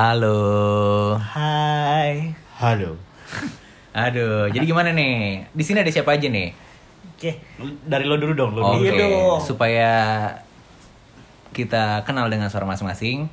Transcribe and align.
Halo. 0.00 1.12
Hai. 1.20 2.32
Halo. 2.56 2.96
Aduh, 3.92 4.48
jadi 4.48 4.64
gimana 4.64 4.96
nih? 4.96 5.44
Di 5.52 5.60
sini 5.60 5.84
ada 5.84 5.92
siapa 5.92 6.16
aja 6.16 6.24
nih? 6.24 6.56
Oke. 7.04 7.36
Dari 7.84 8.08
lo 8.08 8.16
dulu 8.16 8.32
dong, 8.32 8.56
lo 8.56 8.64
Oke, 8.64 8.88
dulu. 8.88 8.96
Iya 8.96 9.44
supaya 9.44 9.92
kita 11.52 12.00
kenal 12.08 12.32
dengan 12.32 12.48
suara 12.48 12.64
masing-masing. 12.64 13.28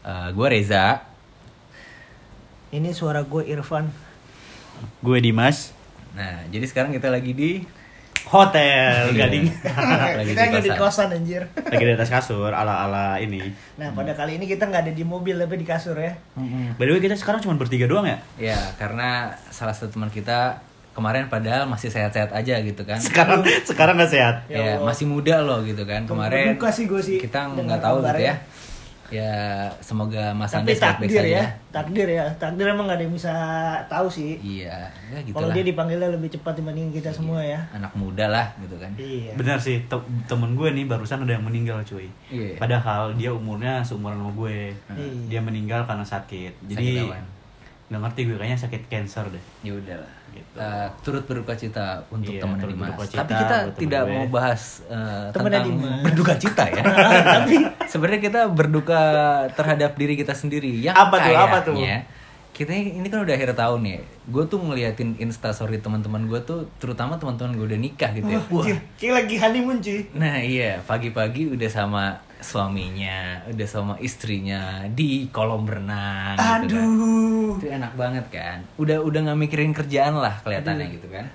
Eh, 0.00 0.28
gue 0.32 0.46
Reza. 0.48 1.04
Ini 2.72 2.88
suara 2.96 3.20
gue 3.28 3.44
Irfan. 3.44 3.92
Gue 5.04 5.20
Dimas. 5.20 5.76
Nah, 6.16 6.48
jadi 6.48 6.64
sekarang 6.64 6.96
kita 6.96 7.12
lagi 7.12 7.36
di 7.36 7.68
Hotel 8.26 9.14
Iya. 9.14 9.26
Gading. 9.26 9.46
Lagi 10.18 10.30
kita 10.34 10.42
di 10.42 10.50
nggak 10.50 10.64
di 10.64 10.72
kosan. 10.74 11.08
anjir. 11.14 11.42
Lagi 11.54 11.84
di 11.84 11.92
atas 11.94 12.10
kasur 12.10 12.50
ala-ala 12.50 13.16
ini. 13.22 13.40
Nah 13.78 13.94
pada 13.94 14.12
kali 14.12 14.36
ini 14.36 14.50
kita 14.50 14.66
nggak 14.66 14.90
ada 14.90 14.92
di 14.92 15.04
mobil 15.06 15.38
tapi 15.38 15.54
di 15.56 15.66
kasur 15.66 15.94
ya. 15.94 16.12
By 16.74 16.84
the 16.84 16.92
way 16.96 17.02
kita 17.02 17.14
sekarang 17.14 17.40
cuma 17.40 17.54
bertiga 17.54 17.86
doang 17.86 18.04
ya? 18.04 18.18
ya 18.36 18.58
karena 18.76 19.30
salah 19.48 19.72
satu 19.72 19.94
teman 19.94 20.10
kita 20.10 20.58
kemarin 20.92 21.30
padahal 21.30 21.70
masih 21.70 21.94
sehat-sehat 21.94 22.34
aja 22.34 22.58
gitu 22.58 22.82
kan. 22.82 22.98
Sekarang 22.98 23.46
sekarang 23.62 23.94
nggak 23.94 24.10
sehat. 24.10 24.36
Ya 24.50 24.58
Ya, 24.58 24.72
masih 24.82 25.06
muda 25.06 25.38
loh 25.40 25.62
gitu 25.62 25.86
kan. 25.86 26.02
Kemarin 26.04 26.58
sih 26.74 26.90
gue 26.90 27.00
sih 27.00 27.18
kita 27.22 27.54
nggak 27.54 27.78
tahu 27.78 28.02
gitu 28.02 28.22
ya. 28.26 28.34
Ya 29.08 29.32
semoga 29.80 30.36
Mas 30.36 30.52
Tapi 30.52 30.68
Andes 30.68 30.76
baik-baik 30.76 31.08
takdir 31.08 31.24
saja. 31.24 31.32
ya, 31.32 31.44
takdir 31.72 32.08
ya, 32.08 32.24
takdir 32.36 32.66
emang 32.68 32.84
nggak 32.84 32.98
ada 33.00 33.04
yang 33.08 33.16
bisa 33.16 33.34
tahu 33.88 34.04
sih. 34.06 34.36
Iya, 34.36 34.84
ya 35.08 35.18
gitu 35.24 35.32
Kalau 35.32 35.48
dia 35.48 35.64
dipanggilnya 35.64 36.12
lebih 36.12 36.28
cepat 36.28 36.60
dibandingin 36.60 36.92
kita 36.92 37.08
semua 37.08 37.40
ya. 37.40 37.56
Anak 37.72 37.96
muda 37.96 38.28
lah 38.28 38.52
gitu 38.60 38.76
kan. 38.76 38.92
Iya. 38.94 39.32
Benar 39.32 39.56
sih, 39.56 39.80
te- 39.82 40.08
temen 40.28 40.52
gue 40.52 40.68
nih 40.68 40.84
barusan 40.84 41.24
ada 41.24 41.32
yang 41.32 41.42
meninggal 41.42 41.80
cuy. 41.82 42.04
Iya. 42.28 42.60
Padahal 42.60 43.16
dia 43.16 43.32
umurnya 43.32 43.80
seumuran 43.80 44.20
sama 44.20 44.32
gue. 44.36 44.76
Iya. 44.76 45.12
Dia 45.26 45.40
meninggal 45.40 45.88
karena 45.88 46.04
sakit. 46.04 46.52
Sakit 46.60 46.68
Jadi 46.68 46.88
apaan? 47.00 47.24
nggak 47.88 48.00
ngerti 48.04 48.20
gue 48.28 48.36
kayaknya 48.36 48.58
sakit 48.60 48.82
cancer 48.86 49.24
deh. 49.28 49.44
Ya 49.62 49.72
udahlah. 49.72 50.12
Gitu. 50.38 50.56
Eh, 50.56 50.88
turut 51.00 51.24
berduka 51.24 51.52
cita 51.52 51.86
untuk 52.08 52.30
Iya, 52.30 52.40
teman 52.40 52.58
Dimas. 52.60 52.94
cita 53.04 53.20
Tapi 53.20 53.32
kita 53.34 53.56
teman 53.64 53.74
tidak 53.76 54.02
gue. 54.02 54.12
mau 54.12 54.26
bahas 54.28 54.62
eh, 54.84 55.26
Temennya 55.28 55.60
tentang 55.60 55.64
Dimas. 55.68 56.02
berduka 56.02 56.34
cita 56.34 56.64
ya. 56.66 56.82
Tapi 57.36 57.54
sebenarnya 57.84 58.20
kita 58.22 58.40
berduka 58.48 59.00
terhadap 59.52 59.90
diri 59.94 60.14
kita 60.14 60.32
sendiri. 60.32 60.72
Yang 60.80 60.96
Apa 60.96 61.16
tuh, 61.18 61.34
apa 61.34 61.58
tuh? 61.62 61.74
Kita 62.58 62.74
ini 62.74 63.06
kan 63.06 63.22
udah 63.22 63.38
akhir 63.38 63.54
tahun 63.54 63.86
ya. 63.86 64.02
Gue 64.26 64.42
tuh 64.50 64.58
ngeliatin 64.58 65.14
Insta 65.22 65.54
story 65.54 65.78
teman-teman 65.78 66.26
gue 66.26 66.42
tuh, 66.42 66.66
terutama 66.82 67.14
teman-teman 67.14 67.54
gue 67.54 67.70
udah 67.70 67.78
nikah 67.78 68.10
gitu 68.10 68.26
ya. 68.26 68.42
Wah, 68.50 68.66
kayak 68.98 69.14
lagi 69.14 69.34
honeymoon 69.38 69.78
cuy. 69.78 70.02
Nah 70.18 70.42
iya 70.42 70.82
pagi-pagi 70.82 71.54
udah 71.54 71.70
sama 71.70 72.18
suaminya, 72.42 73.46
udah 73.46 73.68
sama 73.70 73.94
istrinya 74.02 74.90
di 74.90 75.30
kolam 75.30 75.70
renang. 75.70 76.34
Gitu 76.66 76.74
kan. 76.74 76.90
Aduh. 76.90 77.62
Itu 77.62 77.66
enak 77.70 77.92
banget 77.94 78.26
kan. 78.26 78.58
Udah 78.74 79.06
udah 79.06 79.20
nggak 79.30 79.38
mikirin 79.38 79.70
kerjaan 79.70 80.18
lah 80.18 80.42
kelihatannya 80.42 80.98
gitu 80.98 81.06
kan. 81.14 81.30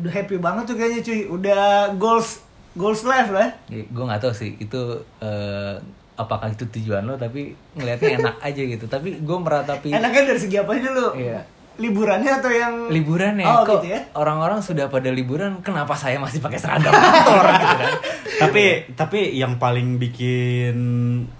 Udah 0.00 0.12
happy 0.24 0.40
banget 0.40 0.72
tuh 0.72 0.76
kayaknya 0.80 1.04
cuy. 1.04 1.20
Udah 1.28 1.92
goals 2.00 2.40
goals 2.72 3.04
life 3.04 3.28
lah. 3.28 3.52
gue 3.68 4.04
nggak 4.08 4.24
tahu 4.24 4.32
sih 4.32 4.56
itu 4.56 5.04
eh, 5.20 5.76
apakah 6.18 6.50
itu 6.50 6.66
tujuan 6.68 7.00
lo 7.00 7.14
tapi 7.14 7.54
ngelihatnya 7.72 8.10
enak 8.18 8.34
aja 8.46 8.58
gitu. 8.60 8.84
Tapi 8.84 9.16
gue 9.16 9.38
meratapi 9.38 9.88
Enaknya 9.88 10.22
dari 10.26 10.40
segi 10.40 10.56
apa 10.56 10.74
dulu? 10.74 11.14
Iya. 11.14 11.40
Liburannya 11.78 12.32
atau 12.34 12.50
yang 12.50 12.74
liburan 12.90 13.38
ya. 13.38 13.46
Oh, 13.48 13.62
Kok 13.62 13.78
gitu 13.78 13.94
ya? 13.94 14.02
orang-orang 14.12 14.58
sudah 14.58 14.90
pada 14.90 15.08
liburan, 15.08 15.62
kenapa 15.62 15.94
saya 15.94 16.18
masih 16.18 16.38
pakai 16.38 16.58
seragam 16.58 16.90
kantor 16.90 17.44
gitu 17.54 17.76
kan? 17.76 17.92
tapi 18.38 18.64
tapi 18.92 19.20
yang 19.32 19.56
paling 19.56 19.98
bikin 19.98 20.76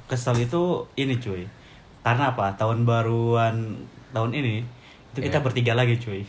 kesel 0.05 0.35
itu 0.37 0.63
ini 0.95 1.15
cuy 1.17 1.47
karena 2.01 2.33
apa 2.33 2.55
tahun 2.55 2.83
baruan 2.83 3.83
tahun 4.09 4.31
ini 4.33 4.63
itu 5.09 5.19
kita 5.21 5.39
Iya. 5.39 5.45
bertiga 5.45 5.73
lagi 5.75 5.95
cuy 5.97 6.23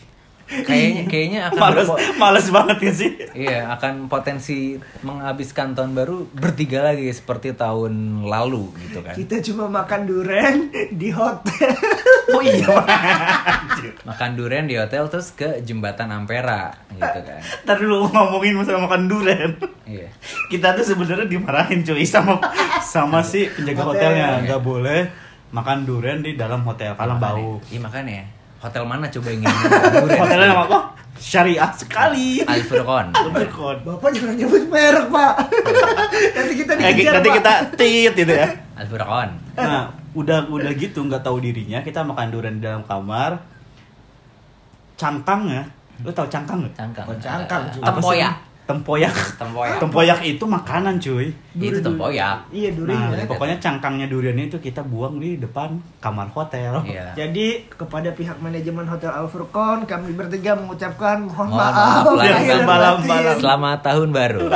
Kayaknya 0.50 1.04
kayaknya 1.06 1.40
akan 1.48 1.62
males 1.64 1.88
males 2.16 2.48
banget 2.50 2.78
ya 2.82 2.94
sih 2.96 3.12
Iya, 3.32 3.70
akan 3.72 4.06
potensi 4.06 4.74
menghabiskan 5.00 5.72
tahun 5.72 5.94
baru 5.94 6.26
bertiga 6.32 6.82
lagi 6.84 7.06
seperti 7.08 7.54
tahun 7.54 7.94
lalu 8.24 8.74
gitu 8.82 9.00
kan. 9.00 9.14
kita 9.14 9.40
cuma 9.44 9.70
makan 9.70 10.02
duren 10.04 10.58
di 10.92 11.10
hotel. 11.10 11.70
oh 12.34 12.42
iya 12.42 12.66
Makan 14.02 14.30
durian 14.34 14.66
di 14.66 14.76
hotel 14.76 15.06
terus 15.08 15.32
ke 15.32 15.62
jembatan 15.62 16.10
Ampera 16.10 16.74
gitu 16.90 17.20
kan. 17.22 17.40
Ntar 17.64 17.78
dulu 17.78 18.10
ngomongin 18.10 18.54
masalah 18.56 18.82
makan 18.82 19.06
durian 19.06 19.52
Iya. 19.86 20.10
kita 20.48 20.74
tuh 20.74 20.86
sebenarnya 20.88 21.26
dimarahin 21.26 21.82
cuy 21.82 22.02
sama 22.04 22.42
sama 22.80 23.22
si 23.22 23.46
penjaga 23.48 23.82
Hotel. 23.84 24.02
hotelnya 24.10 24.28
nggak 24.44 24.62
boleh 24.62 25.02
makan 25.50 25.82
durian 25.82 26.20
di 26.20 26.34
dalam 26.34 26.62
hotel 26.62 26.94
karena 26.94 27.16
bau 27.16 27.58
Iya 27.68 27.80
makanya. 27.80 28.39
Hotel 28.60 28.84
mana 28.84 29.08
coba 29.08 29.28
yang 29.30 29.42
durian? 29.42 30.20
hotelnya 30.22 30.48
nama 30.48 30.64
apa 30.66 30.80
syariah 31.16 31.72
sekali 31.74 32.44
Al 32.44 32.60
Furqon. 32.62 33.12
Bapak 33.84 34.10
jangan 34.10 34.36
nyebut 34.36 34.64
merek, 34.68 35.08
Pak. 35.08 35.34
nanti 36.36 36.54
kita 36.56 36.72
Eh, 36.76 36.92
dikejar, 36.92 37.14
nanti 37.16 37.30
Pak. 37.30 37.38
kita 37.38 37.54
tit 37.74 38.12
gitu 38.14 38.34
ya 38.34 38.48
Al 38.74 38.86
Furqon. 38.86 39.30
Nah, 39.54 39.84
udah 40.12 40.48
udah 40.48 40.72
gitu 40.74 41.00
nggak 41.02 41.22
tahu 41.22 41.40
dirinya 41.40 41.80
kita 41.80 42.04
makan 42.04 42.28
durian 42.30 42.56
di 42.56 42.64
dalam 42.64 42.84
kamar. 42.84 43.40
Cangkangnya, 44.96 45.64
lu 46.02 46.12
tahu 46.12 46.28
cangkang 46.28 46.60
nggak? 46.60 46.74
Cangkang. 46.76 47.06
Oh, 47.08 47.16
cangkang, 47.18 47.62
Eh. 47.70 47.80
Tempoyak. 47.82 48.36
Tempoyak. 48.70 49.16
Tempoyak. 49.42 49.82
Tempoyak 49.82 50.20
itu 50.22 50.46
makanan, 50.46 51.02
cuy. 51.02 51.34
Itu 51.58 51.82
tempoyak. 51.82 52.54
Iya, 52.54 52.70
durian. 52.78 53.10
Nah, 53.10 53.18
ya. 53.18 53.26
pokoknya 53.26 53.58
cangkangnya 53.58 54.06
durian 54.06 54.38
itu 54.38 54.62
kita 54.62 54.86
buang 54.86 55.18
di 55.18 55.42
depan 55.42 55.82
kamar 55.98 56.30
hotel. 56.30 56.86
Iya. 56.86 57.18
Jadi 57.18 57.66
kepada 57.66 58.14
pihak 58.14 58.38
manajemen 58.38 58.86
Hotel 58.86 59.10
Al 59.10 59.26
Furqon 59.26 59.90
kami 59.90 60.14
bertiga 60.14 60.54
mengucapkan 60.54 61.26
mohon, 61.26 61.50
Mohon 61.50 61.66
maaf, 61.66 62.06
lahir. 62.14 63.42
Selamat 63.42 63.82
tahun 63.82 64.14
baru. 64.14 64.54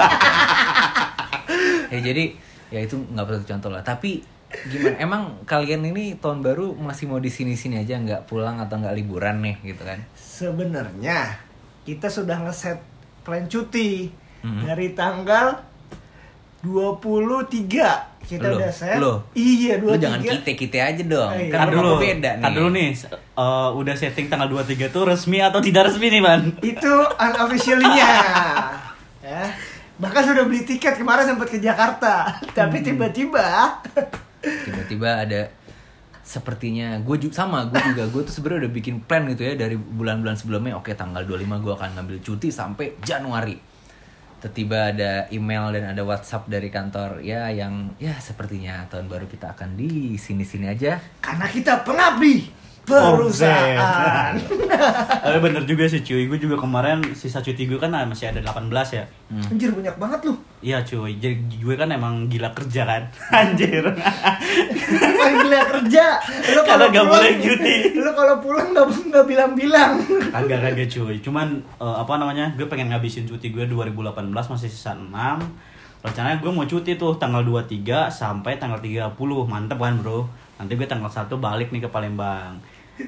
ya 1.93 1.99
jadi 2.05 2.37
ya 2.69 2.79
itu 2.85 3.01
nggak 3.01 3.25
perlu 3.25 3.41
contoh 3.49 3.69
lah. 3.73 3.81
Tapi 3.81 4.21
gimana? 4.69 4.95
Emang 5.01 5.41
kalian 5.49 5.89
ini 5.89 6.21
tahun 6.21 6.45
baru 6.45 6.77
masih 6.77 7.09
mau 7.09 7.17
di 7.17 7.33
sini-sini 7.33 7.81
aja 7.81 7.97
nggak 7.97 8.29
pulang 8.29 8.61
atau 8.61 8.77
nggak 8.77 8.93
liburan 8.93 9.41
nih 9.41 9.73
gitu 9.73 9.81
kan? 9.81 10.05
Sebenarnya 10.13 11.41
kita 11.81 12.13
sudah 12.13 12.37
ngeset 12.45 12.92
plan 13.23 13.47
cuti 13.47 14.11
Mhm. 14.39 14.61
dari 14.61 14.87
tanggal 14.91 15.55
23 16.61 18.11
kita 18.23 18.47
Loh, 18.47 18.55
udah 18.55 18.71
set. 18.71 18.97
loh. 18.97 19.17
Iya, 19.33 19.77
Lu 19.77 19.91
23. 19.91 19.99
jangan 19.99 20.19
kita-kita 20.23 20.77
aja 20.79 21.03
dong. 21.05 21.31
Eh, 21.33 21.47
Kan 21.49 21.67
dulu, 21.69 21.91
beda 21.97 22.29
nih. 22.33 22.41
tar 22.41 22.51
dulu 22.53 22.69
nih. 22.71 22.89
eh, 23.13 23.69
udah 23.73 23.95
setting 23.97 24.27
tanggal 24.27 24.47
23 24.47 24.87
tuh 24.87 25.03
resmi 25.05 25.39
atau 25.39 25.59
tidak 25.59 25.91
resmi 25.91 26.07
nih, 26.09 26.21
Man? 26.21 26.55
Itu 26.61 26.91
unofficially-nya. 27.09 28.11
ya. 29.27 29.43
Bahkan 29.93 30.21
sudah 30.25 30.43
beli 30.43 30.63
tiket 30.63 30.95
kemarin 30.95 31.23
sempat 31.25 31.47
ke 31.47 31.59
Jakarta. 31.59 32.31
Tapi 32.49 32.77
Hmm. 32.77 32.85
tiba-tiba 32.85 33.47
tiba-tiba 34.43 35.09
ada 35.21 35.41
sepertinya 36.23 37.03
gue 37.03 37.19
juga 37.19 37.43
sama 37.43 37.67
gue 37.67 37.83
juga 37.91 38.07
gue 38.07 38.21
tuh 38.23 38.31
sebenarnya 38.31 38.65
udah 38.65 38.73
bikin 38.73 39.03
plan 39.03 39.27
gitu 39.27 39.43
ya 39.43 39.59
dari 39.59 39.75
bulan-bulan 39.75 40.39
sebelumnya 40.39 40.79
oke 40.79 40.95
tanggal 40.95 41.27
25 41.27 41.59
gue 41.59 41.73
akan 41.75 41.89
ngambil 41.99 42.17
cuti 42.23 42.47
sampai 42.47 42.95
Januari. 43.03 43.59
Tiba-tiba 44.39 44.91
ada 44.91 45.11
email 45.31 45.71
dan 45.71 45.95
ada 45.95 46.03
WhatsApp 46.03 46.51
dari 46.51 46.67
kantor 46.67 47.23
ya 47.23 47.47
yang 47.47 47.95
ya 47.95 48.19
sepertinya 48.19 48.83
tahun 48.91 49.07
baru 49.07 49.23
kita 49.27 49.55
akan 49.55 49.79
di 49.79 50.19
sini-sini 50.19 50.67
aja 50.67 50.99
karena 51.23 51.47
kita 51.47 51.79
pengabdi 51.87 52.51
perusahaan. 52.85 54.33
Tapi 55.23 55.37
bener 55.39 55.63
juga 55.63 55.87
sih 55.87 55.99
cuy, 55.99 56.27
gue 56.27 56.35
juga 56.37 56.55
kemarin 56.55 56.99
sisa 57.13 57.39
cuti 57.39 57.63
gue 57.63 57.77
kan 57.77 57.91
masih 58.05 58.29
ada 58.29 58.43
18 58.43 58.67
ya. 58.91 59.03
Anjir 59.49 59.71
banyak 59.71 59.95
banget 59.95 60.19
lu. 60.23 60.33
Iya 60.59 60.83
cuy, 60.83 61.15
jadi 61.15 61.33
gue 61.39 61.75
kan 61.75 61.87
emang 61.87 62.27
gila 62.27 62.51
kerja 62.51 62.83
kan. 62.83 63.01
Anjir. 63.41 63.83
Gila 63.83 65.59
kerja. 65.69 66.05
Lu 66.51 66.61
kalau 66.63 66.87
pulang- 66.87 67.09
boleh 67.09 67.33
cuti. 67.37 67.75
Lu 67.95 68.11
kalau 68.11 68.35
pulang 68.39 68.67
nggak 68.71 68.87
nggak 69.09 69.25
bilang-bilang. 69.25 69.91
Kagak 70.29 70.59
kagak 70.61 70.87
cuy, 70.87 71.15
cuman 71.19 71.47
eh, 71.77 71.95
apa 71.97 72.13
namanya, 72.15 72.51
gue 72.53 72.67
pengen 72.67 72.91
ngabisin 72.91 73.23
cuti 73.23 73.49
gue 73.49 73.65
2018 73.65 74.27
masih 74.29 74.69
sisa 74.69 74.91
6 74.93 75.07
Rencananya 76.03 76.43
gue 76.43 76.51
mau 76.51 76.67
cuti 76.67 76.99
tuh 76.99 77.15
tanggal 77.15 77.47
23 77.47 78.11
sampai 78.11 78.59
tanggal 78.59 78.75
30 78.83 79.15
Mantep 79.47 79.79
kan 79.79 79.95
bro? 80.03 80.27
Nanti 80.59 80.75
gue 80.75 80.83
tanggal 80.83 81.07
1 81.07 81.31
balik 81.39 81.71
nih 81.71 81.79
ke 81.79 81.87
Palembang 81.87 82.59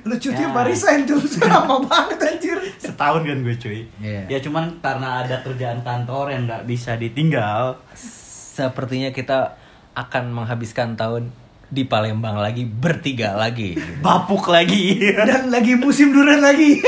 Lu 0.01 0.15
cuti 0.15 0.33
Ya. 0.35 0.49
apa 0.49 0.65
resign 0.65 1.05
tuh? 1.05 1.21
Lama 1.45 1.77
banget 1.81 2.17
anjir. 2.19 2.57
Setahun 2.75 3.21
kan 3.21 3.37
gue 3.39 3.55
cuy 3.55 3.79
Iya. 3.97 4.21
Ya 4.27 4.39
cuman 4.39 4.79
karena 4.79 5.21
ada 5.21 5.39
kerjaan 5.39 5.81
kantor 5.81 6.29
yang 6.29 6.45
nggak 6.45 6.65
bisa 6.65 6.95
ditinggal 6.95 7.77
sepertinya 7.93 9.09
kita 9.09 9.59
akan 9.93 10.31
menghabiskan 10.31 10.95
tahun 10.95 11.29
di 11.67 11.83
Palembang 11.83 12.37
lagi 12.37 12.63
bertiga 12.63 13.33
lagi 13.33 13.73
Bapuk 13.99 14.47
lagi 14.47 15.01
Dan 15.29 15.49
lagi 15.49 15.75
musim 15.75 16.11
durian 16.11 16.39
lagi. 16.39 16.79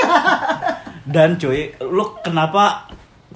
Dan 1.04 1.36
cuy, 1.36 1.72
lu 1.82 2.04
kenapa 2.20 2.88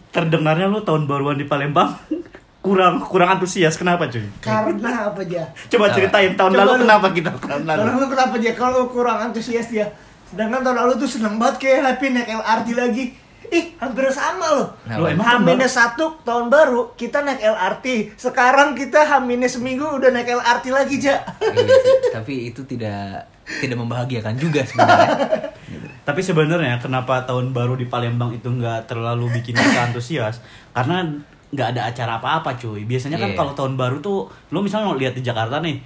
terdengarnya 0.09 0.67
lu 0.67 0.81
tahun 0.81 1.05
baruan 1.05 1.35
di 1.35 1.45
Palembang? 1.45 1.95
kurang 2.61 3.01
kurang 3.01 3.29
antusias 3.35 3.73
kenapa 3.73 4.05
cuy? 4.05 4.21
Karena 4.37 5.09
apa 5.09 5.21
aja? 5.21 5.49
Coba 5.67 5.89
ceritain 5.89 6.33
tahun 6.33 6.51
Coba 6.53 6.61
lalu 6.61 6.71
lu. 6.71 6.81
kenapa 6.85 7.07
kita 7.09 7.29
tahun 7.35 7.63
lalu? 7.65 7.81
Kalau 7.81 7.97
lu 7.97 8.07
kenapa 8.07 8.33
aja? 8.37 8.51
Kalau 8.53 8.81
kurang 8.87 9.17
antusias 9.19 9.67
dia. 9.67 9.87
Sedangkan 10.29 10.61
tahun 10.61 10.77
lalu 10.77 10.91
tuh 11.01 11.09
seneng 11.09 11.35
banget 11.35 11.57
kayak 11.57 11.79
happy 11.83 12.07
naik 12.09 12.29
LRT 12.31 12.67
lagi. 12.73 13.05
Ih, 13.51 13.75
hampir 13.75 14.07
sama 14.07 14.47
loh. 14.47 14.67
Nah, 14.87 14.95
Lu 14.95 15.03
emang 15.03 15.27
Haminnya 15.27 15.67
satu 15.67 16.23
tahun 16.23 16.47
baru 16.47 16.95
kita 16.95 17.19
naik 17.19 17.43
LRT. 17.43 18.15
Sekarang 18.15 18.71
kita 18.71 19.03
haminnya 19.03 19.51
seminggu 19.51 19.83
udah 19.91 20.07
naik 20.07 20.31
LRT 20.31 20.65
lagi, 20.71 20.95
Ja. 21.01 21.19
Iya 21.43 21.75
tapi 22.15 22.47
itu 22.47 22.63
tidak 22.63 23.27
tidak 23.59 23.75
membahagiakan 23.75 24.39
juga 24.39 24.63
sebenarnya. 24.63 25.51
Tapi 26.07 26.17
sebenarnya 26.17 26.79
kenapa 26.79 27.27
tahun 27.27 27.51
baru 27.51 27.75
di 27.75 27.85
Palembang 27.85 28.31
itu 28.31 28.47
nggak 28.47 28.87
terlalu 28.87 29.29
bikin 29.35 29.53
kita 29.53 29.91
antusias? 29.91 30.39
Karena 30.71 31.03
nggak 31.51 31.67
ada 31.75 31.81
acara 31.91 32.11
apa-apa 32.17 32.55
cuy. 32.55 32.87
Biasanya 32.87 33.19
kan 33.19 33.31
Iya. 33.31 33.37
kalau 33.37 33.51
tahun 33.51 33.73
baru 33.75 33.99
tuh, 33.99 34.25
lu 34.49 34.63
misalnya 34.63 34.87
mau 34.87 34.97
lihat 34.97 35.13
di 35.13 35.21
Jakarta 35.21 35.59
nih, 35.59 35.83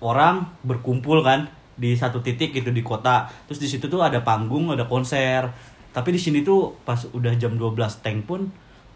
orang 0.00 0.46
berkumpul 0.62 1.20
kan 1.20 1.50
di 1.74 1.98
satu 1.98 2.22
titik 2.22 2.54
gitu 2.54 2.70
di 2.70 2.80
kota. 2.80 3.26
Terus 3.50 3.58
di 3.58 3.66
situ 3.66 3.90
tuh 3.90 4.00
ada 4.00 4.22
panggung, 4.22 4.70
ada 4.70 4.86
konser. 4.86 5.50
Tapi 5.90 6.08
di 6.10 6.18
sini 6.18 6.42
tuh 6.42 6.74
pas 6.82 6.98
udah 7.10 7.34
jam 7.34 7.54
12 7.54 7.74
tank 8.02 8.26
pun 8.26 8.46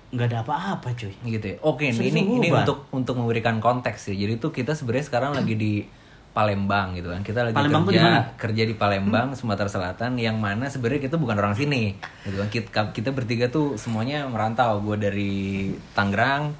nggak 0.09 0.27
ada 0.31 0.39
apa-apa 0.41 0.95
cuy. 0.95 1.13
gitu 1.27 1.47
ya. 1.53 1.57
Oke, 1.63 1.91
Serius 1.91 2.15
ini 2.15 2.39
ini 2.39 2.49
untuk 2.49 2.87
untuk 2.95 3.15
memberikan 3.19 3.59
konteks 3.59 4.15
ya. 4.15 4.27
Jadi 4.27 4.39
tuh 4.39 4.51
kita 4.51 4.73
sebenarnya 4.73 5.07
sekarang 5.07 5.31
lagi 5.35 5.55
di 5.55 5.83
Palembang 6.33 6.95
gitu 6.95 7.11
kan. 7.11 7.21
Kita 7.27 7.47
lagi 7.49 7.57
Palembang 7.57 7.85
kerja 7.89 7.99
di 7.99 8.05
mana? 8.05 8.21
kerja 8.39 8.63
di 8.65 8.75
Palembang, 8.75 9.29
Sumatera 9.35 9.71
Selatan 9.71 10.15
yang 10.21 10.39
mana 10.39 10.71
sebenarnya 10.71 11.11
kita 11.11 11.17
bukan 11.19 11.37
orang 11.39 11.55
sini. 11.59 11.99
Gitu 12.25 12.37
kan. 12.39 12.49
Kita, 12.49 12.81
kita 12.95 13.11
bertiga 13.11 13.51
tuh 13.51 13.75
semuanya 13.75 14.29
merantau. 14.31 14.79
Gue 14.85 14.97
dari 15.01 15.73
Tangerang, 15.97 16.55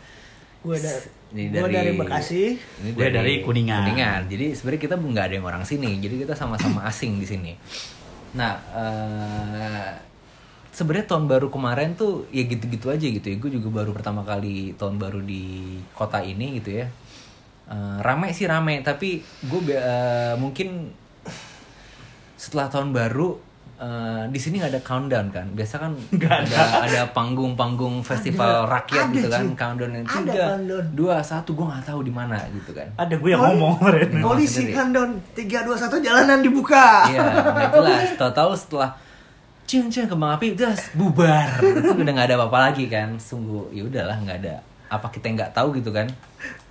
Gue 0.59 0.75
da 0.83 0.91
ini 1.29 1.53
gua 1.53 1.71
dari 1.71 1.93
Bekasi. 1.95 2.43
Ini 2.57 2.91
Gue 2.97 3.09
dari 3.13 3.45
Kuningan. 3.45 3.85
Kuningan. 3.85 4.21
Jadi 4.27 4.47
sebenarnya 4.57 4.83
kita 4.91 4.95
nggak 4.97 5.25
ada 5.31 5.35
yang 5.39 5.47
orang 5.47 5.65
sini. 5.65 6.01
Jadi 6.03 6.25
kita 6.27 6.35
sama-sama 6.35 6.83
asing 6.91 7.21
di 7.21 7.27
sini. 7.29 7.53
Nah, 8.35 8.59
eh, 8.75 9.91
sebenarnya 10.75 11.07
tahun 11.15 11.31
baru 11.31 11.49
kemarin 11.53 11.95
tuh 11.95 12.27
ya 12.35 12.43
gitu-gitu 12.43 12.91
aja 12.91 13.07
gitu 13.07 13.27
ya. 13.29 13.37
Gue 13.39 13.51
juga 13.55 13.69
baru 13.71 13.95
pertama 13.95 14.27
kali 14.27 14.75
tahun 14.75 14.99
baru 14.99 15.23
di 15.23 15.79
kota 15.95 16.25
ini 16.25 16.59
gitu 16.59 16.83
ya. 16.83 16.87
Eh, 17.69 17.99
rame 18.01 18.33
sih 18.33 18.45
rame, 18.45 18.81
tapi 18.81 19.21
gue 19.21 19.61
mungkin 20.35 20.89
setelah 22.33 22.65
tahun 22.67 22.95
baru 22.95 23.37
eh, 23.77 24.25
di 24.27 24.41
sini 24.41 24.57
nggak 24.57 24.73
ada 24.73 24.83
countdown 24.83 25.27
kan. 25.29 25.47
Biasa 25.53 25.75
kan 25.77 25.93
ada 26.41 26.61
ada 26.81 27.01
panggung-panggung 27.13 28.01
festival 28.01 28.65
Ada, 28.65 28.73
rakyat 28.73 29.05
ada, 29.05 29.15
gitu 29.15 29.29
kan, 29.29 29.43
cuy. 29.45 29.53
countdown 29.55 29.93
yang 29.93 30.07
Ada 30.07 30.17
tiga, 30.17 30.45
countdown. 30.49 30.85
dua, 30.95 31.17
satu, 31.21 31.51
gue 31.53 31.67
nggak 31.67 31.85
tahu 31.85 32.01
di 32.01 32.13
mana 32.15 32.41
gitu 32.49 32.71
kan. 32.73 32.89
Ada 32.97 33.15
gue 33.15 33.29
yang 33.29 33.39
Poli- 33.39 33.51
ngomong 33.55 33.73
kemarin. 33.79 34.09
Polisi 34.19 34.63
don 34.73 35.11
3 35.37 35.69
2 35.69 35.77
1 35.77 36.01
jalanan 36.01 36.39
dibuka. 36.41 36.87
Iya, 37.07 37.21
jelas. 37.69 38.17
Tahu-tahu 38.17 38.53
setelah 38.57 38.91
cing 39.69 39.93
cing 39.93 40.09
kembang 40.09 40.33
api 40.35 40.57
udah 40.57 40.73
bubar. 40.97 41.61
Itu 41.61 41.93
udah 41.93 42.13
nggak 42.17 42.29
ada 42.33 42.37
apa-apa 42.41 42.73
lagi 42.73 42.89
kan. 42.89 43.21
Sungguh 43.21 43.69
ya 43.71 43.85
udahlah 43.85 44.17
nggak 44.17 44.39
ada 44.41 44.65
apa 44.89 45.13
kita 45.13 45.29
nggak 45.29 45.53
tahu 45.53 45.77
gitu 45.77 45.93
kan. 45.93 46.09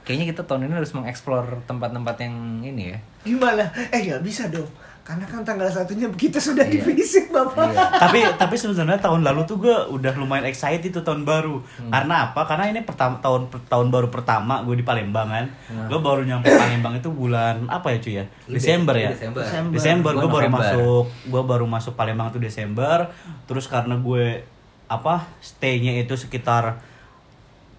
Kayaknya 0.08 0.26
kita 0.30 0.42
tahun 0.42 0.66
ini 0.66 0.74
harus 0.74 0.92
mengeksplor 0.94 1.44
tempat-tempat 1.66 2.16
yang 2.18 2.36
ini 2.64 2.96
ya. 2.96 3.00
Gimana? 3.22 3.68
Eh 3.92 4.00
nggak 4.02 4.24
bisa 4.24 4.48
dong. 4.48 4.64
Karena 5.04 5.24
kan 5.24 5.40
tanggal 5.42 5.68
satunya 5.68 6.08
kita 6.10 6.36
sudah 6.38 6.64
Iya. 6.64 6.80
divisit 6.80 7.28
bapak. 7.28 7.72
Iya. 7.72 7.84
tapi 8.04 8.20
tapi 8.36 8.56
sebenarnya 8.56 9.00
tahun 9.02 9.20
lalu 9.22 9.44
tuh 9.44 9.58
gue 9.58 9.72
udah 9.90 10.16
lumayan 10.16 10.44
excited 10.44 10.84
itu 10.86 11.00
tahun 11.00 11.24
baru 11.24 11.60
Hmm. 11.60 11.88
karena 11.90 12.16
apa 12.26 12.44
karena 12.44 12.68
ini 12.70 12.82
pertama 12.82 13.16
tahun 13.18 13.48
tahun 13.64 13.88
baru 13.88 14.08
pertama 14.08 14.64
gue 14.64 14.76
di 14.76 14.84
Palembang 14.84 15.28
kan 15.28 15.46
Hmm. 15.66 15.88
gue 15.88 15.96
baru 15.98 16.24
nyampe 16.24 16.48
Palembang 16.50 16.96
itu 16.96 17.08
bulan 17.10 17.68
apa 17.68 17.88
ya 17.90 17.98
cuy 17.98 18.14
ya 18.14 18.26
Desember 18.50 18.96
ya 18.96 19.10
Desember. 19.10 19.44
Desember. 19.44 19.72
Desember 19.74 20.12
Gua 20.14 20.20
gue 20.20 20.30
baru 20.30 20.48
masuk 20.50 21.04
gue 21.26 21.42
baru 21.46 21.66
masuk 21.66 21.94
Palembang 21.94 22.28
tuh 22.30 22.40
Desember 22.40 22.98
terus 23.44 23.64
karena 23.66 23.96
gue 23.96 24.44
apa 24.86 25.24
stay-nya 25.40 25.96
itu 25.98 26.16
sekitar 26.16 26.84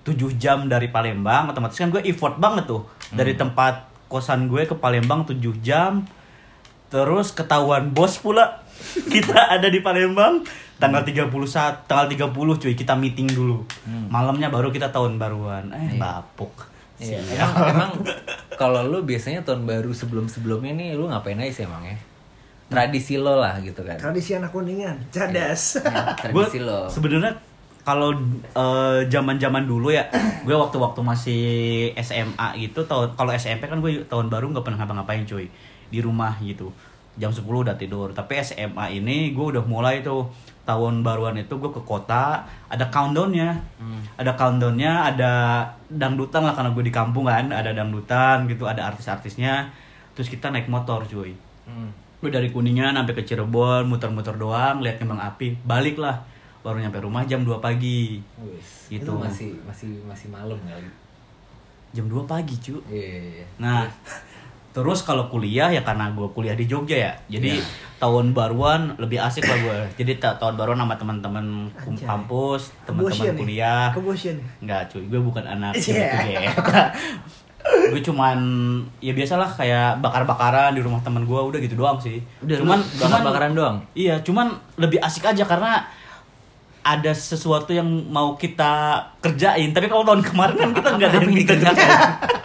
7 0.08 0.16
jam 0.34 0.64
dari 0.64 0.88
Palembang 0.88 1.52
otomatis 1.52 1.76
kan 1.76 1.92
gue 1.92 2.00
effort 2.02 2.36
banget 2.36 2.64
tuh 2.64 2.88
dari 3.10 3.36
tempat 3.36 3.84
kosan 4.06 4.48
gue 4.48 4.64
ke 4.64 4.72
Palembang 4.72 5.22
7 5.22 5.36
jam 5.60 6.08
terus 6.88 7.30
ketahuan 7.30 7.92
bos 7.92 8.16
pula 8.16 8.64
kita 9.12 9.52
ada 9.52 9.68
di 9.68 9.78
Palembang 9.78 10.40
tanggal 10.78 11.04
31 11.04 11.28
tanggal 11.84 12.06
30 12.08 12.32
cuy 12.32 12.72
kita 12.72 12.94
meeting 12.94 13.28
dulu 13.28 13.66
malamnya 14.08 14.48
baru 14.48 14.70
kita 14.70 14.88
tahun 14.88 15.20
baruan 15.20 15.68
eh 15.70 15.92
Iya. 15.92 16.00
bapuk 16.00 16.54
Iya, 16.98 17.22
emang, 17.22 17.54
emang 17.78 17.92
kalau 18.58 18.82
lu 18.82 19.06
biasanya 19.06 19.46
tahun 19.46 19.70
baru 19.70 19.94
sebelum-sebelumnya 19.94 20.74
nih 20.74 20.88
lu 20.98 21.06
ngapain 21.06 21.38
aja 21.38 21.52
sih 21.54 21.62
emang 21.62 21.86
ya? 21.86 21.94
Tradisi 22.66 23.14
lo 23.14 23.38
lah 23.38 23.54
gitu 23.62 23.86
kan. 23.86 23.94
Tradisi 23.94 24.34
anak 24.34 24.50
kuningan, 24.50 25.06
cadas. 25.14 25.78
Ya, 25.78 26.18
tradisi 26.18 26.58
lo. 26.58 26.90
sebenarnya 26.90 27.38
kalau 27.86 28.14
eh, 28.54 29.00
zaman-zaman 29.08 29.64
dulu 29.64 29.88
ya 29.88 30.06
gue 30.46 30.56
waktu-waktu 30.56 31.00
masih 31.00 31.44
SMA 31.98 32.48
gitu 32.60 32.84
tahun 32.84 33.16
kalau 33.16 33.32
SMP 33.32 33.66
kan 33.66 33.80
gue 33.80 34.04
tahun 34.06 34.28
baru 34.28 34.52
nggak 34.52 34.64
pernah 34.64 34.78
ngapa-ngapain 34.84 35.24
cuy. 35.24 35.48
Di 35.88 35.98
rumah 36.04 36.36
gitu. 36.44 36.68
Jam 37.18 37.34
10 37.34 37.42
udah 37.44 37.74
tidur. 37.74 38.14
Tapi 38.14 38.38
SMA 38.44 39.02
ini 39.02 39.32
gue 39.32 39.46
udah 39.56 39.64
mulai 39.64 40.04
tuh 40.04 40.28
tahun 40.68 41.00
baruan 41.00 41.32
itu 41.40 41.56
gue 41.56 41.72
ke 41.72 41.80
kota 41.82 42.44
ada 42.68 42.84
countdownnya. 42.92 43.56
Hmm. 43.80 44.04
ada 44.20 44.36
countdownnya 44.36 44.92
ada 45.08 45.32
dangdutan 45.88 46.44
lah 46.44 46.52
karena 46.52 46.76
gue 46.76 46.84
di 46.84 46.92
kampung 46.92 47.24
kan 47.24 47.48
ada 47.48 47.72
dangdutan 47.72 48.44
gitu 48.46 48.68
ada 48.68 48.84
artis-artisnya. 48.92 49.72
Terus 50.12 50.28
kita 50.28 50.52
naik 50.52 50.68
motor 50.68 51.08
cuy. 51.08 51.32
Hmm. 51.68 51.92
gue 52.18 52.34
dari 52.34 52.50
kuningan 52.50 52.98
sampai 52.98 53.14
ke 53.14 53.22
Cirebon 53.22 53.86
muter-muter 53.86 54.34
doang 54.34 54.82
lihat 54.82 54.98
kembang 54.98 55.22
api 55.22 55.54
balik 55.62 56.00
lah 56.02 56.18
baru 56.68 56.78
nyampe 56.78 57.00
rumah 57.00 57.24
jam 57.24 57.40
2 57.40 57.56
pagi 57.58 58.20
Wis, 58.38 58.90
Gitu. 58.90 59.02
Itu 59.02 59.12
masih 59.14 59.56
masih 59.62 59.88
masih 60.04 60.28
malam 60.28 60.60
kali. 60.62 60.84
jam 61.88 62.04
2 62.04 62.20
pagi 62.24 62.52
cu 62.54 62.76
Iya, 62.84 63.00
iya, 63.16 63.20
iya. 63.34 63.46
nah 63.56 63.88
terus 64.70 65.00
kalau 65.00 65.26
kuliah 65.26 65.66
ya 65.66 65.80
karena 65.80 66.06
gue 66.10 66.28
kuliah 66.28 66.52
di 66.52 66.64
Jogja 66.64 66.94
ya 67.00 67.12
jadi 67.26 67.56
Iya. 67.56 67.64
tahun 67.98 68.30
baruan 68.30 68.92
lebih 68.94 69.16
asik 69.18 69.42
lah 69.42 69.56
gue 69.56 69.78
jadi 69.96 70.12
ta- 70.16 70.36
tahun 70.36 70.54
baruan 70.54 70.78
sama 70.78 70.94
teman-teman 70.94 71.72
kampus 71.98 72.76
teman-teman 72.84 73.24
nih. 73.26 73.34
kuliah 73.34 73.84
Kebosian 73.90 74.36
nih. 74.36 74.46
Enggak 74.60 74.82
cuy, 74.86 75.02
gue 75.02 75.18
bukan 75.18 75.42
anak 75.42 75.72
Iya. 75.74 76.52
gue 77.88 78.00
cuman 78.02 78.38
ya 78.98 79.12
biasalah 79.12 79.48
kayak 79.50 79.98
bakar-bakaran 79.98 80.72
di 80.72 80.80
rumah 80.80 81.00
teman 81.00 81.24
gue 81.24 81.36
udah 81.38 81.58
gitu 81.58 81.74
doang 81.74 81.98
sih. 81.98 82.20
Udah 82.38 82.56
cuman 82.58 82.78
bakar-bakaran 82.96 83.52
doang? 83.52 83.76
Iya, 83.94 84.20
cuman 84.22 84.46
lebih 84.76 84.96
asik 84.98 85.24
aja 85.26 85.42
karena 85.42 85.84
ada 86.88 87.12
sesuatu 87.12 87.68
yang 87.70 87.84
mau 88.08 88.32
kita 88.34 88.96
kerjain. 89.20 89.70
Tapi 89.70 89.86
kalau 89.86 90.02
tahun 90.02 90.24
kemarin 90.24 90.56
kan 90.56 90.70
kita 90.72 90.88
nggak 90.90 91.08
ada 91.08 91.18
yang 91.20 91.36
kita 91.36 91.54
kerjain. 91.54 91.90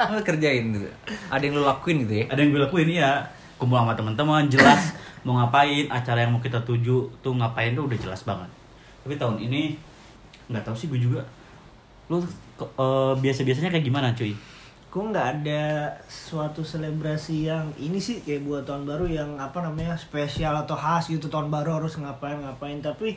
Lu 0.09 0.19
kerjain 0.21 0.63
gitu. 0.69 0.88
Ada 1.29 1.41
yang 1.41 1.53
lu 1.55 1.63
lakuin 1.63 2.03
gitu 2.03 2.13
ya? 2.13 2.25
ada 2.27 2.39
yang 2.39 2.51
gue 2.51 2.62
lakuin 2.62 2.89
ya 2.89 3.23
kumpul 3.55 3.79
sama 3.79 3.95
teman-teman 3.95 4.51
jelas 4.51 4.91
mau 5.23 5.39
ngapain 5.39 5.88
acara 5.88 6.27
yang 6.27 6.35
mau 6.35 6.43
kita 6.43 6.59
tuju 6.59 7.07
tuh 7.23 7.31
ngapain 7.31 7.71
tuh 7.71 7.88
udah 7.88 7.95
jelas 7.95 8.27
banget 8.27 8.50
tapi 9.00 9.15
tahun 9.15 9.39
ini 9.39 9.79
nggak 10.51 10.67
tahu 10.67 10.75
sih 10.75 10.91
gue 10.91 11.00
juga 11.00 11.23
lu 12.05 12.19
ke- 12.53 12.67
eh, 12.67 13.13
biasa-biasanya 13.15 13.71
kayak 13.71 13.88
gimana 13.88 14.12
cuy 14.12 14.35
Gue 14.91 15.03
nggak 15.07 15.27
ada 15.39 15.89
suatu 16.05 16.59
selebrasi 16.62 17.47
yang 17.47 17.71
ini 17.79 17.97
sih 17.97 18.19
kayak 18.19 18.43
buat 18.43 18.62
tahun 18.62 18.83
baru 18.83 19.07
yang 19.07 19.29
apa 19.39 19.63
namanya 19.63 19.95
spesial 19.95 20.53
atau 20.53 20.75
khas 20.75 21.07
gitu 21.07 21.25
tahun 21.25 21.47
baru 21.47 21.79
harus 21.79 21.95
ngapain 21.95 22.38
ngapain 22.38 22.77
tapi 22.77 23.15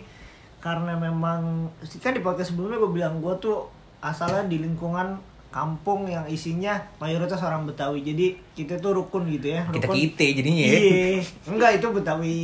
karena 0.66 0.98
memang 0.98 1.70
kan 2.02 2.10
di 2.10 2.18
podcast 2.18 2.50
sebelumnya 2.50 2.82
gue 2.82 2.90
bilang 2.90 3.22
gue 3.22 3.30
tuh 3.38 3.70
asalnya 4.02 4.50
di 4.50 4.58
lingkungan 4.58 5.14
kampung 5.54 6.10
yang 6.10 6.26
isinya 6.26 6.74
mayoritas 6.98 7.38
orang 7.38 7.70
Betawi. 7.70 8.02
Jadi 8.02 8.34
kita 8.58 8.82
tuh 8.82 8.98
rukun 8.98 9.30
gitu 9.30 9.54
ya 9.54 9.62
Kita 9.70 9.86
rukun. 9.86 9.94
kite 9.94 10.26
jadinya 10.42 10.64
ya. 10.66 10.72
iya. 10.74 11.22
Enggak 11.46 11.70
itu 11.78 11.86
Betawi 11.94 12.36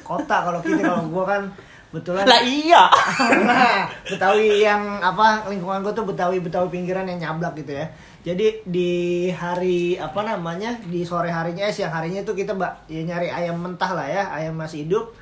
kota 0.00 0.48
kalau 0.48 0.64
kita. 0.64 0.80
Kalau 0.80 1.12
gue 1.12 1.24
kan 1.28 1.42
betulan 1.92 2.24
lah 2.24 2.40
iya. 2.40 2.88
Nah, 3.44 3.84
Betawi 4.08 4.64
yang 4.64 5.04
apa 5.04 5.44
lingkungan 5.52 5.84
gue 5.84 5.92
tuh 5.92 6.08
Betawi 6.08 6.40
Betawi 6.40 6.72
pinggiran 6.72 7.04
yang 7.04 7.20
nyablak 7.20 7.52
gitu 7.60 7.76
ya. 7.76 7.86
Jadi 8.24 8.64
di 8.64 8.90
hari 9.30 9.94
apa 10.00 10.24
namanya 10.24 10.72
di 10.88 11.04
sore 11.04 11.28
harinya 11.28 11.68
eh, 11.68 11.72
siang 11.72 11.92
harinya 11.92 12.24
itu 12.24 12.32
kita 12.32 12.56
mbak 12.56 12.90
ya 12.90 13.04
nyari 13.04 13.28
ayam 13.28 13.60
mentah 13.60 13.92
lah 13.94 14.08
ya 14.08 14.24
ayam 14.34 14.56
masih 14.56 14.88
hidup 14.88 15.14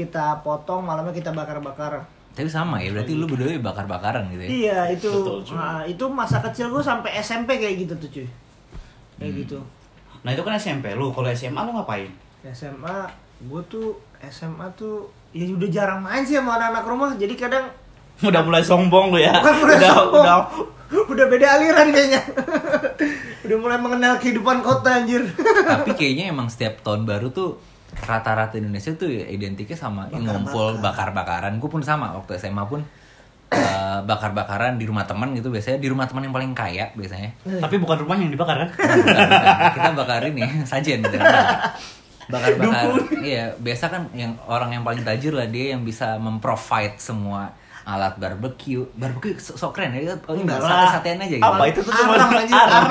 kita 0.00 0.40
potong 0.40 0.80
malamnya 0.80 1.12
kita 1.12 1.30
bakar-bakar. 1.30 2.04
Tapi 2.30 2.46
sama 2.46 2.78
ya, 2.78 2.88
berarti 2.90 3.12
lu 3.12 3.26
berdua 3.26 3.52
bakar-bakaran 3.60 4.30
gitu 4.30 4.40
ya? 4.40 4.48
Iya 4.48 4.78
itu 4.94 5.10
Betul, 5.10 5.38
cuy. 5.44 5.54
nah, 5.54 5.82
itu 5.82 6.04
masa 6.06 6.38
kecil 6.40 6.68
gue 6.68 6.80
sampai 6.80 7.18
SMP 7.18 7.58
kayak 7.58 7.76
gitu 7.80 7.94
tuh 7.96 8.08
cuy 8.08 8.28
kayak 9.16 9.32
gitu. 9.36 9.58
nah 10.20 10.30
itu 10.30 10.40
kan 10.40 10.54
SMP 10.54 10.92
lu 10.92 11.12
kalau 11.12 11.28
SMA 11.28 11.60
lu 11.60 11.72
ngapain 11.74 12.08
SMA 12.46 13.04
gue 13.42 13.62
tuh 13.66 13.92
SMA 14.22 14.64
tuh 14.72 15.04
ya 15.30 15.44
udah 15.46 15.68
jarang 15.68 16.00
main 16.00 16.24
sih 16.24 16.36
sama 16.36 16.56
anak-anak 16.56 16.84
rumah 16.86 17.10
jadi 17.14 17.34
kadang 17.34 17.68
udah 18.24 18.40
mulai 18.40 18.60
sombong 18.60 19.12
lu 19.12 19.18
ya 19.18 19.32
Bukan 19.34 19.54
mulai 19.58 19.76
udah 19.76 19.90
sombong. 19.90 20.24
udah 20.24 20.38
Udah 20.90 21.26
beda 21.26 21.46
aliran 21.54 21.86
kayaknya. 21.88 22.18
Udah 23.46 23.56
mulai 23.56 23.78
mengenal 23.78 24.18
kehidupan 24.18 24.58
kota 24.58 24.98
anjir. 24.98 25.22
Tapi 25.62 25.94
kayaknya 25.94 26.34
emang 26.34 26.50
setiap 26.50 26.82
tahun 26.82 27.06
baru 27.06 27.30
tuh 27.30 27.62
rata-rata 27.98 28.54
Indonesia 28.58 28.94
tuh 28.94 29.10
ya 29.10 29.26
identiknya 29.26 29.74
sama 29.74 30.06
yang 30.14 30.26
ngumpul 30.26 30.78
bakar-bakaran. 30.78 31.58
Gue 31.58 31.70
pun 31.70 31.82
sama 31.82 32.14
waktu 32.14 32.38
SMA 32.38 32.64
pun 32.66 32.80
eh, 33.50 33.98
bakar-bakaran 34.06 34.78
di 34.78 34.86
rumah 34.86 35.04
teman 35.04 35.34
gitu 35.34 35.50
biasanya 35.50 35.78
di 35.82 35.88
rumah 35.90 36.06
teman 36.06 36.26
yang 36.26 36.34
paling 36.34 36.52
kaya 36.54 36.94
biasanya. 36.94 37.30
Tapi 37.42 37.76
bukan 37.82 38.06
rumah 38.06 38.16
yang 38.18 38.30
dibakar 38.30 38.56
kan? 38.66 38.70
Bukan, 38.70 38.96
bukan. 39.02 39.70
Kita 39.74 39.90
bakar 39.94 40.22
ini 40.26 40.42
sajen 40.70 41.02
gitu. 41.02 41.16
Bakar-bakar. 42.30 42.84
Iya, 43.20 43.58
biasa 43.58 43.84
kan 43.90 44.02
yang 44.14 44.38
orang 44.46 44.70
yang 44.78 44.82
paling 44.86 45.02
tajir 45.02 45.34
lah 45.34 45.50
dia 45.50 45.74
yang 45.74 45.82
bisa 45.82 46.14
memprovide 46.22 46.96
semua 47.02 47.50
alat 47.82 48.14
barbecue. 48.16 48.84
Barbecue 48.92 49.34
so, 49.36 49.54
so 49.54 49.70
keren 49.70 49.92
ya. 49.92 50.12
Oh, 50.24 50.32
ini 50.32 50.42
Enggak 50.42 50.60
sate-satean 50.60 51.18
aja 51.18 51.34
gitu. 51.34 51.46
Apa 51.46 51.64
itu 51.66 51.80
tuh 51.80 51.92
cuma 51.92 52.12
Arang 52.14 52.30
anjir, 52.34 52.54
arang. 52.54 52.84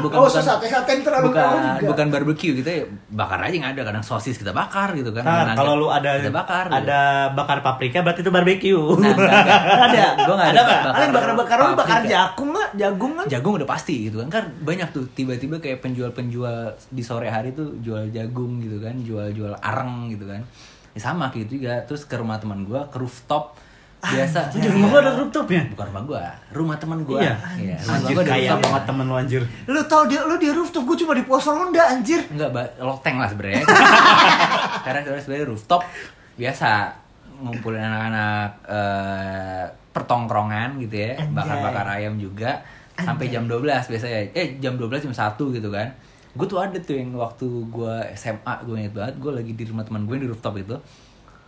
bukan 0.00 0.16
oh, 0.16 0.26
bukan 0.26 0.42
sate-sate 0.42 0.92
terlalu 1.00 1.24
bukan 1.28 1.46
juga. 1.46 1.88
bukan 1.88 2.06
barbecue 2.08 2.52
gitu 2.54 2.68
ya 2.68 2.82
bakar 3.08 3.40
aja 3.42 3.54
nggak 3.54 3.72
ada 3.74 3.82
kadang 3.86 4.04
sosis 4.04 4.34
kita 4.34 4.50
bakar 4.50 4.92
gitu 4.92 5.10
kan 5.10 5.22
Nah, 5.22 5.54
kalau 5.54 5.74
lu 5.74 5.88
ada 5.88 6.18
kita 6.18 6.30
bakar 6.30 6.64
gitu. 6.66 6.76
ada 6.76 7.00
bakar 7.32 7.58
paprika 7.60 8.00
berarti 8.00 8.20
itu 8.20 8.30
barbecue. 8.30 8.82
nah. 8.98 9.14
Ada. 9.86 10.04
gue 10.18 10.34
nggak 10.34 10.48
Ada 10.48 10.54
ada, 10.54 10.62
nggak? 10.62 10.80
Kalian 10.90 11.10
bakar-bakar 11.12 11.56
lu 11.58 11.66
bakar 11.72 11.98
paprika. 12.00 12.10
jagung 12.10 12.50
nggak? 12.50 12.70
Jagung 12.72 13.12
kan? 13.14 13.26
jagung 13.26 13.52
udah 13.56 13.68
pasti 13.68 13.94
gitu 14.06 14.16
kan 14.18 14.28
kan 14.30 14.44
banyak 14.60 14.88
tuh 14.90 15.04
tiba-tiba 15.10 15.56
kayak 15.58 15.80
penjual-penjual 15.80 16.56
di 16.86 17.02
sore 17.02 17.26
hari 17.26 17.50
tuh 17.50 17.78
jual 17.78 18.08
jagung 18.10 18.58
gitu 18.58 18.78
kan 18.78 18.94
jual-jual 19.00 19.54
arang 19.58 20.08
gitu 20.08 20.24
kan 20.24 20.42
ya 20.90 21.00
sama 21.00 21.28
kayak 21.28 21.46
gitu 21.46 21.62
juga 21.62 21.82
terus 21.82 22.02
ke 22.02 22.14
rumah 22.14 22.36
teman 22.36 22.62
gua 22.62 22.86
ke 22.86 22.98
rooftop 22.98 23.54
biasa 24.02 24.48
Di 24.50 24.64
rumah 24.66 24.88
gua 24.88 25.00
ada 25.00 25.12
rooftopnya. 25.14 25.62
bukan 25.68 25.86
rumah 25.86 26.02
gua 26.02 26.22
rumah 26.50 26.76
teman 26.76 26.98
gua 27.02 27.20
Iya. 27.20 27.34
Iya, 27.54 27.76
rumah 27.78 27.94
Anjir 27.94 28.14
gua 28.14 28.24
kaya 28.24 28.40
rooftop. 28.46 28.60
banget 28.64 28.82
temen 28.84 29.04
lu 29.04 29.14
anjir. 29.14 29.42
Lu 29.66 29.80
tau 29.84 30.02
dia 30.04 30.20
lu 30.22 30.34
di 30.34 30.48
rooftop 30.48 30.82
gue 30.84 30.96
cuma 30.98 31.12
di 31.12 31.22
pos 31.22 31.44
ronda 31.44 31.82
anjir. 31.86 32.20
Enggak, 32.26 32.50
ba- 32.50 32.72
loteng 32.78 33.16
lah 33.16 33.28
sebenarnya. 33.28 33.60
Karena 34.84 34.98
sebenarnya 35.00 35.22
sebenarnya 35.22 35.46
rooftop 35.46 35.82
biasa 36.34 36.68
ngumpulin 37.38 37.80
anak-anak 37.82 38.48
eh, 38.66 39.64
pertongkrongan 39.90 40.76
gitu 40.78 40.96
ya, 40.98 41.12
Anjay. 41.14 41.32
bakar-bakar 41.32 41.86
ayam 41.90 42.16
juga 42.16 42.60
sampai 42.94 43.28
jam 43.28 43.44
12 43.44 43.60
biasanya. 43.86 44.32
Eh 44.32 44.56
jam 44.58 44.74
12 44.74 45.02
jam 45.02 45.14
1 45.14 45.36
gitu 45.50 45.68
kan. 45.68 45.88
Gue 46.30 46.46
tuh 46.46 46.56
ada 46.56 46.78
tuh 46.78 46.94
yang 46.94 47.12
waktu 47.12 47.42
gue 47.66 47.94
SMA 48.14 48.54
gue 48.62 48.76
inget 48.78 48.94
banget, 48.94 49.14
gue 49.18 49.32
lagi 49.34 49.52
di 49.52 49.64
rumah 49.64 49.82
teman 49.82 50.04
gue 50.04 50.16
di 50.16 50.24
rooftop 50.24 50.56
itu. 50.56 50.76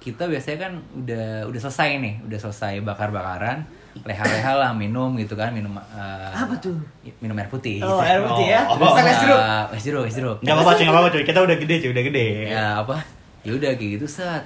Kita 0.02 0.26
biasanya 0.26 0.58
kan 0.60 0.72
udah 0.92 1.46
udah 1.46 1.60
selesai 1.60 2.02
nih, 2.02 2.14
udah 2.26 2.38
selesai 2.40 2.82
bakar-bakaran, 2.82 3.62
leha-leha 4.02 4.52
lah 4.58 4.70
minum 4.74 5.14
gitu 5.14 5.38
kan, 5.38 5.54
minum 5.54 5.70
eh, 5.78 6.30
Apa 6.34 6.58
tuh? 6.58 6.74
Minum 7.22 7.38
air 7.38 7.46
putih. 7.46 7.78
Oh, 7.78 8.02
gitu. 8.02 8.10
air 8.10 8.20
putih 8.20 8.46
ya. 8.50 8.60
Oh. 8.66 8.74
Bukan 8.74 9.04
es 9.04 9.18
jeruk. 9.20 9.40
Es 9.70 9.82
jeruk, 9.86 10.04
es 10.04 10.14
jeruk. 10.14 10.36
Enggak 10.42 10.54
apa-apa 10.58 10.72
cuy, 10.74 10.82
enggak 10.82 10.96
apa-apa 10.98 11.10
cuy. 11.14 11.22
Kita 11.22 11.38
udah 11.40 11.56
gede 11.56 11.74
cuy, 11.78 11.90
udah 11.94 12.04
gede. 12.04 12.26
ya 12.50 12.66
apa 12.82 12.96
ya 13.42 13.50
udah 13.54 13.70
kayak 13.74 13.98
gitu 13.98 14.06
set 14.06 14.42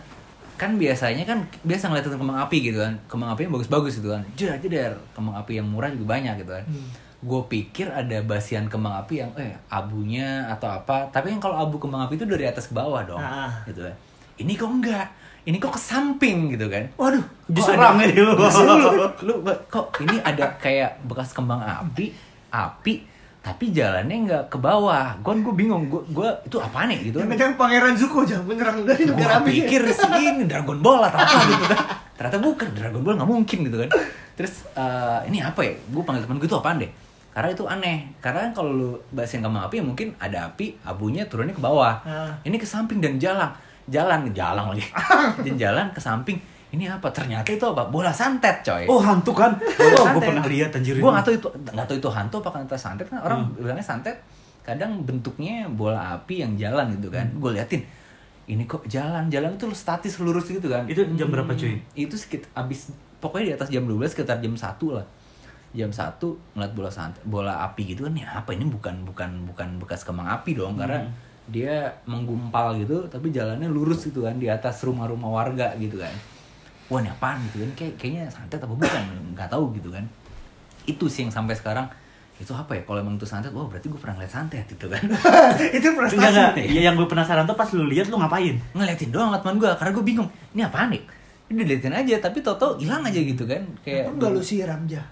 kan 0.57 0.73
biasanya 0.75 1.29
kan 1.29 1.45
biasa 1.61 1.93
ngeliatin 1.93 2.17
kembang 2.17 2.41
api 2.41 2.65
gitu 2.65 2.81
kan 2.81 2.97
kembang 3.07 3.29
api 3.29 3.45
yang 3.45 3.53
bagus-bagus 3.53 4.01
gitu 4.01 4.09
kan 4.09 4.25
jedar 4.33 4.57
jedar 4.57 4.97
kembang 5.13 5.37
api 5.37 5.61
yang 5.61 5.69
murah 5.69 5.93
juga 5.93 6.17
banyak 6.17 6.41
gitu 6.41 6.57
kan 6.57 6.65
gue 7.17 7.41
pikir 7.45 7.93
ada 7.93 8.25
basian 8.25 8.65
kembang 8.65 8.97
api 8.97 9.21
yang 9.21 9.29
eh 9.37 9.53
abunya 9.69 10.49
atau 10.49 10.73
apa 10.73 11.13
tapi 11.13 11.29
yang 11.29 11.45
kalau 11.45 11.61
abu 11.61 11.77
kembang 11.77 12.09
api 12.09 12.17
itu 12.17 12.25
dari 12.25 12.49
atas 12.49 12.69
ke 12.69 12.75
bawah 12.75 13.05
dong 13.05 13.21
Ah. 13.21 13.53
gitu 13.69 13.85
kan 13.85 13.93
ini 14.41 14.57
kok 14.57 14.73
enggak 14.73 15.13
ini 15.47 15.63
kok 15.63 15.79
ke 15.79 15.81
samping 15.81 16.51
gitu 16.51 16.67
kan? 16.67 16.91
Waduh. 16.99 17.23
Diserang 17.47 18.03
ya 18.03 18.11
lu. 18.11 18.35
lu, 18.35 18.75
lu 19.23 19.35
kok 19.71 19.95
ini 20.03 20.19
ada 20.27 20.59
kayak 20.59 21.07
bekas 21.07 21.31
kembang 21.31 21.63
api? 21.63 22.11
Api 22.51 23.17
tapi 23.47 23.71
jalannya 23.71 24.17
nggak 24.27 24.45
ke 24.51 24.59
bawah. 24.59 25.15
Gue 25.23 25.39
gue 25.39 25.55
bingung 25.55 25.87
gue 25.87 26.03
gue 26.11 26.29
itu 26.51 26.59
apa 26.59 26.91
nih 26.91 26.99
gitu? 27.15 27.23
Kan 27.23 27.55
Pangeran 27.55 27.95
Zuko 27.95 28.27
jangan 28.27 28.43
menyerang 28.43 28.83
dari 28.83 29.07
negara 29.07 29.39
gue 29.39 29.47
api. 29.47 29.51
pikir 29.63 29.87
sih 29.87 30.11
ini 30.19 30.51
Dragon 30.51 30.83
Ball 30.83 31.07
atau 31.07 31.23
apa 31.23 31.39
gitu 31.47 31.65
kan? 31.71 31.79
Ternyata 32.19 32.39
bukan 32.43 32.69
Dragon 32.75 33.01
Ball 33.07 33.15
nggak 33.23 33.31
mungkin 33.31 33.59
gitu 33.71 33.77
kan? 33.87 33.91
Terus 34.35 34.67
eh, 34.75 35.31
ini 35.31 35.39
apa 35.39 35.63
ya? 35.63 35.79
Gue 35.79 36.03
panggil 36.03 36.27
temen 36.27 36.43
gue 36.43 36.51
itu 36.51 36.59
apaan 36.59 36.83
deh? 36.83 36.91
Karena 37.31 37.49
itu 37.55 37.65
aneh. 37.71 37.99
Karena 38.19 38.51
kalau 38.51 38.71
lu 38.75 38.91
bahasin 39.15 39.47
kembang 39.47 39.71
api 39.71 39.79
mungkin 39.79 40.19
ada 40.19 40.51
api 40.51 40.83
abunya 40.83 41.31
turunnya 41.31 41.55
ke 41.55 41.63
bawah. 41.63 42.03
Ah. 42.03 42.35
ini 42.43 42.59
ke 42.59 42.67
samping 42.67 42.99
dan 42.99 43.23
jalan 43.23 43.55
jalan 43.87 44.27
jalan 44.31 44.65
lagi 44.75 44.85
jalan 45.63 45.87
ke 45.91 46.01
samping 46.01 46.39
ini 46.67 46.85
apa 46.85 47.07
ternyata 47.09 47.47
itu 47.47 47.63
apa 47.63 47.87
bola 47.87 48.11
santet 48.11 48.61
coy 48.61 48.85
Oh, 48.85 48.99
hantu 48.99 49.31
kan? 49.31 49.55
Bola 49.55 49.87
Oh, 49.87 49.97
santet. 50.03 50.13
gue 50.13 50.23
pernah 50.27 50.45
lihat 50.45 50.71
anjir. 50.75 50.99
Gue 50.99 51.09
nggak 51.09 51.25
tahu 51.25 51.35
itu 51.39 51.49
nggak 51.73 51.87
tahu 51.87 51.97
itu 51.97 52.09
hantu 52.11 52.37
apa 52.43 52.51
kata 52.59 52.77
santet 52.77 53.07
kan 53.07 53.23
orang 53.23 53.47
bilangnya 53.55 53.81
santet 53.81 54.19
kadang 54.61 54.99
bentuknya 55.01 55.71
bola 55.71 56.19
api 56.19 56.43
yang 56.43 56.53
jalan 56.59 56.91
gitu 56.99 57.09
kan. 57.09 57.25
Gue 57.39 57.55
liatin 57.55 57.87
ini 58.47 58.63
kok 58.63 58.83
jalan 58.87 59.27
jalan 59.27 59.55
itu 59.55 59.67
statis 59.73 60.19
lurus 60.19 60.51
gitu 60.51 60.67
kan. 60.67 60.85
Itu 60.85 61.07
jam 61.15 61.31
berapa 61.31 61.49
cuy? 61.49 61.79
Itu 61.95 62.19
sekitar 62.19 62.51
abis 62.59 62.91
pokoknya 63.19 63.45
di 63.45 63.55
atas 63.55 63.69
jam 63.71 63.87
12 63.87 64.03
sekitar 64.09 64.43
jam 64.43 64.53
1 64.53 64.67
lah. 64.91 65.07
Jam 65.73 65.91
1 65.95 66.19
ngeliat 66.53 66.73
bola 66.75 66.91
santet, 66.91 67.23
bola 67.23 67.63
api 67.63 67.95
gitu 67.95 68.05
kan 68.05 68.13
ya 68.13 68.27
apa 68.35 68.51
ini 68.51 68.67
bukan 68.67 69.07
bukan 69.07 69.47
bukan 69.47 69.69
bekas 69.79 70.03
kembang 70.03 70.27
api 70.27 70.53
dong 70.53 70.75
karena 70.75 70.99
dia 71.47 71.95
menggumpal 72.05 72.75
gitu 72.83 73.07
tapi 73.07 73.31
jalannya 73.31 73.71
lurus 73.71 74.11
gitu 74.11 74.27
kan 74.27 74.35
di 74.37 74.51
atas 74.51 74.83
rumah-rumah 74.83 75.31
warga 75.31 75.73
gitu 75.79 76.03
kan. 76.03 76.13
Wah 76.87 77.03
ini 77.03 77.11
apaan 77.11 77.43
gitu 77.51 77.63
kan? 77.67 77.71
Kayak 77.75 77.95
kayaknya 77.99 78.23
santet 78.31 78.63
apa 78.63 78.75
bukan? 78.75 79.03
Nggak 79.35 79.49
tahu 79.51 79.75
gitu 79.75 79.91
kan. 79.91 80.05
Itu 80.87 81.11
sih 81.11 81.27
yang 81.27 81.35
sampai 81.35 81.59
sekarang. 81.59 81.87
Itu 82.37 82.53
apa 82.53 82.77
ya? 82.77 82.83
Kalau 82.85 83.01
emang 83.01 83.17
itu 83.17 83.27
santet 83.27 83.51
wah 83.51 83.67
berarti 83.67 83.91
gue 83.91 83.99
pernah 83.99 84.21
ngeliat 84.21 84.33
santet 84.33 84.67
gitu 84.69 84.87
kan. 84.93 85.03
Itu 85.81 85.89
prestasi. 85.97 86.21
enggak. 86.21 86.53
Ya, 86.69 86.93
yang 86.93 86.95
gue 86.95 87.09
penasaran 87.09 87.49
tuh 87.49 87.57
pas 87.57 87.67
lu 87.73 87.89
lihat 87.89 88.13
lu 88.13 88.21
ngapain? 88.21 88.61
ngeliatin 88.77 89.09
doang 89.09 89.33
teman 89.41 89.57
gue 89.57 89.71
karena 89.73 89.91
gue 89.97 90.05
bingung. 90.05 90.29
Ini 90.53 90.69
apaan 90.69 90.93
nih 90.93 91.03
ini 91.47 91.63
diliatin 91.63 91.95
aja 91.95 92.15
tapi 92.19 92.43
tau-tau 92.43 92.75
hilang 92.79 93.07
aja 93.07 93.21
gitu 93.23 93.47
kan. 93.47 93.63
Kayak 93.87 94.11
Enggak 94.11 94.31
lu 94.35 94.43
siram 94.43 94.83
aja. 94.87 95.03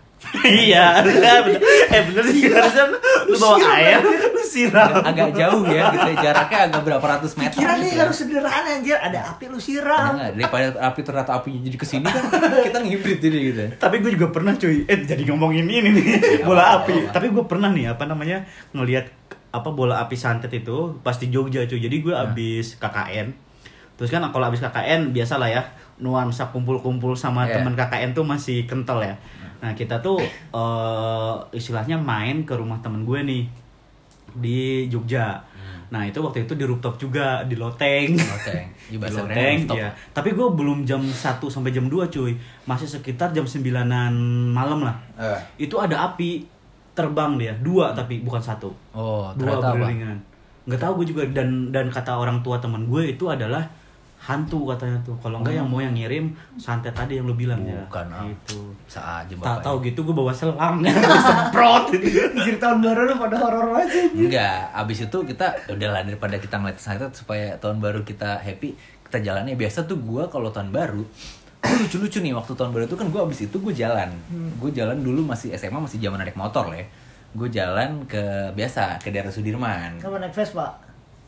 Iya, 0.45 0.87
bener. 1.07 1.43
Eh 1.89 2.01
bener 2.11 2.25
sih 2.29 2.41
harusnya 2.53 2.85
lu 3.25 3.37
bawa 3.41 3.57
air, 3.81 4.01
lu 4.05 4.43
siram. 4.45 5.01
agak 5.01 5.33
jauh 5.33 5.65
ya 5.67 5.89
gitu 5.95 6.11
ya. 6.13 6.21
jaraknya 6.31 6.59
agak 6.69 6.81
berapa 6.85 7.07
ratus 7.17 7.33
meter 7.41 7.57
Kira 7.57 7.75
nih 7.81 7.91
gitu 7.97 8.01
harus 8.05 8.17
sederhana 8.21 8.71
anjir, 8.77 8.99
ada 9.01 9.35
api 9.35 9.45
lu 9.49 9.59
siram. 9.59 10.15
Enggak, 10.17 10.31
daripada 10.37 10.67
api 10.85 11.01
ternyata 11.01 11.31
apinya 11.39 11.61
jadi 11.65 11.77
ke 11.81 11.87
sini 11.87 12.07
kan 12.07 12.25
kita 12.61 12.79
ngibrit 12.85 13.19
jadi 13.19 13.39
gitu 13.41 13.63
Tapi 13.81 13.97
gue 14.05 14.11
juga 14.15 14.27
pernah 14.31 14.53
cuy, 14.57 14.85
eh 14.85 14.99
jadi 15.05 15.23
ngomongin 15.33 15.65
ini 15.65 15.89
nih, 15.91 16.07
bola 16.45 16.83
api. 16.83 17.09
Tapi 17.09 17.27
gue 17.33 17.45
pernah 17.49 17.73
nih, 17.73 17.95
apa 17.97 18.05
namanya, 18.05 18.45
ngelihat 18.77 19.09
apa 19.55 19.71
bola 19.71 20.03
api 20.03 20.19
santet 20.19 20.51
itu 20.51 20.99
pas 21.01 21.15
di 21.15 21.31
Jogja 21.31 21.63
cuy. 21.65 21.79
Jadi 21.79 21.97
gue 22.03 22.15
abis 22.15 22.75
KKN. 22.77 23.44
Terus 23.95 24.11
kan 24.11 24.23
kalau 24.29 24.51
abis 24.51 24.59
KKN 24.59 25.15
biasa 25.15 25.39
lah 25.39 25.47
ya, 25.47 25.63
nuansa 26.03 26.51
kumpul-kumpul 26.51 27.15
sama 27.15 27.47
Iya. 27.47 27.63
temen 27.63 27.75
KKN 27.75 28.11
tuh 28.11 28.27
masih 28.27 28.67
kental 28.67 28.99
ya. 28.99 29.15
Nah 29.63 29.71
kita 29.73 30.03
tuh 30.03 30.19
eh, 30.51 31.35
istilahnya 31.53 31.95
main 31.95 32.43
ke 32.43 32.53
rumah 32.53 32.83
temen 32.83 33.07
gue 33.07 33.21
nih 33.23 33.43
di 34.35 34.59
Jogja. 34.91 35.39
Nah 35.89 36.03
itu 36.03 36.19
waktu 36.19 36.43
itu 36.43 36.59
di 36.59 36.67
rooftop 36.67 36.99
juga 36.99 37.47
di 37.47 37.55
loteng. 37.55 38.19
Loteng. 38.19 38.67
Di 38.91 38.97
loteng, 38.99 39.57
iya. 39.79 39.89
Tapi 40.11 40.35
gue 40.35 40.49
belum 40.51 40.83
jam 40.83 40.99
1 40.99 41.15
sampai 41.39 41.71
jam 41.71 41.87
2 41.87 42.11
cuy. 42.11 42.35
Masih 42.67 42.91
sekitar 42.91 43.31
jam 43.31 43.47
9-an 43.47 44.15
malam 44.51 44.83
lah. 44.83 44.97
Eh. 45.15 45.71
Itu 45.71 45.79
ada 45.79 46.11
api 46.11 46.51
terbang 46.95 47.35
dia, 47.39 47.51
dua 47.59 47.91
tapi 47.91 48.23
bukan 48.23 48.39
satu. 48.39 48.71
oh 48.95 49.31
dua 49.35 49.59
beriringan. 49.59 50.15
Nggak 50.67 50.81
tahu 50.81 51.03
gue 51.03 51.07
juga 51.11 51.23
dan 51.31 51.71
dan 51.71 51.91
kata 51.91 52.15
orang 52.15 52.39
tua 52.43 52.59
teman 52.59 52.87
gue 52.87 53.15
itu 53.15 53.27
adalah 53.27 53.63
hantu 54.25 54.73
katanya 54.73 54.97
tuh. 55.05 55.13
Kalau 55.21 55.45
enggak 55.45 55.61
yang 55.61 55.69
mau 55.69 55.85
yang 55.85 55.93
ngirim 55.93 56.33
santet 56.57 56.97
tadi 56.97 57.21
yang 57.21 57.29
lu 57.29 57.37
bilang 57.37 57.61
ya. 57.61 57.77
Oh. 57.77 57.85
Bukan, 57.85 58.07
ah. 58.09 58.25
Gitu. 58.25 58.61
bisa 58.89 59.01
aja 59.01 59.29
Tak 59.29 59.37
bapak 59.37 59.61
tahu 59.61 59.77
gitu 59.85 60.01
gue 60.01 60.15
bawa 60.17 60.33
selang 60.33 60.81
semprot. 61.29 61.85
Anjir 61.93 62.57
tahun 62.57 62.79
baru 62.81 63.01
lu 63.13 63.15
pada 63.21 63.37
horor 63.37 63.69
aja. 63.85 64.01
Enggak, 64.17 64.73
abis 64.73 65.05
itu 65.05 65.19
kita 65.29 65.47
udahlah 65.69 66.01
daripada 66.09 66.41
kita 66.41 66.57
ngeliat 66.57 66.81
santet 66.81 67.13
supaya 67.13 67.61
tahun 67.61 67.85
baru 67.85 68.01
kita 68.01 68.41
happy, 68.41 68.73
kita 69.13 69.21
jalannya 69.21 69.61
biasa 69.61 69.85
tuh 69.85 70.01
gua 70.01 70.33
kalau 70.33 70.49
tahun 70.49 70.73
baru 70.73 71.05
lucu-lucu 71.65 72.21
nih 72.21 72.37
waktu 72.37 72.53
tahun 72.53 72.77
baru 72.77 72.85
itu 72.85 72.97
kan 72.97 73.09
gua 73.09 73.25
abis 73.25 73.49
itu 73.49 73.57
gue 73.57 73.73
jalan, 73.73 74.13
gue 74.61 74.71
jalan 74.77 75.01
dulu 75.01 75.25
masih 75.25 75.57
SMA 75.57 75.81
masih 75.81 75.97
zaman 75.97 76.21
naik 76.21 76.37
motor 76.37 76.69
lah 76.69 76.77
ya, 76.77 76.87
gue 77.33 77.49
jalan 77.49 78.05
ke 78.05 78.53
biasa 78.53 79.01
ke 79.01 79.09
daerah 79.09 79.33
Sudirman, 79.33 79.97
Kamu 79.97 80.21
naik 80.21 80.37
Vespa? 80.37 80.84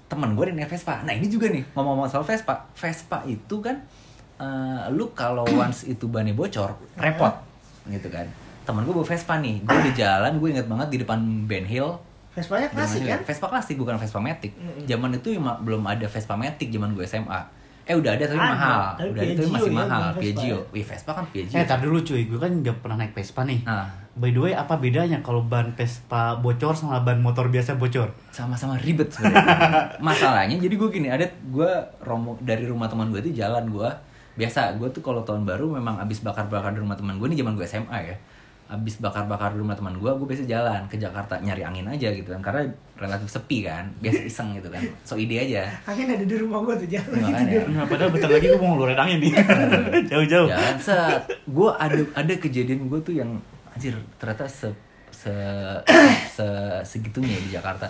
Temen 0.06 0.38
gue 0.38 0.54
naik 0.54 0.70
Vespa, 0.70 1.02
nah 1.02 1.10
ini 1.10 1.26
juga 1.26 1.50
nih 1.50 1.66
ngomong-ngomong 1.74 2.06
soal 2.06 2.22
Vespa, 2.22 2.70
Vespa 2.78 3.26
itu 3.26 3.58
kan 3.58 3.82
eh, 4.38 4.84
lu 4.94 5.10
kalau 5.14 5.42
once 5.62 5.86
itu 5.90 6.06
bannya 6.06 6.34
bocor 6.34 6.78
repot 6.94 7.34
gitu 7.90 8.10
kan, 8.10 8.26
temen 8.66 8.82
gue 8.86 8.94
bawa 8.94 9.06
Vespa 9.06 9.38
nih, 9.38 9.62
gue 9.62 9.78
di 9.90 9.92
jalan 9.98 10.38
gue 10.38 10.48
inget 10.50 10.66
banget 10.66 10.88
di 10.94 10.98
depan 11.02 11.18
Ben 11.46 11.66
Hill. 11.66 11.98
Vespanya 12.36 12.68
klasik 12.68 13.08
kan? 13.08 13.24
Vespa 13.24 13.48
klasik 13.48 13.80
bukan 13.80 13.96
Vespa 13.96 14.20
Matic. 14.20 14.52
Zaman 14.84 15.08
itu 15.16 15.40
belum 15.40 15.88
ada 15.88 16.04
Vespa 16.04 16.36
Matic 16.36 16.68
zaman 16.68 16.92
gue 16.92 17.08
SMA. 17.08 17.55
Eh 17.86 17.94
udah 17.94 18.12
ada 18.12 18.24
tapi 18.24 18.34
Ada, 18.36 18.50
mahal. 18.50 18.80
tapi 18.92 19.08
udah 19.08 19.22
ada 19.22 19.30
tapi 19.30 19.38
Piaggio 19.38 19.54
masih 19.54 19.70
ya, 19.70 19.78
mahal. 19.78 20.02
Piaggio. 20.16 20.56
ya? 20.58 20.72
Wih, 20.74 20.84
Vespa 20.84 21.10
kan 21.14 21.24
Piaggio. 21.30 21.54
Eh, 21.54 21.64
tar 21.64 21.78
dulu 21.78 21.98
cuy, 22.00 22.22
gue 22.26 22.34
kan 22.36 22.52
gak 22.60 22.76
pernah 22.80 22.96
naik 22.98 23.12
Vespa 23.12 23.40
nih. 23.42 23.60
Nah, 23.62 23.86
By 24.12 24.32
the 24.32 24.40
way, 24.40 24.52
apa 24.52 24.74
bedanya 24.74 25.20
kalau 25.20 25.44
ban 25.44 25.70
Vespa 25.70 26.34
bocor 26.34 26.72
sama 26.72 26.98
ban 26.98 27.20
motor 27.20 27.46
biasa 27.46 27.76
bocor? 27.76 28.10
sama-sama 28.28 28.74
ribet 28.76 29.06
sebenarnya. 29.08 29.92
Masalahnya 30.02 30.56
jadi 30.56 30.72
gue 30.72 30.88
gini, 30.90 31.06
ada 31.06 31.24
gue 31.28 31.70
romo 32.00 32.34
dari 32.40 32.64
rumah 32.64 32.84
teman 32.86 33.08
gue 33.08 33.20
itu 33.20 33.36
jalan 33.36 33.64
gue 33.66 33.88
biasa 34.34 34.76
gue 34.76 34.88
tuh 34.90 35.00
kalau 35.00 35.20
tahun 35.20 35.44
baru 35.44 35.68
memang 35.70 35.96
abis 35.98 36.20
bakar-bakar 36.20 36.68
di 36.70 36.80
rumah 36.80 36.92
teman 36.92 37.16
gue 37.16 37.24
ini 37.24 37.40
zaman 37.40 37.56
gue 37.56 37.64
SMA 37.64 37.98
ya 38.02 38.16
abis 38.66 38.98
bakar-bakar 38.98 39.54
di 39.54 39.62
rumah 39.62 39.78
teman 39.78 39.94
gue 39.94 40.10
gue 40.10 40.26
biasa 40.26 40.42
jalan 40.42 40.82
ke 40.90 40.98
Jakarta 40.98 41.38
nyari 41.38 41.62
angin 41.62 41.86
aja 41.86 42.10
gitu 42.10 42.34
kan 42.34 42.42
karena 42.42 42.66
relatif 42.98 43.30
sepi 43.30 43.62
kan 43.62 43.86
biasa 44.02 44.26
iseng 44.26 44.58
gitu 44.58 44.66
kan 44.66 44.82
so 45.06 45.14
ide 45.14 45.38
aja 45.38 45.70
Akhirnya 45.86 46.18
ada 46.18 46.26
di 46.26 46.34
rumah 46.34 46.58
gua 46.60 46.74
tuh 46.74 46.90
jalan 46.90 47.14
lagi 47.14 47.22
Makanya. 47.30 47.46
tidur. 47.46 47.66
Nah, 47.70 47.84
padahal 47.86 48.10
bentar 48.10 48.30
lagi 48.32 48.46
gue 48.50 48.58
mau 48.58 48.70
ngeluarin 48.74 48.98
angin 48.98 49.18
nih. 49.22 49.32
Jauh-jauh. 50.10 50.48
jalan 50.50 50.76
set 50.82 51.22
gue 51.46 51.70
ada 51.70 52.00
ada 52.12 52.32
kejadian 52.34 52.90
gue 52.90 53.00
tuh 53.00 53.14
yang 53.14 53.30
anjir 53.70 53.94
ternyata 54.18 54.50
se 54.50 54.74
se, 55.14 55.30
se 56.36 56.46
segitunya 56.82 57.38
di 57.38 57.54
Jakarta 57.54 57.86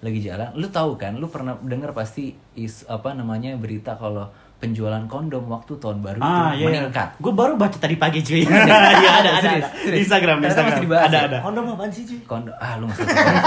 lagi 0.00 0.20
jalan 0.20 0.52
lu 0.54 0.68
tahu 0.68 0.96
kan 0.96 1.16
lu 1.16 1.28
pernah 1.28 1.56
dengar 1.60 1.92
pasti 1.92 2.32
is 2.54 2.84
apa 2.86 3.12
namanya 3.12 3.56
berita 3.56 3.96
kalau 3.96 4.28
penjualan 4.56 5.04
kondom 5.04 5.44
waktu 5.46 5.76
tahun 5.76 6.00
baru 6.00 6.18
Ah, 6.18 6.50
itu 6.50 6.64
iya. 6.64 6.80
meningkat 6.82 7.08
Gue 7.16 7.28
baru 7.30 7.54
baca 7.54 7.76
tadi 7.76 7.94
pagi 7.94 8.20
cuy. 8.20 8.40
Iya, 8.46 8.56
ada, 8.56 9.30
ada, 9.30 9.30
Serius, 9.38 9.60
ada. 9.62 9.68
serius. 9.76 9.92
Di 9.92 9.98
Instagram, 10.00 10.36
Ternyata 10.36 10.48
Instagram. 10.48 10.70
masih 10.70 10.82
dibahas 10.82 11.04
ada, 11.04 11.12
ya? 11.14 11.26
ada. 11.26 11.38
Kondom 11.40 11.64
apaan 11.70 11.90
sih 11.90 12.04
cuy? 12.04 12.18
kondom 12.22 12.54
ah 12.56 12.72
lu 12.74 12.84
masih 12.86 13.04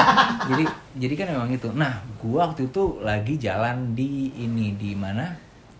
jadi 0.49 0.63
jadi 0.95 1.13
kan 1.15 1.27
memang 1.31 1.49
itu 1.51 1.69
nah 1.71 1.91
gua 2.15 2.45
waktu 2.45 2.61
itu 2.65 2.83
lagi 2.99 3.35
jalan 3.35 3.93
di 3.93 4.09
ini 4.35 4.73
di 4.73 4.93
mana 4.93 5.25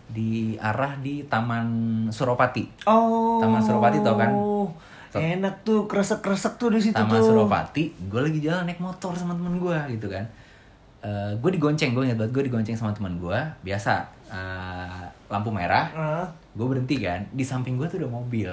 di 0.05 0.31
arah 0.55 0.97
di 0.97 1.21
Taman 1.23 1.67
Suropati 2.09 2.65
Oh. 2.83 3.37
Taman 3.37 3.61
Suropati 3.61 4.01
tau 4.01 4.15
kan? 4.15 4.31
Enak 5.11 5.61
tuh, 5.63 5.85
kresek-kresek 5.85 6.57
tuh 6.57 6.69
di 6.69 6.77
situ 6.79 6.93
Taman 6.93 7.09
tuh. 7.11 7.29
Suropati, 7.29 7.93
gue 7.99 8.17
lagi 8.19 8.37
jalan 8.39 8.61
naik 8.63 8.77
motor 8.77 9.13
sama 9.13 9.33
temen 9.33 9.57
gue 9.57 9.77
gitu 9.91 10.05
kan. 10.05 10.25
gue 11.33 11.49
digonceng, 11.49 11.93
gue 11.93 12.03
ingat 12.03 12.17
banget 12.17 12.31
gue 12.31 12.43
digonceng 12.45 12.73
sama 12.73 12.91
teman 12.91 13.15
gue. 13.15 13.33
Biasa 13.63 13.93
eh, 14.27 15.05
lampu 15.29 15.49
merah, 15.49 15.85
Ah, 15.91 16.25
gue 16.51 16.65
berhenti 16.65 16.97
kan. 16.97 17.21
Di 17.29 17.41
samping 17.41 17.77
gue 17.77 17.85
tuh 17.85 17.97
ada 17.97 18.09
mobil. 18.09 18.49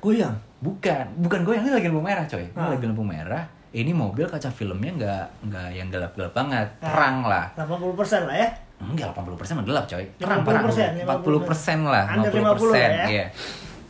goyang. 0.00 0.32
Bukan, 0.58 1.20
bukan 1.20 1.40
gue 1.42 1.52
yang 1.54 1.62
ini 1.62 1.72
lagi 1.72 1.86
lampu 1.86 2.00
merah 2.00 2.24
coy. 2.24 2.40
Ini 2.42 2.56
Ah. 2.56 2.72
lagi 2.72 2.84
lampu 2.84 3.04
merah. 3.04 3.44
Ini 3.70 3.92
mobil 3.92 4.24
kaca 4.26 4.48
filmnya 4.48 4.90
nggak 4.90 5.24
nggak 5.46 5.68
yang 5.70 5.88
gelap-gelap 5.88 6.32
banget, 6.32 6.66
Ah. 6.80 6.88
terang 6.88 7.16
lah. 7.22 7.46
80% 7.54 8.24
lah 8.24 8.34
ya. 8.34 8.48
Enggak, 8.80 9.12
80% 9.12 9.54
mah 9.54 9.64
gelap 9.64 9.84
coy. 9.86 10.04
Terang 10.16 10.40
50%, 10.40 11.04
40 11.04 11.40
persen 11.44 11.78
lah, 11.84 12.04
Under 12.08 12.32
50 12.32 12.42
50 12.56 12.72
lah 12.72 12.80
ya. 12.80 13.04
Iya. 13.06 13.26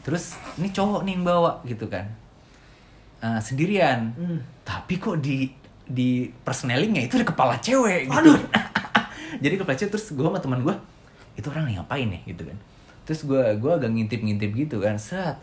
Terus 0.00 0.24
ini 0.56 0.68
cowok 0.68 1.00
nih 1.06 1.12
yang 1.14 1.24
bawa 1.24 1.52
gitu 1.62 1.86
kan. 1.86 2.04
Eh, 3.20 3.40
sendirian. 3.40 4.10
Hmm. 4.12 4.38
Tapi 4.62 4.96
kok 4.96 5.20
di 5.20 5.46
di 5.84 6.08
persnelingnya 6.26 7.06
itu 7.06 7.14
ada 7.16 7.26
kepala 7.26 7.54
cewek 7.58 8.08
gitu. 8.08 8.30
Jadi 9.44 9.54
kepala 9.56 9.74
cewek 9.74 9.90
terus 9.90 10.06
gue 10.08 10.24
sama 10.24 10.38
teman 10.38 10.58
gue 10.60 10.74
itu 11.36 11.46
orang 11.50 11.70
nih 11.70 11.76
ngapain 11.78 12.08
ya 12.08 12.20
gitu 12.26 12.42
kan. 12.46 12.58
Terus 13.06 13.20
gue 13.26 13.42
gua 13.58 13.78
agak 13.78 13.90
ngintip-ngintip 13.90 14.50
gitu 14.54 14.76
kan. 14.78 14.96
Set. 14.96 15.36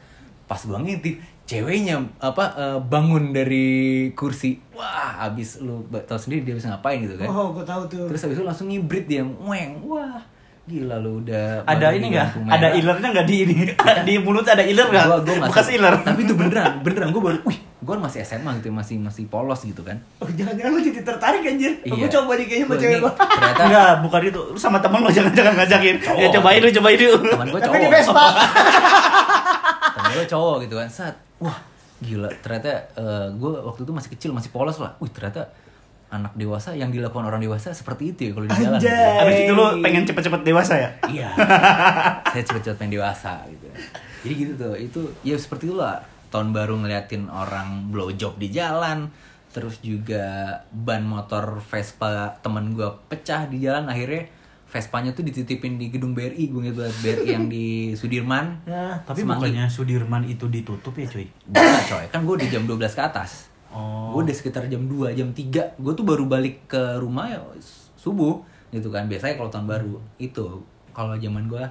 Pas 0.48 0.62
gue 0.64 0.80
ngintip 0.80 1.20
ceweknya 1.48 2.04
apa 2.20 2.44
eh, 2.56 2.80
bangun 2.84 3.32
dari 3.32 3.68
kursi. 4.16 4.60
Wah, 4.76 5.28
abis 5.28 5.64
lu 5.64 5.84
tau 6.08 6.20
sendiri 6.20 6.48
dia 6.48 6.56
bisa 6.56 6.72
ngapain 6.72 7.04
gitu 7.04 7.16
kan. 7.20 7.28
Oh, 7.28 7.52
gua 7.56 7.64
tahu 7.64 7.88
tuh. 7.88 8.06
Terus 8.12 8.22
habis 8.24 8.38
itu 8.40 8.46
langsung 8.46 8.68
ngibrit 8.68 9.08
dia, 9.08 9.24
weng, 9.24 9.84
wah, 9.88 10.20
gila 10.68 11.00
lu 11.00 11.24
udah. 11.24 11.64
Ada 11.64 11.80
baru 11.80 11.96
ini 11.96 12.04
di 12.04 12.10
nggak? 12.12 12.28
lampu 12.28 12.40
merah. 12.44 12.56
Ada 12.60 12.68
ilernya 12.76 13.08
nggak 13.10 13.24
di 13.26 13.36
ini? 13.40 13.56
di 14.04 14.14
mulut 14.20 14.44
ada 14.44 14.60
iler 14.62 14.84
nggak? 14.86 15.06
Gua, 15.08 15.18
gua 15.24 15.48
Bekas 15.48 15.68
iler. 15.72 15.94
Tapi 16.04 16.20
itu 16.22 16.34
beneran, 16.36 16.84
beneran 16.84 17.10
gue 17.10 17.24
baru, 17.24 17.40
wih, 17.48 17.56
gue 17.80 17.96
masih 17.96 18.20
SMA 18.22 18.52
gitu, 18.60 18.68
masih 18.70 19.00
masih 19.00 19.24
polos 19.26 19.64
gitu 19.64 19.80
kan. 19.82 19.96
Oh, 20.20 20.28
jangan-jangan 20.28 20.70
lu 20.70 20.84
jadi 20.84 21.02
tertarik 21.02 21.40
anjir. 21.42 21.72
Aku 21.82 21.96
Iya. 21.98 22.12
coba 22.12 22.36
nih 22.36 22.46
kayaknya 22.46 22.66
sama 22.68 22.76
cewek 22.78 22.98
gua. 23.00 23.12
Ternyata 23.16 23.62
Enggak, 23.64 23.92
bukan 24.04 24.22
itu. 24.28 24.42
Lu 24.52 24.60
sama 24.60 24.78
temen 24.78 25.00
lo 25.00 25.10
jangan-jangan 25.10 25.54
ngajakin. 25.56 25.96
Ya 26.20 26.28
cobain 26.36 26.60
lu, 26.60 26.70
cobain 26.70 27.00
lu. 27.00 27.12
teman 27.16 27.48
gue 27.48 27.62
Tapi 27.64 27.68
cowok. 27.72 27.80
di 27.80 27.90
Vespa. 27.90 28.26
temen 29.96 30.12
gue 30.14 30.26
cowok 30.28 30.56
gitu 30.64 30.76
kan 30.76 30.88
saat 30.88 31.16
wah 31.38 31.58
gila 31.98 32.30
ternyata 32.38 32.70
gue 33.34 33.52
waktu 33.64 33.82
itu 33.82 33.92
masih 33.92 34.10
kecil 34.12 34.30
masih 34.30 34.52
polos 34.52 34.78
lah 34.78 34.94
wih 35.00 35.10
ternyata 35.10 35.50
anak 36.08 36.32
dewasa 36.34 36.72
yang 36.72 36.88
dilakukan 36.88 37.24
orang 37.24 37.44
dewasa 37.44 37.76
seperti 37.76 38.16
itu 38.16 38.22
ya 38.28 38.32
kalau 38.32 38.48
di 38.48 38.56
jalan 38.56 38.80
gitu. 38.80 39.20
Abis 39.22 39.38
itu 39.44 39.54
lu 39.54 39.66
pengen 39.84 40.04
cepet-cepet 40.08 40.42
dewasa 40.44 40.74
ya? 40.80 40.90
iya 41.12 41.30
saya 42.32 42.44
cepet-cepet 42.44 42.78
pengen 42.80 42.94
dewasa 42.96 43.44
gitu 43.48 43.68
jadi 44.24 44.34
gitu 44.34 44.52
tuh 44.56 44.74
itu 44.76 45.02
ya 45.22 45.36
seperti 45.36 45.68
itulah 45.68 46.00
tahun 46.28 46.52
baru 46.52 46.80
ngeliatin 46.80 47.28
orang 47.28 47.92
blow 47.92 48.12
job 48.12 48.36
di 48.36 48.48
jalan 48.48 49.12
terus 49.52 49.80
juga 49.80 50.60
ban 50.70 51.02
motor 51.02 51.60
Vespa 51.64 52.40
temen 52.40 52.72
gue 52.72 52.88
pecah 53.08 53.48
di 53.48 53.60
jalan 53.60 53.88
akhirnya 53.88 54.28
Vespanya 54.68 55.16
tuh 55.16 55.24
dititipin 55.24 55.80
di 55.80 55.88
gedung 55.88 56.12
BRI 56.12 56.52
gue 56.52 56.76
banget 56.76 56.96
BRI 57.00 57.28
yang 57.32 57.48
di 57.48 57.96
Sudirman 57.96 58.68
Nah, 58.68 59.00
Tapi 59.00 59.24
Semanggi. 59.24 59.48
bukannya 59.48 59.66
Sudirman 59.72 60.28
itu 60.28 60.52
ditutup 60.52 60.92
ya 60.92 61.08
cuy? 61.08 61.24
Bukan 61.48 61.84
coy, 61.88 62.06
kan 62.12 62.20
gue 62.28 62.34
udah 62.36 62.50
jam 62.52 62.64
12 62.68 62.76
ke 62.92 63.02
atas 63.02 63.47
Oh. 63.74 64.16
Gue 64.16 64.28
udah 64.28 64.36
sekitar 64.36 64.66
jam 64.72 64.88
2, 64.88 65.12
jam 65.12 65.30
3 65.32 65.82
Gue 65.82 65.94
tuh 65.94 66.06
baru 66.08 66.24
balik 66.26 66.72
ke 66.72 66.98
rumah 67.00 67.28
ya 67.28 67.40
subuh 68.00 68.40
gitu 68.72 68.88
kan 68.88 69.08
Biasanya 69.12 69.36
kalau 69.36 69.52
tahun 69.52 69.68
baru 69.68 69.96
itu 70.18 70.64
Kalau 70.96 71.14
zaman 71.20 71.52
gue 71.52 71.64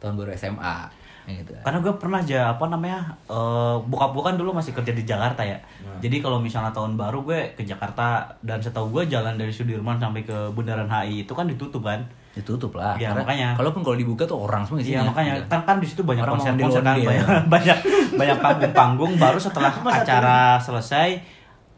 tahun 0.00 0.16
baru 0.16 0.32
SMA 0.36 1.00
gitu. 1.28 1.52
Karena 1.62 1.78
gue 1.78 1.94
pernah 1.94 2.18
aja 2.18 2.56
apa 2.56 2.64
namanya 2.66 3.14
eh 3.28 3.76
bokap 3.86 4.10
gue 4.16 4.24
kan 4.24 4.34
dulu 4.34 4.50
masih 4.56 4.72
kerja 4.74 4.90
di 4.90 5.04
Jakarta 5.04 5.44
ya. 5.44 5.58
Jadi 6.00 6.18
kalau 6.18 6.40
misalnya 6.40 6.72
tahun 6.72 6.96
baru 6.96 7.22
gue 7.22 7.54
ke 7.54 7.62
Jakarta 7.62 8.24
dan 8.40 8.58
setahu 8.58 8.90
gue 8.90 9.12
jalan 9.12 9.36
dari 9.36 9.52
Sudirman 9.52 10.00
sampai 10.00 10.24
ke 10.24 10.50
Bundaran 10.56 10.88
HI 10.88 11.28
itu 11.28 11.32
kan 11.36 11.46
ditutup 11.46 11.84
kan. 11.84 12.02
Ditutup 12.30 12.72
lah 12.72 12.94
Iya, 12.94 13.10
Karena 13.10 13.22
makanya. 13.22 13.48
Kalaupun 13.54 13.82
kalau 13.82 13.96
dibuka 13.96 14.22
tuh 14.22 14.38
orang 14.40 14.62
semua 14.62 14.78
Iya 14.78 14.86
isinya 14.96 15.10
makanya 15.10 15.32
gitu. 15.36 15.46
kan 15.48 15.60
kan 15.64 15.76
di 15.76 15.86
situ 15.86 16.02
banyak 16.02 16.22
Orang 16.22 16.34
konser 16.36 16.52
mau 16.52 16.62
konser 16.64 16.82
kan 16.82 16.94
banyak 17.02 17.26
banyak 17.50 17.78
banyak 18.14 18.36
panggung-panggung 18.38 19.12
baru 19.16 19.38
setelah 19.38 19.72
acara 19.98 20.38
selesai 20.56 21.08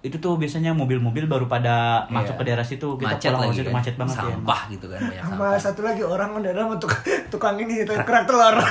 itu 0.03 0.19
tuh 0.19 0.35
biasanya 0.35 0.71
mobil-mobil 0.73 1.25
baru 1.25 1.47
pada 1.47 2.03
masuk 2.07 2.35
Iya. 2.35 2.37
ke 2.37 2.45
daerah 2.45 2.67
situ 2.67 2.89
kita 2.97 3.07
macet 3.09 3.31
pulang 3.31 3.41
lagi 3.41 3.55
situ 3.55 3.65
kan. 3.65 3.75
macet 3.75 3.95
banget 3.95 4.17
ya. 4.19 4.23
Sampah 4.29 4.61
gitu 4.69 4.87
kan 4.89 5.01
banyak 5.01 5.23
sama 5.23 5.31
sampah 5.31 5.53
satu 5.57 5.81
lagi 5.81 6.03
orang 6.03 6.31
adalah 6.37 6.65
untuk 6.69 6.91
tukang 7.33 7.57
ini 7.57 7.75
itu 7.81 7.93
kerak 7.95 8.25
telur. 8.27 8.57
Wah, 8.59 8.67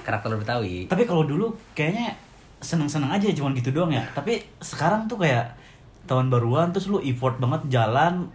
Karakter 0.00 0.32
Betawi 0.34 0.86
Tapi 0.86 1.02
kalau 1.04 1.22
dulu 1.22 1.46
kayaknya 1.70 2.16
seneng-seneng 2.58 3.08
aja 3.10 3.28
cuman 3.30 3.52
gitu 3.52 3.70
doang 3.70 3.88
ya. 3.90 4.00
Tapi 4.10 4.40
sekarang 4.58 5.06
tuh 5.06 5.16
kayak 5.18 5.54
tahun 6.02 6.26
baruan 6.26 6.72
terus 6.72 6.88
lu 6.88 6.98
effort 7.00 7.36
banget 7.36 7.60
jalan 7.70 8.26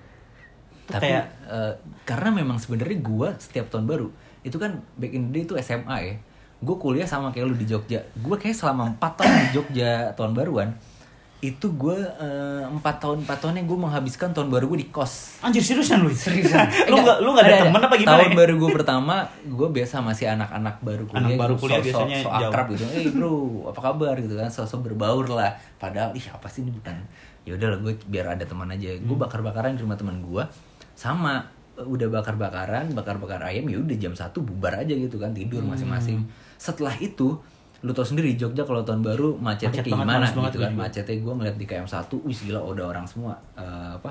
tapi 0.87 1.09
kayak 1.09 1.25
eh, 1.45 1.73
karena 2.03 2.29
memang 2.31 2.57
sebenarnya 2.57 2.97
gua 2.99 3.33
setiap 3.35 3.67
tahun 3.67 3.85
baru 3.85 4.07
itu 4.41 4.55
kan 4.55 4.77
back 4.93 5.11
in 5.11 5.23
the 5.25 5.31
day 5.31 5.43
itu 5.43 5.53
SMA 5.59 5.97
ya. 5.99 6.15
Gue 6.57 6.75
kuliah 6.75 7.03
sama 7.03 7.29
kayak 7.29 7.45
lu 7.45 7.55
di 7.55 7.65
Jogja. 7.65 7.99
Gue 8.15 8.35
kayak 8.35 8.53
selama 8.53 8.89
4 8.91 9.17
tahun 9.17 9.33
di 9.35 9.49
Jogja 9.51 9.91
tahun 10.13 10.31
baruan 10.33 10.69
itu 11.39 11.67
gue 11.69 11.97
empat 12.67 12.95
tahun 12.97 13.21
empat 13.21 13.37
tahunnya 13.39 13.63
gue 13.63 13.77
menghabiskan 13.77 14.31
tahun 14.31 14.49
baru 14.49 14.65
gue 14.67 14.79
di 14.79 14.89
kos. 14.89 15.37
Anjir 15.41 15.61
seriusan 15.61 16.01
lu. 16.03 16.09
seriusan. 16.09 16.87
Lu 16.87 16.97
nggak 16.97 17.17
lu 17.19 17.29
nggak 17.31 17.45
ada, 17.45 17.57
temen 17.61 17.81
apa 17.81 17.95
gimana? 17.95 18.11
tahun 18.15 18.29
ya? 18.31 18.35
baru 18.35 18.53
gue 18.55 18.71
pertama 18.71 19.15
gue 19.43 19.67
biasa 19.71 19.95
masih 19.99 20.25
anak-anak 20.27 20.75
baru 20.79 21.03
kuliah 21.05 21.21
Anak 21.27 21.37
baru 21.37 21.53
kuliah 21.55 21.75
so- 21.75 21.83
so- 21.83 21.85
biasanya 22.01 22.17
so 22.17 22.29
jauh. 22.31 22.49
akrab 22.49 22.65
gitu. 22.71 22.83
Eh 22.87 23.05
bro 23.09 23.33
apa 23.67 23.79
kabar? 23.83 24.15
gitu 24.15 24.35
kan. 24.35 24.47
Sosok 24.47 24.79
berbaur 24.83 25.25
lah. 25.27 25.51
Padahal 25.75 26.13
ih 26.13 26.25
apa 26.27 26.47
sih 26.47 26.61
ini? 26.61 26.71
Bukan. 26.71 26.95
Ya 27.43 27.53
udah 27.53 27.67
lah 27.67 27.79
gue 27.79 27.93
biar 28.03 28.25
ada 28.31 28.41
teman 28.41 28.65
aja. 28.67 28.89
Gue 28.95 29.13
Hmm. 29.13 29.21
bakar-bakaran 29.21 29.73
di 29.73 29.81
rumah 29.81 29.99
teman 29.99 30.17
gue 30.19 30.43
sama 30.95 31.43
udah 31.75 32.07
bakar-bakaran 32.09 32.87
bakar-bakar 32.89 33.43
ayam 33.43 33.67
ya 33.67 33.77
udah 33.77 33.93
jam 33.93 34.11
satu 34.11 34.39
bubar 34.39 34.73
aja 34.77 34.89
gitu 34.89 35.15
kan 35.15 35.29
tidur 35.29 35.59
Hmm. 35.59 35.75
masing-masing 35.75 36.23
setelah 36.55 36.95
itu 36.95 37.35
lu 37.81 37.91
tau 37.91 38.01
sendiri 38.01 38.31
di 38.31 38.37
Jogja 38.37 38.63
kalau 38.63 38.81
tahun 38.81 39.03
baru 39.03 39.35
macetnya 39.35 39.75
Macet 39.75 39.85
kayak 39.85 39.93
banget, 39.93 40.07
gimana 40.07 40.25
gitu 40.47 40.57
kan 40.57 40.71
juga. 40.71 40.81
macetnya 40.81 41.15
gue 41.19 41.33
ngeliat 41.35 41.55
di 41.55 41.65
KM 41.65 41.85
1 41.85 41.93
wih 42.17 42.37
gila 42.41 42.59
udah 42.65 42.85
orang 42.87 43.05
semua 43.05 43.35
eh, 43.53 43.91
apa 43.93 44.09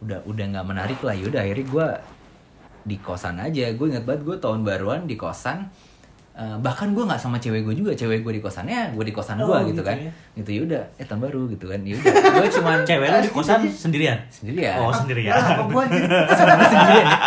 udah 0.00 0.18
udah 0.24 0.44
nggak 0.50 0.66
menarik 0.66 0.98
lah 0.98 1.14
yaudah 1.14 1.40
akhirnya 1.40 1.66
gue 1.68 1.86
di 2.84 2.96
kosan 2.98 3.36
aja 3.38 3.64
gue 3.70 3.86
ingat 3.86 4.02
banget 4.02 4.22
gue 4.24 4.36
tahun 4.36 4.60
baruan 4.60 5.04
di 5.04 5.14
kosan 5.14 5.68
Eh, 6.34 6.58
bahkan 6.58 6.90
gue 6.90 6.98
nggak 7.00 7.14
sama 7.16 7.38
cewek 7.38 7.62
gue 7.62 7.74
juga 7.76 7.94
cewek 7.94 8.20
gue 8.20 8.32
di 8.32 8.42
kosannya 8.42 8.90
gue 8.90 9.06
di 9.06 9.14
kosan 9.14 9.38
gue 9.38 9.46
Oh, 9.46 9.62
gitu, 9.62 9.70
gitu 9.70 9.82
kan 9.86 9.94
ya. 9.96 10.10
gitu 10.34 10.50
yaudah 10.52 10.82
eh 10.92 11.06
tahun 11.06 11.22
baru 11.22 11.46
gitu 11.46 11.70
kan 11.70 11.78
yaudah 11.80 12.10
gue 12.10 12.48
cuman 12.50 12.78
Cewek 12.90 13.06
lu 13.06 13.18
di 13.20 13.30
kosan 13.30 13.60
sendirian. 13.70 14.18
sendirian 14.28 14.74
Oh, 14.76 14.90
sendirian. 14.90 15.30
Lah, 15.30 15.46
sama 15.46 15.62
sebenarnya 16.34 16.66
sendirian 16.66 17.06
ya. 17.06 17.18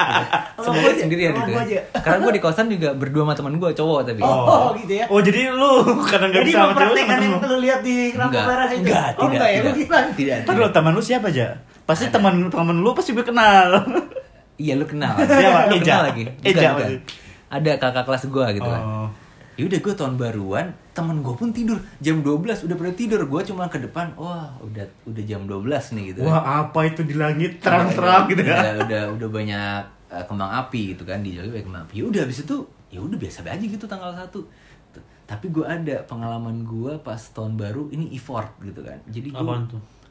Sama 0.52 0.64
sebenarnya 0.68 1.00
sendirian 1.00 1.32
gitu 1.34 1.50
kan. 1.50 1.64
aja. 1.64 1.80
karena 1.98 2.18
gue 2.20 2.34
di 2.36 2.42
kosan 2.44 2.66
juga 2.68 2.90
berdua 2.94 3.24
sama 3.24 3.34
teman 3.34 3.54
gue 3.56 3.70
cowok 3.72 4.00
tapi 4.04 4.20
Oh, 4.20 4.76
gitu 4.84 4.94
ya. 4.94 5.06
Oh, 5.08 5.20
jadi 5.24 5.42
lu 5.52 5.72
karena 6.04 6.26
nggak 6.28 6.42
Jadi 6.44 6.50
bisa 6.52 6.60
sama 6.60 6.74
cewek 6.76 7.00
yang 7.00 7.22
lu. 7.24 7.38
lu 7.40 7.58
lihat 7.64 7.80
di 7.80 7.96
lampu 8.12 8.40
merah 8.44 8.68
itu. 8.68 8.80
enggak, 8.84 9.08
oh, 9.08 9.24
tidak, 9.24 9.32
enggak 9.32 9.48
ya, 9.48 9.60
tidak, 9.72 10.02
tidak, 10.20 10.38
dulu 10.46 10.68
teman 10.70 10.92
lu 10.92 11.00
siapa 11.00 11.28
aja? 11.30 11.48
Pasti 11.82 12.12
teman 12.12 12.34
teman 12.46 12.76
lu 12.76 12.92
pasti 12.92 13.16
gue 13.16 13.24
kenal. 13.24 13.88
Iya 14.58 14.76
lu 14.76 14.84
kenal. 14.84 15.16
Siapa? 15.16 15.72
Lu 15.72 15.80
kenal 15.80 16.04
lagi. 16.06 16.24
Bukan, 16.28 16.44
Eja. 16.44 16.76
Ada 17.48 17.72
kakak 17.80 18.04
kelas 18.04 18.24
gue 18.28 18.46
gitu 18.60 18.70
kan. 18.70 18.84
Oh. 18.84 19.10
ya 19.58 19.66
udah 19.66 19.80
gue 19.82 19.94
tahun 19.98 20.22
baruan 20.22 20.70
temen 20.94 21.26
gue 21.26 21.34
pun 21.34 21.50
tidur. 21.50 21.82
Jam 21.98 22.22
12 22.22 22.70
udah 22.70 22.76
pada 22.78 22.94
tidur. 22.94 23.22
Gue 23.26 23.42
cuma 23.42 23.66
ke 23.66 23.82
depan 23.82 24.14
wah 24.14 24.54
udah 24.62 24.86
udah 25.10 25.24
jam 25.26 25.50
12 25.50 25.66
nih 25.98 26.04
gitu 26.14 26.20
kan. 26.22 26.30
Wah, 26.30 26.44
apa 26.68 26.80
itu 26.86 27.02
di 27.02 27.16
langit? 27.18 27.58
Terang-terang 27.58 28.30
gitu 28.30 28.46
udah, 28.46 28.54
ya. 28.54 28.72
udah 28.86 29.04
udah 29.18 29.30
banyak 29.34 29.82
uh, 30.14 30.24
kembang 30.30 30.52
api 30.62 30.94
gitu 30.94 31.04
kan 31.10 31.26
di 31.26 31.34
Jogja 31.34 31.50
banyak 31.58 31.66
kembang 31.66 31.84
api. 31.90 31.94
Ya 31.98 32.06
udah 32.06 32.22
habis 32.22 32.40
itu 32.46 32.56
ya 32.94 33.00
udah 33.02 33.18
biasa 33.18 33.40
aja 33.44 33.66
gitu 33.66 33.86
tanggal 33.90 34.14
satu. 34.14 34.46
Tapi 35.28 35.52
gue 35.52 35.66
ada 35.66 36.06
pengalaman 36.08 36.64
gue 36.64 36.94
pas 37.04 37.20
tahun 37.20 37.58
baru 37.58 37.90
ini 37.90 38.14
effort 38.14 38.54
gitu 38.62 38.86
kan. 38.86 39.02
Jadi 39.10 39.34
gue 39.34 39.58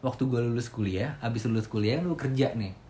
waktu 0.05 0.23
gue 0.29 0.41
lulus 0.43 0.69
kuliah 0.69 1.17
habis 1.19 1.47
lulus 1.49 1.67
kuliah 1.67 1.99
kan 1.99 2.05
gue 2.07 2.19
kerja 2.19 2.47
nih 2.55 2.86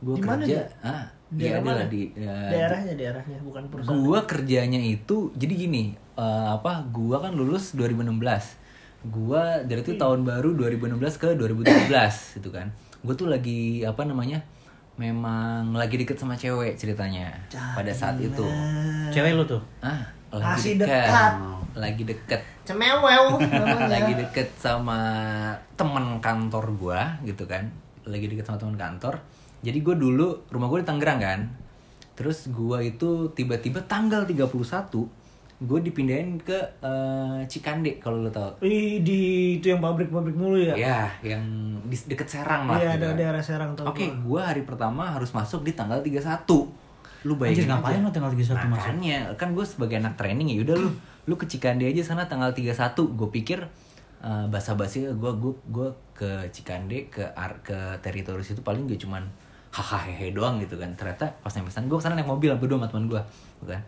gue 0.00 0.14
mana, 0.16 0.40
kerja 0.40 0.56
Ja? 0.56 0.64
ah 0.80 1.04
Daerah 1.28 1.44
iya 1.44 1.56
adalah 1.60 1.76
mana? 1.76 1.84
di 1.86 2.02
ya, 2.10 2.34
daerahnya 2.48 2.92
daerahnya 2.94 3.38
bukan 3.42 3.62
perusahaan 3.68 4.00
gua 4.00 4.20
kerjanya 4.24 4.80
itu 4.80 5.28
jadi 5.34 5.54
gini 5.58 5.82
eh, 6.14 6.46
apa 6.48 6.80
gua 6.88 7.20
kan 7.20 7.32
lulus 7.32 7.74
2016 7.74 8.16
gua 9.06 9.60
dari 9.60 9.78
itu 9.78 9.92
tahun 9.94 10.22
baru 10.22 10.56
2016 10.56 10.96
ke 11.16 11.28
2017 11.36 11.92
gitu 12.36 12.48
kan 12.48 12.72
gua 13.00 13.12
tuh 13.12 13.28
lagi 13.28 13.82
apa 13.82 14.02
namanya 14.02 14.40
memang 14.94 15.70
lagi 15.72 15.94
deket 15.96 16.16
sama 16.16 16.34
cewek 16.34 16.74
ceritanya 16.74 17.30
pada 17.52 17.92
saat 17.92 18.18
itu 18.18 18.42
Cewek 19.08 19.30
lu 19.32 19.44
tuh. 19.44 19.62
ah 19.78 20.02
Masih 20.28 20.74
lagi 20.74 20.82
deket 20.82 21.06
dekat. 21.06 21.32
lagi 21.74 22.02
deket 22.04 22.40
cemewew 22.64 23.24
namanya. 23.38 23.86
lagi 23.86 24.12
deket 24.16 24.48
sama 24.56 24.98
temen 25.74 26.18
kantor 26.18 26.64
gua 26.74 27.00
gitu 27.22 27.44
kan 27.44 27.68
lagi 28.02 28.26
deket 28.26 28.42
sama 28.42 28.56
temen 28.56 28.74
kantor 28.74 29.20
jadi 29.62 29.78
gue 29.82 29.96
dulu 29.98 30.48
rumah 30.50 30.68
gue 30.70 30.78
di 30.82 30.86
Tangerang 30.86 31.20
kan 31.20 31.40
terus 32.18 32.50
gua 32.50 32.82
itu 32.82 33.30
tiba-tiba 33.30 33.78
tanggal 33.86 34.26
31 34.26 34.50
gue 35.58 35.78
dipindahin 35.82 36.38
ke 36.38 36.54
eh, 36.82 37.38
Cikande 37.46 37.98
kalau 38.02 38.22
lo 38.22 38.30
tau 38.30 38.58
Ih, 38.62 39.02
di 39.02 39.54
itu 39.58 39.70
yang 39.70 39.78
pabrik-pabrik 39.78 40.34
mulu 40.34 40.58
ya 40.58 40.74
ya 40.74 41.10
yang 41.22 41.42
di 41.86 41.94
deket 41.94 42.26
Serang 42.30 42.70
lah 42.70 42.78
iya 42.78 42.94
gitu 42.94 43.02
ada 43.02 43.06
kan. 43.10 43.16
daerah 43.18 43.42
Serang 43.42 43.70
tau 43.74 43.86
Oke, 43.90 44.06
gua. 44.22 44.22
gua 44.22 44.40
hari 44.50 44.62
pertama 44.66 45.14
harus 45.14 45.30
masuk 45.34 45.66
di 45.66 45.74
tanggal 45.74 45.98
31. 46.02 46.46
Lu 47.26 47.34
Anjir 47.34 47.66
bayangin 47.66 47.66
ngapain 47.74 47.98
aja. 47.98 48.06
lo 48.06 48.10
tanggal 48.14 48.30
31 48.30 48.38
masuk? 48.38 48.70
Makanya, 48.70 49.18
kan 49.34 49.48
gue 49.50 49.66
sebagai 49.66 49.96
anak 49.98 50.14
training 50.14 50.54
ya 50.54 50.62
udah 50.62 50.76
lu 50.78 50.90
lu 51.26 51.34
ke 51.34 51.50
Cikande 51.50 51.90
aja 51.90 52.02
sana 52.06 52.30
tanggal 52.30 52.54
31. 52.54 52.94
Gue 53.18 53.28
pikir 53.34 53.58
uh, 54.22 54.46
basa-basi 54.46 55.10
gue 55.10 55.32
gue 55.42 55.52
gue 55.70 55.88
ke 56.14 56.30
Cikande 56.54 57.10
ke 57.10 57.26
ar, 57.34 57.58
ke 57.66 57.98
teritori 57.98 58.46
situ 58.46 58.62
paling 58.62 58.86
gak 58.86 59.02
cuman 59.02 59.26
hahaha 59.68 60.08
hehe 60.08 60.30
doang 60.30 60.56
gitu 60.58 60.74
kan. 60.74 60.88
Ternyata 60.92 61.28
pas 61.38 61.50
nyampe 61.50 61.68
sana 61.68 61.84
gue 61.84 61.94
ke 61.94 62.02
sana 62.02 62.14
naik 62.14 62.26
mobil 62.26 62.50
berdua 62.54 62.78
sama 62.78 62.86
teman 62.86 63.04
gue, 63.06 63.22
kan. 63.64 63.82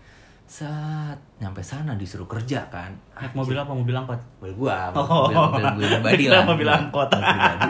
Saat 0.44 1.14
nyampe 1.38 1.62
sana 1.62 1.94
disuruh 1.94 2.26
kerja 2.26 2.66
kan. 2.68 2.90
Naik 3.14 3.32
mobil 3.32 3.54
apa? 3.54 3.70
Mobil 3.70 3.94
angkot. 3.94 4.18
mobil 4.38 4.54
gua 4.56 4.90
Oh. 4.92 5.30
mobil, 5.30 5.62
mobil 5.62 5.64
gue 5.78 5.86
pribadi 5.94 6.24
lah 6.26 6.42
Mobil 6.44 6.66
angkot. 6.66 7.08
Mobil 7.08 7.24
pribadi. 7.24 7.68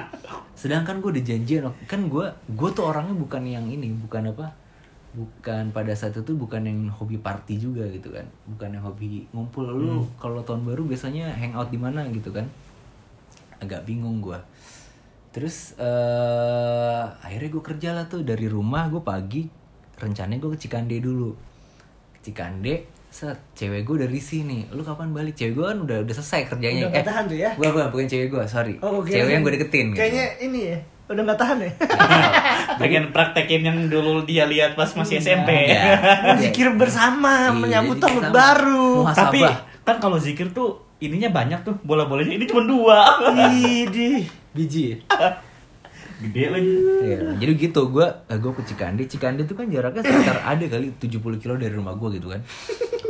sedangkan 0.52 1.00
gue 1.00 1.10
udah 1.16 1.24
janjian 1.24 1.64
kan 1.88 2.04
gue 2.04 2.26
gue 2.52 2.68
tuh 2.70 2.84
orangnya 2.84 3.16
bukan 3.16 3.40
yang 3.42 3.64
ini 3.64 3.96
bukan 3.96 4.28
apa 4.28 4.52
bukan 5.10 5.72
pada 5.72 5.90
saat 5.90 6.12
itu 6.12 6.36
bukan 6.36 6.60
yang 6.60 6.84
hobi 6.92 7.16
party 7.16 7.56
juga 7.56 7.88
gitu 7.88 8.12
kan 8.12 8.28
bukan 8.44 8.76
yang 8.76 8.84
hobi 8.84 9.24
ngumpul 9.32 9.64
lu 9.64 10.04
kalau 10.20 10.44
tahun 10.44 10.68
baru 10.68 10.84
biasanya 10.84 11.32
hangout 11.32 11.72
di 11.72 11.80
mana 11.80 12.04
gitu 12.12 12.28
kan 12.28 12.44
agak 13.56 13.88
bingung 13.88 14.20
gue 14.20 14.36
terus 15.30 15.74
eh 15.76 17.02
akhirnya 17.20 17.48
gue 17.48 17.62
kerja 17.64 17.88
lah 17.92 18.04
tuh 18.04 18.20
dari 18.20 18.46
rumah 18.46 18.86
gue 18.86 18.98
pagi 19.00 19.46
rencananya 19.94 20.38
gue 20.38 20.50
ke 20.52 20.60
Cikande 20.60 20.98
dulu 20.98 21.30
ke 22.12 22.24
Cikande 22.24 22.74
set 23.06 23.38
cewek 23.52 23.82
gue 23.84 23.96
dari 24.00 24.18
sini 24.18 24.66
lu 24.68 24.80
kapan 24.80 25.10
balik 25.10 25.34
cewek 25.34 25.52
gue 25.52 25.66
kan 25.66 25.78
udah 25.80 25.98
udah 26.00 26.14
selesai 26.16 26.46
kerjanya 26.46 26.82
Udah 26.84 26.90
nggak 26.92 27.06
tahan 27.06 27.24
tuh 27.26 27.38
ya? 27.38 27.50
gue 27.52 27.68
gue 27.68 27.84
bukan 27.88 28.06
cewek 28.06 28.28
gue 28.28 28.44
sorry 28.44 28.74
Oh, 28.78 28.98
oke. 28.98 29.06
cewek 29.08 29.30
yang 29.30 29.42
gue 29.42 29.52
deketin 29.52 29.86
gitu. 29.88 29.98
Kayaknya 30.00 30.26
ini 30.40 30.60
ya, 30.64 30.78
udah 31.06 31.22
nggak 31.24 31.38
tahan 31.38 31.56
ya. 31.58 31.70
Pengen 32.80 33.04
praktekin 33.10 33.62
yang 33.62 33.78
dulu 33.86 34.22
dia 34.24 34.46
lihat 34.46 34.74
pas 34.74 34.86
masih 34.88 35.18
SMP. 35.18 35.50
Iya. 35.68 35.98
Zikir 36.42 36.70
bersama, 36.72 37.50
Iya, 37.50 37.54
menyambut 37.56 37.98
tahun 37.98 38.30
baru. 38.30 39.02
muhasabah. 39.02 39.26
Tapi 39.26 39.40
kan 39.82 39.96
kalau 39.98 40.14
zikir 40.16 40.46
tuh 40.50 40.70
ininya 40.96 41.28
banyak 41.28 41.60
tuh 41.60 41.74
bola-bolanya 41.82 42.30
ini 42.32 42.46
cuma 42.46 42.62
dua. 42.62 42.98
Idih. 43.50 44.22
Biji. 44.52 44.98
Gede 46.20 46.52
lagi. 46.52 46.72
Iya, 47.00 47.18
jadi 47.40 47.52
gitu 47.56 47.88
gue 47.88 48.04
gue 48.28 48.52
ke 48.52 48.62
Cikande. 48.62 49.02
Cikande 49.08 49.42
itu 49.42 49.56
kan 49.56 49.64
jaraknya 49.66 50.04
sekitar 50.04 50.38
ada 50.44 50.64
kali 50.66 50.92
70 50.92 51.16
kilo 51.40 51.54
dari 51.56 51.72
rumah 51.72 51.96
gue 51.96 52.20
gitu 52.20 52.28
kan. 52.28 52.40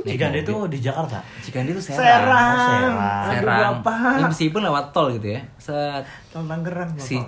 Cikande 0.00 0.40
itu 0.40 0.55
di 0.70 0.79
Jakarta. 0.79 1.18
Cikande 1.42 1.74
itu 1.74 1.83
Serang, 1.83 1.98
Serang. 1.98 2.92
Oh, 2.94 3.35
Serang. 3.35 3.74
Aduh, 3.74 3.83
Serang. 3.83 4.16
Ya, 4.16 4.26
meskipun 4.31 4.61
lewat 4.62 4.85
tol 4.94 5.11
gitu 5.12 5.26
ya. 5.35 5.40
Saat 5.59 6.07
Tahun 6.31 6.46
Tangerang 6.46 6.90
si 6.96 7.18
ya. 7.18 7.26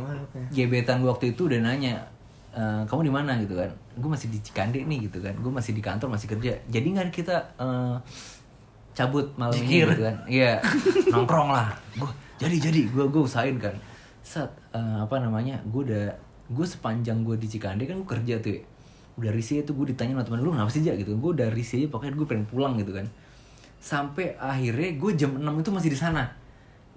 gebetan 0.55 1.03
gue 1.03 1.11
waktu 1.11 1.35
itu 1.35 1.51
udah 1.51 1.59
nanya 1.61 1.99
"E, 2.55 2.63
kamu 2.87 3.11
di 3.11 3.13
mana? 3.13 3.35
gitu 3.43 3.59
kan. 3.59 3.71
Gue 3.99 4.09
masih 4.09 4.31
di 4.31 4.39
Cikande 4.39 4.87
nih 4.87 5.11
gitu 5.11 5.19
kan. 5.19 5.35
Gue 5.35 5.51
masih 5.51 5.75
di 5.75 5.83
kantor 5.83 6.15
masih 6.15 6.31
kerja. 6.31 6.63
Jadi 6.71 6.87
nggak 6.95 7.11
kita 7.11 7.37
eh, 7.59 7.97
cabut 8.95 9.35
malam 9.35 9.53
ini 9.59 9.67
Zikir. 9.67 9.87
gitu 9.91 10.03
kan. 10.07 10.17
Iya 10.31 10.63
nongkrong 11.11 11.51
lah. 11.51 11.75
Gue 11.99 12.07
jadi 12.39 12.71
jadi. 12.71 12.81
Gue 12.87 13.11
gue 13.11 13.23
usahain 13.27 13.59
kan 13.59 13.75
saat 14.23 14.51
eh, 14.71 14.99
apa 15.03 15.19
namanya 15.19 15.59
gue 15.67 15.83
udah 15.87 16.07
gue 16.51 16.67
sepanjang 16.67 17.23
gue 17.27 17.37
di 17.39 17.47
Cikande 17.47 17.87
kan 17.87 17.99
gue 17.99 18.09
kerja 18.09 18.39
tuh 18.39 18.55
ya. 18.55 18.63
udah 19.13 19.31
risih 19.35 19.61
itu 19.61 19.75
gue 19.75 19.87
ditanya 19.93 20.17
sama 20.17 20.25
temen 20.25 20.41
lu 20.41 20.51
kenapa 20.57 20.71
sih 20.73 20.81
Ja 20.81 20.97
gitu 20.97 21.13
gue 21.19 21.31
udah 21.37 21.49
risih 21.53 21.85
aja 21.85 21.89
pokoknya 21.93 22.15
gue 22.17 22.27
pengen 22.27 22.47
pulang 22.49 22.75
gitu 22.81 22.95
kan 22.95 23.07
sampai 23.83 24.39
akhirnya 24.39 24.95
gue 24.95 25.11
jam 25.19 25.37
6 25.37 25.43
itu 25.43 25.71
masih 25.75 25.91
di 25.91 25.99
sana 25.99 26.23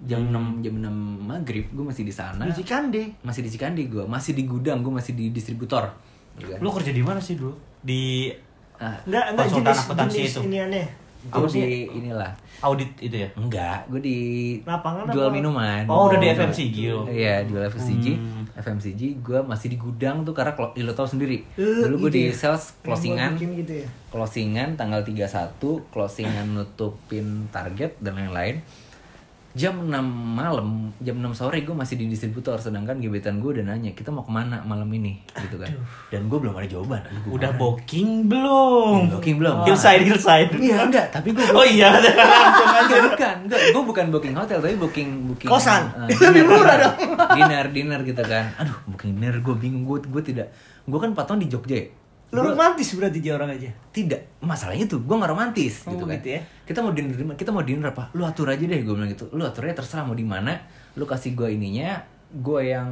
jam 0.06 0.22
6 0.22 0.62
jam 0.62 0.74
6 0.76 0.86
maghrib 1.26 1.66
gue 1.72 1.84
masih 1.84 2.04
di 2.06 2.14
sana 2.14 2.46
Di 2.46 2.62
Cikande. 2.62 3.02
masih 3.24 3.42
di 3.42 3.50
Cikande 3.50 3.82
gue 3.90 4.04
masih 4.06 4.32
di 4.36 4.44
gudang 4.46 4.80
gue 4.86 4.92
masih 4.92 5.12
di 5.16 5.34
distributor 5.34 5.88
gitu 6.36 6.52
kan. 6.52 6.60
Lu 6.60 6.68
kerja 6.68 6.92
di 6.92 7.00
mana 7.00 7.16
sih 7.16 7.32
dulu? 7.40 7.56
Di 7.80 8.28
ah, 8.76 8.92
Enggak, 9.08 9.24
enggak 9.32 9.46
jenis 9.48 9.80
jenis 10.12 10.32
itu. 10.36 10.40
iniannya. 10.52 10.84
gue 10.84 11.05
Apa 11.26 11.44
di 11.44 11.52
sih? 11.52 11.90
inilah 11.92 12.30
audit 12.58 12.88
itu 12.98 13.16
ya? 13.16 13.28
enggak 13.34 13.84
gue 13.86 14.00
di 14.00 14.18
Lapangan 14.62 15.08
jual 15.08 15.26
apa? 15.26 15.34
minuman 15.34 15.82
Oh, 15.84 16.06
udah 16.06 16.16
di 16.16 16.28
FMCG 16.28 16.76
lo. 16.88 17.02
iya 17.06 17.42
jual 17.42 17.62
FMCG 17.64 18.06
Hmm. 18.12 18.44
FMCG 18.56 19.00
gue 19.20 19.38
masih 19.42 19.68
di 19.68 19.76
gudang 19.76 20.22
tuh 20.22 20.32
karena 20.32 20.50
klo- 20.50 20.72
lo 20.72 20.92
tau 20.92 21.04
sendiri 21.04 21.44
Eh, 21.54 21.82
dulu 21.82 21.96
gue 22.02 22.10
gitu 22.10 22.16
di 22.16 22.22
ya? 22.26 22.32
sales 22.34 22.64
closingan 22.80 23.36
gitu 23.36 23.72
ya. 23.74 23.86
closingan 24.08 24.68
tanggal 24.74 25.00
31 25.00 25.60
closingan 25.86 26.46
nutupin 26.50 27.26
target 27.48 27.92
dan 27.98 28.16
lain-lain 28.16 28.64
jam 29.56 29.72
6 29.80 29.88
malam 30.36 30.92
jam 31.00 31.16
6 31.16 31.32
sore 31.32 31.64
gue 31.64 31.72
masih 31.72 31.96
di 31.96 32.04
distributor 32.06 32.60
sedangkan 32.60 33.00
gebetan 33.00 33.40
gue 33.40 33.56
udah 33.56 33.64
nanya 33.66 33.96
kita 33.96 34.12
mau 34.12 34.20
ke 34.20 34.28
mana 34.28 34.60
malam 34.62 34.84
ini 34.90 35.24
gitu 35.32 35.56
kan 35.56 35.72
dan 36.12 36.28
gue 36.28 36.36
belum 36.36 36.52
ada 36.52 36.68
jawaban 36.68 37.00
Aduh, 37.00 37.20
gua 37.24 37.32
Udah 37.40 37.50
mana? 37.50 37.60
booking 37.64 38.10
belum? 38.28 39.16
Booking 39.16 39.36
belum. 39.40 39.64
Hillside, 39.64 40.04
hillside. 40.04 40.52
iya 40.60 40.84
enggak 40.84 41.08
tapi 41.08 41.32
gue 41.32 41.40
Oh 41.56 41.64
iya, 41.64 41.88
langsung 41.88 42.68
aja. 42.68 42.84
Enggak, 42.84 43.00
bukan, 43.08 43.36
enggak. 43.48 43.60
Gue 43.72 43.82
bukan 43.88 44.04
booking 44.12 44.34
hotel, 44.36 44.58
tapi 44.60 44.76
booking 44.76 45.08
booking 45.26 45.48
Kosan. 45.48 45.88
eh, 46.04 46.12
dinner, 46.20 46.44
dinner, 46.44 46.80
dinner, 47.32 47.66
dinner 47.72 48.00
gitu 48.04 48.22
kan. 48.22 48.44
Aduh, 48.60 48.76
booking 48.86 49.16
dinner 49.16 49.40
gue 49.40 49.54
bingung, 49.56 49.88
gue 49.88 50.04
gue 50.04 50.22
tidak. 50.22 50.52
Gue 50.84 50.98
kan 51.00 51.10
4 51.10 51.24
tahun 51.24 51.40
di 51.40 51.48
Jogja. 51.48 51.76
ya. 51.80 51.86
Lu 52.28 52.40
Gua- 52.40 52.52
romantis 52.52 52.90
berarti 52.92 53.18
dia 53.18 53.32
orang 53.32 53.50
aja. 53.50 53.70
tidak 53.90 54.18
masalahnya 54.38 54.84
tuh 54.84 55.00
gue 55.00 55.14
nggak 55.14 55.30
romantis 55.30 55.82
Oh, 55.82 55.92
gitu 55.92 56.04
kan 56.04 56.16
gitu 56.16 56.28
ya. 56.32 56.40
kita 56.62 56.78
mau 56.78 56.90
dinner 56.90 57.14
kita 57.32 57.50
mau 57.50 57.62
dinner 57.62 57.88
apa 57.88 58.10
lu 58.12 58.22
atur 58.22 58.46
aja 58.46 58.60
deh 58.60 58.78
gue 58.78 58.92
bilang 58.92 59.06
gitu 59.06 59.30
lu 59.30 59.42
aturnya 59.42 59.72
terserah 59.72 60.02
mau 60.02 60.12
di 60.12 60.22
mana 60.22 60.52
lu 60.92 61.04
kasih 61.04 61.32
gue 61.32 61.48
ininya 61.50 61.96
gue 62.28 62.60
yang 62.66 62.90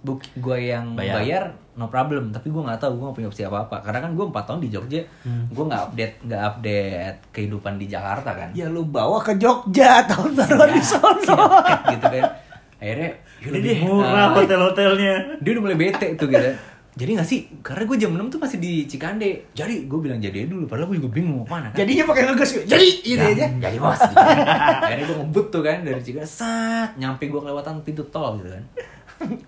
book 0.00 0.24
gue 0.34 0.58
yang 0.64 0.92
Bayar. 0.92 1.14
bayar. 1.14 1.44
no 1.74 1.86
problem 1.86 2.30
tapi 2.30 2.48
gue 2.48 2.58
nggak 2.58 2.80
tahu 2.80 2.94
gue 2.94 3.04
nggak 3.04 3.16
punya 3.16 3.28
opsi 3.28 3.42
apa 3.42 3.58
apa 3.62 3.76
karena 3.80 4.00
kan 4.00 4.10
gue 4.10 4.24
empat 4.24 4.44
tahun 4.44 4.60
di 4.60 4.70
Jogja 4.70 5.00
gue 5.46 5.64
nggak 5.64 5.82
update 5.84 6.14
nggak 6.24 6.42
update 6.44 7.18
kehidupan 7.30 7.72
di 7.76 7.86
Jakarta 7.86 8.30
kan 8.32 8.48
Ya 8.50 8.66
lu 8.66 8.82
bawa 8.84 9.20
ke 9.20 9.36
Jogja 9.36 10.02
tahun 10.04 10.32
baruan 10.34 10.70
di 10.70 10.80
sono. 10.80 11.20
Deket 11.60 11.80
gitu 11.92 12.06
kan 12.10 12.24
akhirnya 12.76 13.10
yaudah 13.38 13.52
Lebih 13.54 13.68
deh 13.68 13.78
murah 13.82 14.24
eh, 14.24 14.32
hotel-hotelnya. 14.34 15.14
dia 15.38 15.50
udah 15.52 15.62
mulai 15.62 15.78
bete 15.78 16.06
tuh 16.14 16.26
gitu 16.26 16.50
jadi 16.94 17.10
gak 17.18 17.26
sih 17.26 17.50
karena 17.58 17.82
gue 17.84 17.96
jam 17.98 18.14
6 18.14 18.30
tuh 18.30 18.38
masih 18.38 18.58
di 18.62 18.86
Cikande 18.86 19.50
jadi 19.50 19.82
gue 19.82 19.98
bilang 19.98 20.22
jadi 20.22 20.46
aja 20.46 20.48
dulu 20.48 20.64
padahal 20.64 20.86
gue 20.88 21.02
juga 21.02 21.10
bingung 21.10 21.42
mau 21.42 21.44
ke 21.44 21.50
mana 21.50 21.66
kan 21.74 21.78
Jadinya 21.82 22.04
pakai 22.06 22.22
ngegas 22.24 22.50
gitu. 22.54 22.64
Jadi 22.64 22.88
gitu 23.02 23.18
Ya, 23.18 23.34
aja. 23.34 23.46
Jadi 23.50 23.76
bos 23.78 23.98
gitu. 23.98 24.14
Akhirnya 24.14 25.04
gue 25.04 25.16
ngebut 25.18 25.46
tuh 25.50 25.60
kan 25.60 25.76
dari 25.82 26.00
Cikande 26.00 26.30
Sat 26.30 26.90
Nyampe 26.94 27.26
gue 27.26 27.40
kelewatan 27.42 27.82
pintu 27.82 28.06
tol 28.06 28.38
gitu 28.38 28.54
kan 28.54 28.64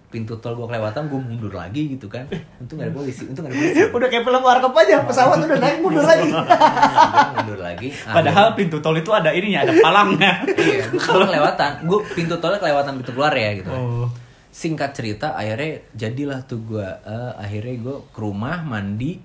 Pintu 0.09 0.35
tol 0.39 0.55
gue 0.55 0.67
kelewatan 0.67 1.03
gue 1.07 1.21
mundur 1.21 1.53
lagi 1.53 1.83
gitu 1.87 2.07
kan 2.07 2.27
Untung 2.59 2.83
gak 2.83 2.91
ada 2.91 2.95
polisi 2.95 3.23
Untung 3.27 3.47
gak 3.47 3.55
ada 3.55 3.59
polisi 3.61 3.81
Udah 3.91 4.09
kayak 4.09 4.25
film 4.25 4.43
warkop 4.43 4.75
aja, 4.75 4.97
pesawat 5.07 5.39
udah 5.39 5.59
naik 5.59 5.79
mundur 5.79 6.03
lagi. 6.03 6.31
Gua 6.31 7.31
mundur 7.37 7.61
lagi 7.63 7.89
Padahal 8.03 8.59
pintu 8.59 8.83
tol 8.83 8.95
itu 8.95 9.11
ada 9.11 9.31
ininya, 9.31 9.63
ada 9.63 9.75
palangnya. 9.79 10.43
Iya 10.51 10.91
gue 10.91 10.99
kelewatan 10.99 11.71
Gue 11.87 11.99
pintu 12.11 12.35
tolnya 12.43 12.59
kelewatan 12.59 12.99
pintu 12.99 13.15
keluar 13.15 13.31
ya 13.31 13.55
gitu 13.55 13.71
kan 13.71 13.79
Oh. 13.79 14.11
Singkat 14.57 14.97
cerita 14.97 15.37
akhirnya 15.37 15.85
jadilah 15.93 16.41
tuh 16.49 16.65
gue 16.65 16.87
Akhirnya 17.37 17.77
gue 17.77 17.97
ke 18.09 18.19
rumah 18.25 18.65
mandi. 18.65 19.21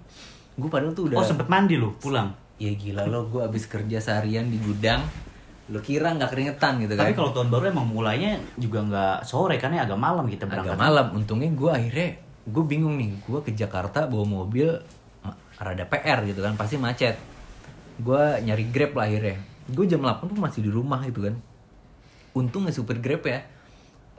Gue 0.60 0.68
padahal 0.68 0.92
tuh 0.92 1.08
udah 1.08 1.24
Oh, 1.24 1.26
sempet 1.26 1.48
mandi 1.48 1.80
lu 1.80 1.96
pulang. 1.96 2.36
ya 2.62 2.70
gila 2.78 3.10
lo 3.10 3.26
gue 3.26 3.42
abis 3.42 3.66
kerja 3.66 3.98
seharian 3.98 4.52
di 4.52 4.60
gudang. 4.60 5.02
Lo 5.72 5.80
kira 5.80 6.12
nggak 6.14 6.30
keringetan 6.30 6.84
gitu 6.84 6.94
kan? 6.94 7.08
Tapi 7.08 7.16
kalau 7.16 7.32
tahun 7.32 7.48
baru 7.48 7.72
emang 7.72 7.88
mulainya 7.90 8.38
juga 8.60 8.84
nggak 8.84 9.18
sore 9.24 9.56
kan 9.56 9.72
ya 9.72 9.88
agak 9.88 9.98
malam 9.98 10.28
kita 10.28 10.46
berangkat. 10.46 10.76
agak 10.76 10.84
malam. 10.84 11.06
Untungnya 11.16 11.50
gue 11.50 11.72
akhirnya 11.72 12.10
gue 12.46 12.64
bingung 12.68 13.00
nih 13.00 13.16
gue 13.24 13.40
ke 13.42 13.56
Jakarta 13.56 14.06
bawa 14.12 14.28
mobil 14.28 14.68
rada 15.58 15.86
PR 15.88 16.28
gitu 16.28 16.44
kan 16.44 16.60
pasti 16.60 16.76
macet. 16.76 17.16
Gue 17.98 18.20
nyari 18.44 18.68
grab 18.68 19.00
lah 19.00 19.08
akhirnya. 19.08 19.40
Gue 19.72 19.88
jam 19.88 20.04
8 20.04 20.28
tuh 20.28 20.38
masih 20.38 20.62
di 20.62 20.70
rumah 20.70 21.00
gitu 21.08 21.24
kan. 21.24 21.40
Untung 22.36 22.68
nggak 22.68 22.76
supir 22.76 23.00
grab 23.00 23.24
ya 23.26 23.42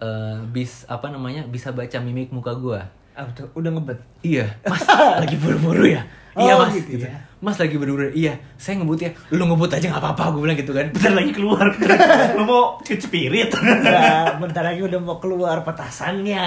Eh, 0.02 0.36
bis 0.50 0.82
apa 0.90 1.06
namanya 1.08 1.46
bisa 1.46 1.70
baca 1.70 1.94
mimik 2.02 2.34
muka 2.34 2.50
gue 2.52 2.82
Ah, 3.12 3.28
betul. 3.28 3.44
Udah 3.52 3.70
ngebet. 3.76 4.00
Iya, 4.24 4.48
Mas 4.72 4.82
lagi 4.88 5.36
buru-buru 5.36 5.84
ya. 5.84 6.00
Oh, 6.32 6.48
iya 6.48 6.56
mas, 6.56 6.72
gitu 6.72 6.96
gitu. 6.96 7.04
ya. 7.04 7.20
Mas 7.44 7.60
lagi 7.60 7.76
buru-buru. 7.76 8.08
Iya, 8.08 8.40
saya 8.56 8.80
ngebut 8.80 9.04
ya. 9.04 9.12
Lu 9.28 9.44
ngebut 9.44 9.68
aja 9.68 9.84
nggak 9.84 10.00
apa-apa, 10.00 10.32
gue 10.32 10.40
bilang 10.48 10.56
gitu 10.56 10.72
kan. 10.72 10.88
Bentar 10.88 11.12
lagi 11.12 11.28
keluar. 11.28 11.68
Lu 12.40 12.42
mau 12.48 12.80
cut 12.80 12.96
spirit. 12.96 13.52
Nah, 13.52 14.40
bentar 14.40 14.64
lagi 14.64 14.80
udah 14.80 14.96
mau 14.96 15.20
keluar 15.20 15.60
petasannya. 15.60 16.46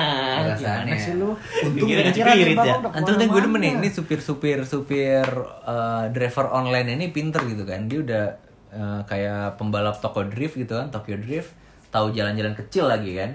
Petasannya. 0.57 0.97
Sih 0.97 1.13
lu? 1.13 1.37
Untung 1.37 1.85
kira-kira 1.85 2.33
spirit 2.33 2.57
tembak 2.57 2.65
ya. 2.65 2.75
udah 2.81 2.91
Antum 2.97 3.13
gue 3.13 3.21
demen 3.21 3.29
nih, 3.29 3.29
ke 3.29 3.45
mana-mana. 3.45 3.85
ini 3.85 3.89
supir-supir 3.93 4.57
supir 4.65 5.27
eh, 5.69 6.05
driver 6.09 6.45
online 6.49 6.97
ini 6.97 7.13
pinter 7.13 7.45
gitu 7.45 7.61
kan. 7.61 7.85
Dia 7.85 7.99
udah 8.01 8.25
eh, 8.73 8.99
kayak 9.05 9.61
pembalap 9.61 10.01
Tokyo 10.01 10.25
Drift 10.25 10.57
gitu 10.57 10.81
kan, 10.81 10.89
Tokyo 10.89 11.21
Drift, 11.21 11.53
tahu 11.95 12.11
jalan-jalan 12.11 12.51
kecil 12.51 12.91
lagi 12.91 13.15
kan. 13.15 13.31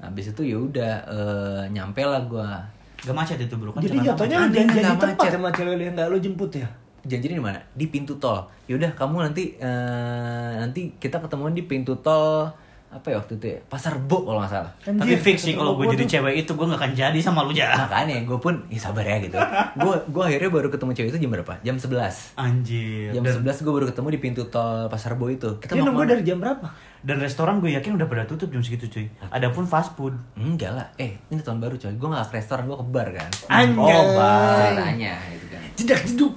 Habis 0.00 0.32
itu 0.32 0.42
ya 0.48 0.56
udah 0.56 0.92
eh, 1.12 1.62
nyampe 1.68 2.00
lah 2.00 2.24
gua. 2.24 2.64
Gak 3.02 3.12
macet 3.12 3.36
itu 3.36 3.54
bro 3.58 3.74
kan 3.74 3.82
Jadi 3.82 3.98
jatuhnya 3.98 4.46
lu 4.46 4.48
janji 4.54 4.78
Nggak 4.78 4.94
tempat 4.94 5.08
macet. 5.18 5.30
sama 5.34 5.48
cewek 5.50 5.74
lu 5.74 5.82
yang 5.84 5.94
nggak 5.98 6.08
lu 6.08 6.18
jemput 6.22 6.50
ya? 6.54 6.68
Janjinya 7.02 7.36
di 7.36 7.44
mana? 7.44 7.58
Di 7.74 7.86
pintu 7.90 8.14
tol. 8.16 8.46
Yaudah 8.70 8.94
kamu 8.96 9.28
nanti 9.28 9.58
eh, 9.60 10.50
nanti 10.56 10.96
kita 10.96 11.20
ketemuan 11.20 11.52
di 11.52 11.66
pintu 11.68 11.98
tol 12.00 12.48
apa 12.92 13.06
ya 13.08 13.16
waktu 13.18 13.32
itu 13.40 13.46
ya? 13.56 13.58
Pasar 13.64 13.96
Bo 13.96 14.28
kalau 14.28 14.44
nggak 14.44 14.52
salah. 14.52 14.72
Tapi 14.84 15.00
Anjir, 15.00 15.18
fix 15.18 15.48
sih 15.48 15.56
kalau 15.56 15.80
gue 15.80 15.88
jadi 15.96 16.04
tuh. 16.04 16.10
cewek 16.20 16.34
itu 16.44 16.52
gue 16.52 16.66
gak 16.68 16.80
akan 16.84 16.92
jadi 16.92 17.18
sama 17.24 17.40
lu 17.48 17.56
ya. 17.56 17.72
Makanya 17.72 18.20
gue 18.28 18.38
pun 18.38 18.54
ya 18.68 18.76
sabar 18.76 19.04
ya 19.08 19.16
gitu. 19.24 19.36
Gue 19.80 19.96
gue 20.12 20.22
akhirnya 20.22 20.50
baru 20.52 20.68
ketemu 20.68 20.90
cewek 20.92 21.08
itu 21.16 21.18
jam 21.24 21.30
berapa? 21.32 21.52
Jam 21.64 21.76
11 21.80 22.36
Anjir. 22.36 23.08
Jam 23.16 23.22
Dan, 23.24 23.34
11 23.40 23.64
gue 23.64 23.72
baru 23.72 23.86
ketemu 23.88 24.08
di 24.12 24.20
pintu 24.20 24.42
tol 24.52 24.92
Pasar 24.92 25.16
Bo 25.16 25.32
itu. 25.32 25.56
Kita 25.56 25.72
mau 25.80 25.88
nunggu 25.88 26.04
dari 26.04 26.22
jam 26.22 26.36
berapa? 26.36 26.92
dan 27.02 27.18
restoran 27.18 27.58
gue 27.58 27.74
yakin 27.74 27.98
udah 27.98 28.06
pada 28.06 28.24
tutup 28.30 28.48
jam 28.54 28.62
segitu 28.62 28.86
cuy. 28.86 29.06
Adapun 29.34 29.66
fast 29.66 29.98
food. 29.98 30.14
Enggak 30.38 30.70
lah. 30.70 30.86
Eh, 31.02 31.18
ini 31.34 31.42
tahun 31.42 31.58
baru 31.58 31.74
coy. 31.74 31.98
Gue 31.98 32.08
gak 32.14 32.30
ke 32.30 32.38
restoran, 32.38 32.70
gue 32.70 32.78
ke 32.78 32.86
bar 32.86 33.08
kan. 33.10 33.30
Anjay. 33.50 33.90
Oh, 33.98 34.06
bar. 34.14 34.70
Ceritanya 34.70 35.14
gitu 35.34 35.46
kan. 35.50 35.62
Jedak 35.74 36.00
jeduk. 36.06 36.32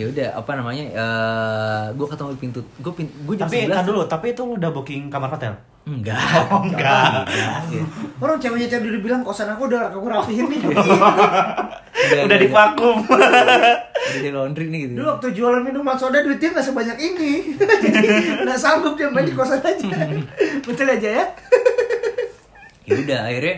Ya 0.00 0.06
udah, 0.08 0.28
apa 0.40 0.52
namanya? 0.56 0.84
Eh, 0.88 1.84
gue 1.92 2.06
ketemu 2.08 2.28
di 2.32 2.40
pintu. 2.40 2.60
Gue 2.80 2.92
pin, 2.96 3.04
gue 3.04 3.34
jam 3.36 3.44
Tapi 3.44 3.68
11. 3.68 3.76
kan 3.76 3.84
dulu, 3.84 4.00
tapi 4.08 4.26
itu 4.32 4.40
lu 4.48 4.56
udah 4.56 4.70
booking 4.72 5.12
kamar 5.12 5.28
hotel. 5.28 5.52
Enggak. 5.84 6.16
Oh, 6.48 6.64
enggak. 6.64 7.28
Enggak. 7.28 7.84
Orang 8.16 8.36
ceweknya 8.40 8.68
tadi 8.72 8.88
udah 8.88 9.02
bilang 9.04 9.20
kosan 9.20 9.52
aku 9.52 9.68
udah 9.68 9.92
aku 9.92 10.08
rapihin 10.08 10.48
nih. 10.48 10.60
Udah, 10.72 10.80
udah 12.16 12.24
udah, 12.24 12.38
di 12.40 12.48
vakum. 12.48 12.96
Udah 14.00 14.22
di 14.24 14.32
laundry 14.32 14.72
nih 14.72 14.88
gitu. 14.88 14.92
Dulu 14.96 15.06
waktu 15.12 15.28
jualan 15.36 15.60
minuman 15.60 15.92
soda 15.94 16.24
duitnya 16.24 16.56
nggak 16.56 16.66
sebanyak 16.66 16.98
ini. 16.98 17.32
Jadi 17.60 18.08
nggak 18.42 18.58
sanggup 18.58 18.96
dia 18.96 19.12
main 19.12 19.28
di 19.28 19.36
kosan 19.36 19.60
aja. 19.60 19.86
Betul 20.64 20.88
aja 20.88 21.08
ya? 21.20 21.24
ya 22.88 22.94
udah 22.98 23.20
akhirnya 23.30 23.56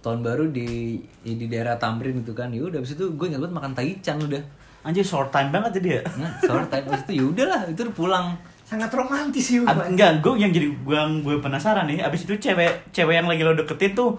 tahun 0.00 0.20
baru 0.24 0.44
di 0.48 0.96
ya 1.20 1.34
di 1.36 1.46
daerah 1.52 1.76
Tamrin 1.76 2.24
gitu 2.24 2.32
kan 2.32 2.48
ya 2.48 2.64
udah 2.64 2.80
abis 2.80 2.96
itu 2.96 3.12
gue 3.12 3.26
ingat 3.28 3.44
banget 3.44 3.56
makan 3.60 3.72
taichan 3.76 4.16
udah 4.24 4.42
Anjir 4.80 5.04
short 5.04 5.28
time 5.28 5.48
banget 5.48 5.76
jadi 5.76 5.88
ya. 5.88 6.02
nah 6.16 6.32
sore 6.38 6.64
time 6.66 6.86
itu 6.90 7.12
ya 7.12 7.24
udahlah 7.26 7.60
itu 7.66 7.80
udah 7.82 7.96
pulang 7.96 8.26
Sangat 8.62 8.94
romantis 8.94 9.50
sih. 9.50 9.58
Ab- 9.66 9.82
enggak, 9.82 10.22
gue 10.22 10.38
yang 10.38 10.54
jadi 10.54 10.70
gue 10.70 10.98
gue 11.26 11.36
penasaran 11.42 11.90
nih. 11.90 12.06
Abis 12.06 12.22
itu 12.22 12.38
cewek 12.38 12.94
cewek 12.94 13.18
yang 13.18 13.26
lagi 13.26 13.42
lo 13.42 13.50
deketin 13.52 13.98
tuh 13.98 14.14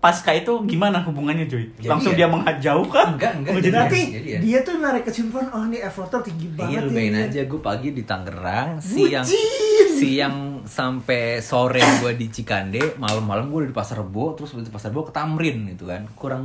pasca 0.00 0.32
itu 0.32 0.48
gimana 0.64 1.04
hubungannya 1.04 1.44
cuy? 1.44 1.68
Jadi 1.76 1.88
Langsung 1.88 2.12
ya? 2.12 2.24
dia 2.24 2.28
menghajauh 2.28 2.88
kan? 2.88 3.12
Enggak, 3.12 3.32
enggak, 3.36 3.52
jadi 3.60 3.68
jadi 3.84 4.00
ya. 4.20 4.38
dia 4.40 4.58
tuh 4.60 4.80
narik 4.80 5.04
kesimpulan 5.04 5.48
oh 5.48 5.64
ini 5.64 5.80
effortnya 5.80 6.20
tinggi 6.20 6.48
Iya 6.48 6.56
banget 6.58 6.80
lu 6.80 6.88
nih. 6.88 6.96
bayangin 6.96 7.24
aja 7.28 7.40
gue 7.44 7.60
pagi 7.60 7.88
di 7.92 8.02
Tangerang 8.04 8.70
siang 8.80 9.24
Bucin. 9.24 9.88
siang 9.96 10.36
sampai 10.64 11.40
sore 11.40 11.80
gue 12.00 12.12
di 12.16 12.28
Cikande 12.28 12.96
malam-malam 12.96 13.48
gue 13.48 13.64
udah 13.64 13.70
di 13.70 13.76
Pasar 13.76 14.00
Rebo 14.00 14.32
terus 14.32 14.52
dari 14.52 14.68
Pasar 14.68 14.92
Rebo 14.92 15.04
ke 15.04 15.12
Tamrin 15.12 15.68
gitu 15.68 15.84
kan 15.84 16.08
kurang 16.12 16.44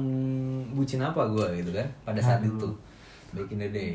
bucin 0.71 0.99
apa 0.99 1.23
gue 1.25 1.47
gitu 1.57 1.71
kan 1.71 1.87
pada 2.03 2.19
saat 2.19 2.43
itu 2.43 2.67
back 3.31 3.49
in 3.51 3.59
the 3.59 3.69
day 3.69 3.91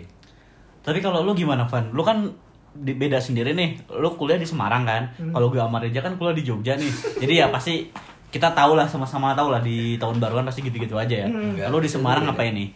Tapi 0.85 1.01
kalau 1.01 1.25
lu 1.25 1.33
gimana 1.33 1.65
Van? 1.65 1.89
Lu 1.97 2.05
kan 2.05 2.29
di- 2.77 2.93
beda 2.93 3.17
sendiri 3.17 3.57
nih. 3.57 3.89
Lu 3.97 4.13
kuliah 4.21 4.37
di 4.37 4.45
Semarang 4.45 4.85
kan. 4.85 5.17
Kalau 5.17 5.49
gue 5.49 5.57
sama 5.57 5.81
Reja 5.81 6.05
kan 6.05 6.21
kuliah 6.21 6.37
di 6.37 6.45
Jogja 6.45 6.77
nih. 6.77 6.93
Jadi 7.25 7.41
ya 7.41 7.49
pasti 7.49 7.89
kita 8.29 8.53
tahu 8.53 8.77
lah 8.77 8.85
sama-sama 8.85 9.33
tahu 9.33 9.49
lah 9.49 9.65
di 9.65 9.97
tahun 9.97 10.21
baruan 10.21 10.45
pasti 10.45 10.61
gitu-gitu 10.61 10.93
aja 11.01 11.25
ya. 11.25 11.29
Enggak. 11.33 11.73
Lu 11.73 11.81
di 11.81 11.89
Semarang 11.89 12.29
apa 12.29 12.45
ini? 12.45 12.69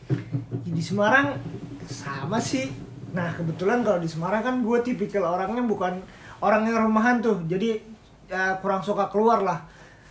Di 0.65 0.81
Semarang 0.81 1.37
sama 1.85 2.41
sih. 2.41 2.73
Nah 3.13 3.29
kebetulan 3.37 3.85
kalau 3.85 4.01
di 4.01 4.09
Semarang 4.09 4.41
kan 4.41 4.57
gue 4.65 4.79
tipikal 4.81 5.29
orangnya 5.29 5.61
bukan 5.69 6.01
orang 6.41 6.65
yang 6.65 6.89
rumahan 6.89 7.21
tuh. 7.21 7.45
Jadi 7.45 7.77
ya, 8.25 8.57
kurang 8.65 8.81
suka 8.81 9.13
keluar 9.13 9.45
lah. 9.45 9.61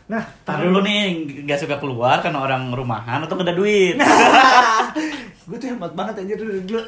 Nah, 0.08 0.24
Tar 0.48 0.64
dulu 0.64 0.86
nih 0.88 1.44
gak 1.44 1.60
suka 1.68 1.84
keluar 1.84 2.24
karena 2.24 2.40
orang 2.40 2.72
rumahan 2.72 3.26
atau 3.26 3.36
gak 3.36 3.52
ada 3.52 3.56
duit. 3.58 4.00
gue 5.48 5.58
tuh 5.58 5.68
hemat 5.72 5.92
banget 5.96 6.28
aja 6.28 6.34
dulu 6.36 6.52
dulu. 6.68 6.84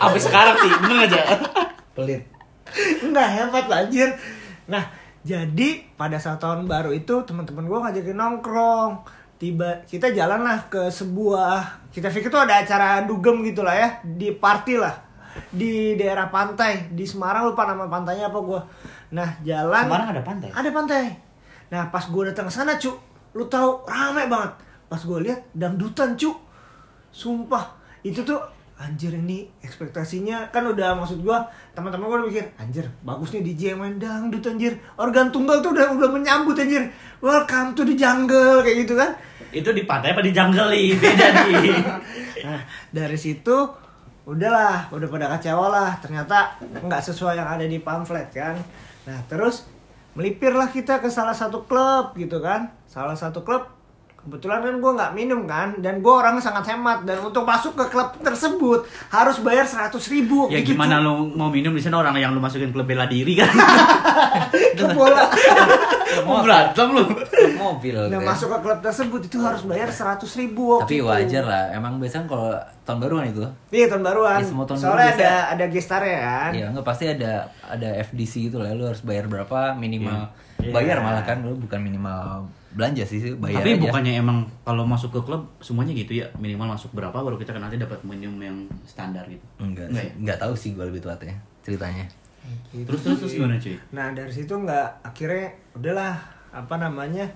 Abis 0.00 0.22
sekarang 0.30 0.56
sih, 0.62 0.70
bener 0.80 0.98
aja. 1.10 1.20
pelit 1.92 2.22
Enggak 3.02 3.28
hebat 3.34 3.66
lah, 3.66 3.82
anjir. 3.82 4.08
Nah, 4.70 4.86
jadi 5.26 5.84
pada 5.98 6.16
saat 6.16 6.38
tahun 6.38 6.70
baru 6.70 6.94
itu 6.94 7.26
teman-teman 7.26 7.66
gue 7.66 7.78
ngajakin 7.82 8.16
nongkrong. 8.16 8.92
Tiba 9.40 9.82
kita 9.88 10.12
jalan 10.12 10.44
lah 10.44 10.68
ke 10.68 10.92
sebuah 10.92 11.80
kita 11.90 12.12
pikir 12.12 12.30
tuh 12.30 12.44
ada 12.44 12.62
acara 12.62 13.02
dugem 13.08 13.42
gitu 13.42 13.64
lah 13.64 13.74
ya 13.74 13.88
di 14.04 14.30
party 14.36 14.76
lah 14.76 14.94
di 15.50 15.94
daerah 15.94 16.30
pantai 16.30 16.90
di 16.90 17.06
Semarang 17.06 17.50
lupa 17.50 17.66
nama 17.66 17.86
pantainya 17.86 18.30
apa 18.30 18.38
gue 18.38 18.60
nah 19.10 19.28
jalan 19.42 19.84
Semarang 19.90 20.08
ada 20.14 20.22
pantai? 20.22 20.48
ada 20.54 20.70
pantai 20.70 21.04
nah 21.70 21.82
pas 21.90 22.04
gue 22.06 22.22
datang 22.30 22.46
ke 22.50 22.52
sana 22.52 22.78
cu 22.78 22.94
lu 23.34 23.46
tahu 23.46 23.86
rame 23.86 24.26
banget 24.26 24.52
pas 24.90 25.00
gue 25.02 25.18
lihat 25.22 25.40
dangdutan 25.54 26.18
cu 26.18 26.30
sumpah 27.10 27.76
itu 28.00 28.22
tuh 28.24 28.40
anjir 28.80 29.12
ini 29.12 29.44
ekspektasinya 29.60 30.48
kan 30.48 30.64
udah 30.64 30.96
maksud 30.96 31.20
gua 31.20 31.44
teman-teman 31.76 32.08
gua 32.08 32.16
udah 32.24 32.28
mikir 32.32 32.48
anjir 32.56 32.88
bagus 33.04 33.36
nih 33.36 33.52
DJ 33.52 33.76
yang 33.76 33.84
main 33.84 34.00
dangdut 34.00 34.40
anjir. 34.48 34.72
Organ 34.96 35.28
tunggal 35.28 35.60
tuh 35.60 35.76
udah 35.76 35.92
udah 35.92 36.08
menyambut 36.08 36.56
anjir. 36.56 36.88
Welcome 37.20 37.76
to 37.76 37.84
the 37.84 37.92
jungle 37.92 38.64
kayak 38.64 38.88
gitu 38.88 38.96
kan. 38.96 39.12
Itu 39.52 39.76
di 39.76 39.84
pantai 39.84 40.16
apa 40.16 40.24
di 40.24 40.32
jungle 40.32 40.72
nih? 40.72 40.96
Beda 40.96 41.26
nih. 41.44 41.76
nah 42.48 42.60
dari 42.88 43.18
situ 43.20 43.56
udahlah 44.24 44.88
udah 44.88 45.08
pada 45.12 45.26
kecewa 45.36 45.66
lah. 45.68 45.90
Ternyata 46.00 46.56
nggak 46.80 47.02
sesuai 47.04 47.36
yang 47.36 47.48
ada 47.52 47.68
di 47.68 47.84
pamflet 47.84 48.32
kan. 48.32 48.56
Nah 49.04 49.20
terus 49.28 49.68
melipirlah 50.16 50.72
kita 50.72 51.04
ke 51.04 51.12
salah 51.12 51.36
satu 51.36 51.68
klub 51.68 52.16
gitu 52.16 52.40
kan. 52.40 52.72
Salah 52.88 53.12
satu 53.12 53.44
klub 53.44 53.79
kebetulan 54.22 54.60
kan 54.60 54.74
gue 54.76 54.92
nggak 54.92 55.12
minum 55.12 55.40
kan 55.42 55.68
dan 55.78 55.98
gue 55.98 56.10
orang 56.10 56.36
sangat 56.36 56.68
hemat 56.68 57.02
dan 57.02 57.20
untuk 57.20 57.40
masuk 57.42 57.72
ke 57.72 57.88
klub 57.88 58.12
tersebut 58.18 58.80
harus 59.08 59.36
bayar 59.38 59.64
seratus 59.64 60.06
ribu 60.06 60.46
Ya 60.46 60.60
gitu, 60.60 60.72
gimana 60.72 60.98
lu 60.98 61.28
mau 61.30 61.48
minum 61.48 61.70
di 61.70 61.80
sana 61.80 61.98
orang 61.98 62.12
yang 62.14 62.30
lu 62.30 62.38
masukin 62.38 62.68
klub 62.68 62.84
bela 62.84 63.04
diri 63.04 63.32
kan? 63.34 63.48
Klub 64.76 64.92
bola 64.94 65.24
Mau 66.20 66.42
berantem 66.42 66.88
lu. 66.90 67.04
mobil 67.56 67.94
nah 67.94 68.08
gitu 68.10 68.16
ya. 68.18 68.26
masuk 68.26 68.48
ke 68.50 68.58
klub 68.60 68.80
tersebut 68.80 69.20
itu 69.22 69.38
harus 69.38 69.62
bayar 69.62 69.88
seratus 69.88 70.32
ribu 70.34 70.76
tapi 70.78 70.98
waktu 70.98 71.24
itu. 71.24 71.32
wajar 71.32 71.44
lah 71.46 71.64
emang 71.72 71.96
biasanya 71.96 72.24
kalau 72.26 72.50
tahun 72.82 72.98
baruan 72.98 73.24
itu 73.26 73.44
iya 73.70 73.86
tahun 73.86 74.02
baruan 74.02 74.38
Ya, 74.38 74.44
semua 74.44 74.64
tahun 74.64 74.78
baru 74.78 74.88
soalnya 74.90 75.06
biasa. 75.06 75.20
ada 75.22 75.32
ada 75.50 75.64
gestarnya 75.66 76.18
kan 76.18 76.50
ya 76.52 76.66
nggak 76.68 76.84
pasti 76.84 77.04
ada 77.06 77.32
ada 77.62 77.88
FDC 78.02 78.32
gitu 78.44 78.56
lah 78.58 78.70
lu 78.70 78.84
harus 78.84 79.00
bayar 79.00 79.24
berapa 79.26 79.72
minimal 79.74 80.28
Iya. 80.58 80.72
bayar 80.74 81.00
malah 81.00 81.24
kan 81.24 81.40
lu 81.40 81.56
bukan 81.56 81.80
minimal 81.80 82.44
belanja 82.70 83.02
sih 83.02 83.18
sih 83.18 83.32
bayar 83.34 83.60
Tapi 83.60 83.74
aja. 83.74 83.82
bukannya 83.82 84.12
emang 84.16 84.38
kalau 84.62 84.86
masuk 84.86 85.10
ke 85.10 85.20
klub 85.22 85.42
semuanya 85.58 85.90
gitu 85.90 86.12
ya 86.16 86.26
minimal 86.36 86.70
masuk 86.70 86.90
berapa 86.90 87.12
baru 87.12 87.34
kita 87.34 87.50
kan 87.50 87.62
nanti 87.62 87.76
dapat 87.76 87.98
minum 88.00 88.34
yang 88.36 88.54
standar 88.84 89.26
gitu. 89.26 89.42
enggak 89.58 89.90
Enggak 89.90 90.06
sih. 90.06 90.12
nggak 90.18 90.38
tahu 90.38 90.52
sih 90.54 90.70
gue 90.72 90.84
lebih 90.84 91.00
tepatnya 91.00 91.34
ceritanya 91.60 92.06
Gitu 92.72 92.82
Terus 92.84 93.00
terus 93.04 93.18
terus 93.20 93.32
gimana 93.36 93.54
cuy? 93.56 93.76
Nah 93.90 94.10
dari 94.10 94.32
situ 94.32 94.50
nggak 94.50 95.04
akhirnya 95.04 95.46
udahlah 95.70 96.14
apa 96.50 96.74
namanya 96.76 97.28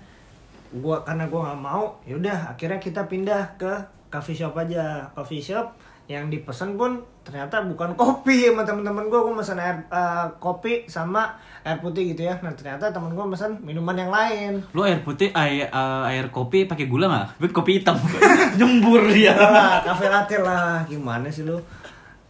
gua 0.72 1.04
karena 1.04 1.28
gua 1.28 1.40
nggak 1.46 1.60
mau 1.60 1.84
yaudah 2.02 2.50
akhirnya 2.50 2.80
kita 2.80 3.06
pindah 3.06 3.54
ke 3.54 3.70
coffee 4.08 4.34
shop 4.34 4.56
aja 4.56 5.06
coffee 5.12 5.38
shop 5.38 5.76
yang 6.04 6.28
dipesan 6.28 6.76
pun 6.76 7.00
ternyata 7.24 7.64
bukan 7.64 7.96
kopi 7.96 8.52
sama 8.52 8.62
teman-teman 8.68 9.08
gua. 9.08 9.24
Gua 9.24 9.40
pesan 9.40 9.56
air 9.56 9.88
eh, 9.88 10.26
kopi 10.36 10.84
sama 10.84 11.40
air 11.64 11.80
putih 11.80 12.12
gitu 12.12 12.28
ya. 12.28 12.36
Nah 12.44 12.52
ternyata 12.52 12.92
teman 12.92 13.16
gua 13.16 13.24
pesan 13.32 13.64
minuman 13.64 13.96
yang 13.96 14.12
lain. 14.12 14.60
Lu 14.76 14.84
air 14.84 15.00
putih 15.00 15.32
air 15.32 15.72
eh, 15.72 16.02
air 16.12 16.28
kopi 16.28 16.68
pakai 16.68 16.84
gula 16.84 17.08
nggak? 17.08 17.26
Tapi 17.40 17.52
kopi 17.56 17.70
hitam. 17.80 17.96
Nyembur 18.60 19.08
dia. 19.08 19.32
lah 19.32 19.80
kafe 19.80 20.12
latte 20.12 20.36
lah. 20.44 20.84
Gimana 20.84 21.32
sih 21.32 21.48
lu? 21.48 21.56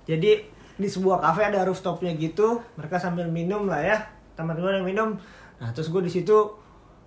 Jadi 0.07 0.55
di 0.75 0.89
sebuah 0.91 1.19
kafe 1.19 1.51
ada 1.51 1.67
rooftopnya 1.67 2.15
gitu. 2.15 2.63
Mereka 2.79 3.03
sambil 3.03 3.27
minum 3.27 3.67
lah 3.67 3.83
ya. 3.83 3.99
Teman-teman 4.39 4.79
yang 4.79 4.87
minum. 4.87 5.09
Nah 5.59 5.75
terus 5.75 5.91
gue 5.91 6.03
di 6.03 6.11
situ 6.11 6.63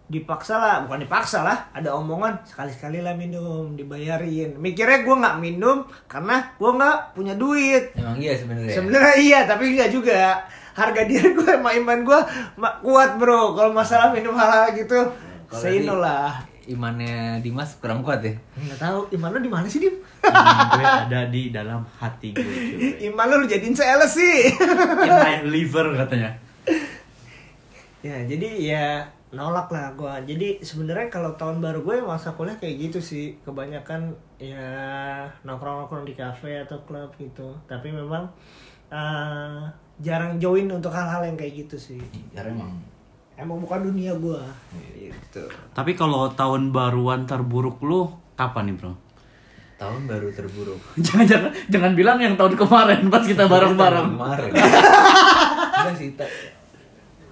dipaksa 0.07 0.55
lah 0.55 0.75
bukan 0.81 1.03
dipaksa 1.03 1.43
lah 1.43 1.67
ada 1.69 1.91
omongan 1.91 2.39
sekali-sekali 2.41 2.99
lah 2.99 3.11
minum 3.11 3.75
dibayarin 3.75 4.55
mikirnya 4.55 5.03
gue 5.03 5.11
nggak 5.13 5.37
minum 5.37 5.83
karena 6.05 6.47
gue 6.53 6.71
nggak 6.71 6.97
punya 7.11 7.35
duit 7.35 7.91
Emang 7.91 8.15
iya 8.15 8.31
sebenarnya. 8.33 8.71
Sebenarnya 8.71 9.15
iya, 9.17 9.39
tapi 9.43 9.63
enggak 9.69 9.91
juga. 9.91 10.39
Harga 10.71 11.03
diri 11.03 11.33
gue 11.33 11.49
sama 11.57 11.73
iman 11.73 11.99
gue 12.01 12.19
ma- 12.55 12.79
kuat 12.79 13.17
bro. 13.17 13.51
Kalau 13.51 13.71
masalah 13.71 14.09
minum 14.09 14.31
hal 14.33 14.71
gitu, 14.73 14.95
Kalau 15.45 15.59
say 15.59 15.81
di- 15.81 15.83
no 15.83 15.97
lah. 15.97 16.31
Imannya 16.63 17.39
Dimas 17.39 17.75
kurang 17.77 17.99
kuat 17.99 18.19
ya. 18.21 18.31
Enggak 18.53 18.77
tahu 18.77 18.99
iman 19.11 19.29
lu 19.33 19.39
di 19.41 19.49
mana 19.49 19.65
sih, 19.65 19.79
Dim? 19.81 19.95
Iman 20.21 20.67
gue 20.69 20.83
ada 20.83 21.19
di 21.27 21.49
dalam 21.49 21.83
hati 21.97 22.31
gue 22.31 22.43
cuy. 22.43 22.79
Iman 23.07 23.25
lu 23.25 23.35
lu 23.41 23.45
jadiin 23.45 23.71
sales 23.71 24.11
sih. 24.13 24.51
In 25.01 25.11
my 25.11 25.35
liver 25.43 25.95
katanya. 25.97 26.31
ya, 28.07 28.23
jadi 28.23 28.49
ya 28.61 28.85
nolak 29.37 29.69
lah 29.69 29.93
gue. 29.93 30.33
Jadi 30.33 30.47
sebenarnya 30.65 31.13
kalau 31.13 31.37
tahun 31.37 31.61
baru 31.61 31.85
gue 31.85 32.01
masa 32.01 32.33
kuliah 32.33 32.57
kayak 32.57 32.89
gitu 32.89 32.99
sih. 32.99 33.37
Kebanyakan 33.45 34.09
ya 34.41 34.65
nongkrong-nongkrong 35.45 36.09
di 36.09 36.17
kafe 36.17 36.65
atau 36.65 36.81
klub 36.89 37.13
gitu. 37.21 37.53
Tapi 37.69 37.93
memang 37.93 38.25
eh, 38.89 39.61
jarang 40.01 40.41
join 40.41 40.65
untuk 40.73 40.89
hal-hal 40.89 41.21
yang 41.21 41.37
kayak 41.37 41.69
gitu 41.69 41.77
sih. 41.77 42.01
Karena 42.33 42.57
emang 42.57 42.73
Emang 43.37 43.61
bukan 43.61 43.93
dunia 43.93 44.17
gue. 44.17 44.41
Gitu. 44.97 45.45
Tapi 45.77 45.93
kalau 45.93 46.25
tahun 46.33 46.73
baruan 46.73 47.29
terburuk 47.29 47.77
lu 47.85 48.09
kapan 48.33 48.73
nih 48.73 48.77
bro? 48.81 48.93
tahun 49.77 50.09
baru 50.09 50.33
terburuk. 50.33 50.81
jangan 51.05 51.25
jangan 51.29 51.51
jangan 51.69 51.91
bilang 51.93 52.17
yang 52.17 52.33
tahun 52.33 52.57
kemarin 52.57 53.13
pas 53.13 53.21
kita 53.21 53.45
bareng-bareng. 53.45 54.09
Kemarin. 54.17 54.51
Enggak 55.77 55.95
sih. 56.01 56.09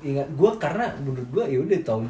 Ingat 0.06 0.28
gue 0.38 0.52
karena 0.62 0.86
menurut 1.02 1.28
gue 1.34 1.44
ya 1.50 1.58
udah 1.66 1.80
tahun 1.82 2.04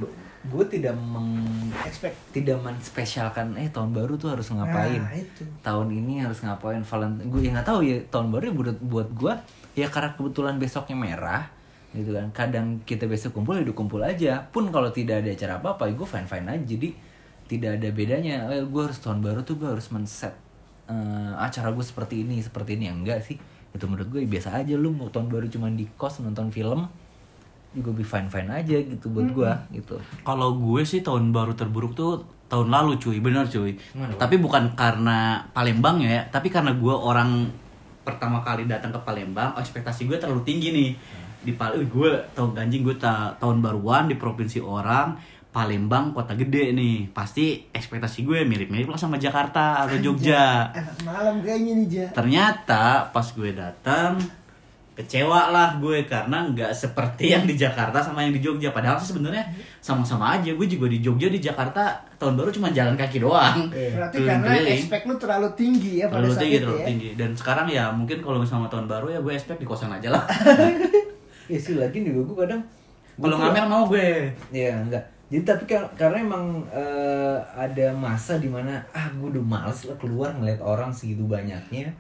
gue 0.46 0.66
tidak 0.70 0.94
meng 0.94 1.42
Expect. 1.74 2.16
tidak 2.30 2.62
menspesialkan 2.62 3.58
eh 3.58 3.72
tahun 3.74 3.96
baru 3.96 4.14
tuh 4.20 4.36
harus 4.36 4.46
ngapain? 4.54 5.02
Nah, 5.02 5.16
itu. 5.18 5.42
tahun 5.66 5.90
ini 5.90 6.22
harus 6.22 6.44
ngapain? 6.46 6.84
Valentine 6.86 7.28
gue 7.32 7.42
ya 7.42 7.50
nggak 7.56 7.68
tahu 7.68 7.80
ya 7.82 7.98
tahun 8.14 8.28
baru 8.30 8.44
ya 8.52 8.54
buat 8.54 8.78
buat 8.86 9.10
gue 9.16 9.34
ya 9.80 9.88
karena 9.90 10.14
kebetulan 10.14 10.56
besoknya 10.62 10.96
merah 11.00 11.44
gitu 11.96 12.12
kan. 12.12 12.28
Kadang 12.36 12.84
kita 12.84 13.08
besok 13.08 13.40
kumpul 13.40 13.58
ya 13.58 13.64
udah 13.64 13.76
kumpul 13.76 14.02
aja. 14.04 14.44
Pun 14.52 14.70
kalau 14.70 14.92
tidak 14.92 15.24
ada 15.24 15.32
acara 15.32 15.54
apa 15.58 15.68
apa 15.80 15.84
ya 15.90 15.94
gue 15.96 16.08
fine 16.08 16.28
fine 16.28 16.48
aja. 16.52 16.64
Jadi 16.68 16.90
tidak 17.48 17.72
ada 17.82 17.88
bedanya. 17.90 18.36
Eh, 18.52 18.66
gue 18.68 18.82
harus 18.84 19.00
tahun 19.00 19.24
baru 19.24 19.42
tuh 19.48 19.56
gue 19.58 19.70
harus 19.72 19.88
men-set 19.90 20.36
eh, 20.92 21.34
acara 21.40 21.72
gue 21.72 21.86
seperti 21.86 22.28
ini 22.28 22.44
seperti 22.44 22.78
ini. 22.78 22.92
Ya 22.92 22.94
enggak 22.94 23.20
sih. 23.26 23.40
Itu 23.72 23.88
menurut 23.90 24.12
gue 24.12 24.22
ya 24.22 24.30
biasa 24.30 24.62
aja. 24.62 24.76
Lu 24.76 24.92
mau 24.92 25.10
tahun 25.10 25.32
baru 25.32 25.48
cuma 25.50 25.72
di 25.72 25.88
kos 25.96 26.22
nonton 26.22 26.52
film 26.52 26.86
juga 27.76 27.92
be 27.92 28.02
fine 28.02 28.26
fine 28.26 28.48
aja 28.48 28.78
gitu 28.78 29.06
buat 29.10 29.28
gue 29.28 29.52
gitu 29.74 30.00
Kalau 30.22 30.56
gue 30.56 30.82
sih 30.82 31.00
tahun 31.00 31.30
baru 31.30 31.54
terburuk 31.54 31.92
tuh 31.92 32.24
tahun 32.46 32.70
lalu 32.70 32.96
cuy, 32.96 33.18
bener 33.20 33.44
cuy. 33.44 33.74
Bang? 33.92 34.16
Tapi 34.16 34.38
bukan 34.38 34.72
karena 34.74 35.42
Palembang 35.50 35.98
ya, 35.98 36.24
tapi 36.30 36.48
karena 36.48 36.72
gue 36.72 36.94
orang 36.94 37.50
pertama 38.02 38.38
kali 38.40 38.64
datang 38.66 38.94
ke 38.94 39.02
Palembang, 39.02 39.58
ekspektasi 39.58 40.06
gue 40.06 40.16
terlalu 40.16 40.46
tinggi 40.46 40.70
nih. 40.70 40.92
Di 41.42 41.52
Palembang 41.52 41.90
gue 41.90 42.10
tahun 42.32 42.54
ganjing 42.54 42.82
gue 42.82 42.96
ta- 42.96 43.34
tahun 43.36 43.60
baruan 43.60 44.06
di 44.06 44.16
provinsi 44.16 44.62
orang, 44.62 45.18
Palembang 45.50 46.14
kota 46.14 46.38
gede 46.38 46.70
nih. 46.70 47.10
Pasti 47.10 47.66
ekspektasi 47.66 48.22
gue 48.22 48.46
mirip-mirip 48.46 48.86
lah 48.86 49.00
sama 49.00 49.18
Jakarta 49.18 49.82
atau 49.82 49.98
Jogja. 49.98 50.70
Enak 50.70 51.02
malam 51.02 51.42
kayaknya 51.42 51.74
nih, 51.76 51.88
Ja. 51.90 52.08
Ternyata 52.14 52.84
pas 53.10 53.26
gue 53.26 53.52
datang 53.52 54.22
kecewa 54.96 55.52
lah 55.52 55.76
gue 55.76 56.08
karena 56.08 56.48
nggak 56.56 56.72
seperti 56.72 57.36
yang 57.36 57.44
di 57.44 57.60
Jakarta 57.60 58.00
sama 58.00 58.24
yang 58.24 58.32
di 58.32 58.40
Jogja. 58.40 58.72
Padahal 58.72 58.96
sih 58.96 59.12
sebenarnya 59.12 59.44
sama-sama 59.84 60.40
aja. 60.40 60.56
Gue 60.56 60.72
juga 60.72 60.88
di 60.88 61.04
Jogja 61.04 61.28
di 61.28 61.44
Jakarta 61.44 62.00
tahun 62.16 62.40
baru 62.40 62.50
cuma 62.56 62.72
jalan 62.72 62.96
kaki 62.96 63.20
doang. 63.20 63.68
Berarti 63.70 64.24
karena 64.24 64.40
Keliling-keliling. 64.40 64.80
expect 64.80 65.04
lu 65.04 65.16
terlalu 65.20 65.50
tinggi 65.60 65.92
ya 66.00 66.08
pada 66.08 66.24
terlalu 66.24 66.32
saat 66.32 66.42
tinggi, 66.48 66.56
itu 66.56 66.64
terlalu 66.64 66.80
ya. 66.80 66.88
tinggi. 66.88 67.10
Dan 67.20 67.30
sekarang 67.36 67.68
ya 67.68 67.84
mungkin 67.92 68.18
kalau 68.24 68.40
misalnya 68.40 68.72
tahun 68.72 68.88
baru 68.88 69.08
ya 69.12 69.20
gue 69.20 69.34
expect 69.36 69.60
di 69.60 69.68
kosan 69.68 69.92
aja 69.92 70.10
lah. 70.16 70.24
ya 71.52 71.60
sih 71.60 71.76
lagi 71.76 72.00
juga 72.02 72.22
gue 72.32 72.38
kadang 72.48 72.62
kalau 73.20 73.36
ngamer 73.36 73.66
mau 73.68 73.84
gue. 73.92 74.32
Ya 74.56 74.80
enggak. 74.80 75.04
Jadi 75.28 75.44
tapi 75.44 75.64
kar- 75.68 75.92
karena 76.00 76.24
emang 76.24 76.64
eh, 76.72 77.36
ada 77.52 77.92
masa 77.92 78.40
di 78.40 78.48
mana 78.48 78.80
ah 78.96 79.12
gue 79.12 79.28
udah 79.28 79.44
males 79.44 79.84
lah 79.84 79.98
keluar 80.00 80.32
ngeliat 80.32 80.64
orang 80.64 80.96
segitu 80.96 81.28
banyaknya. 81.28 81.92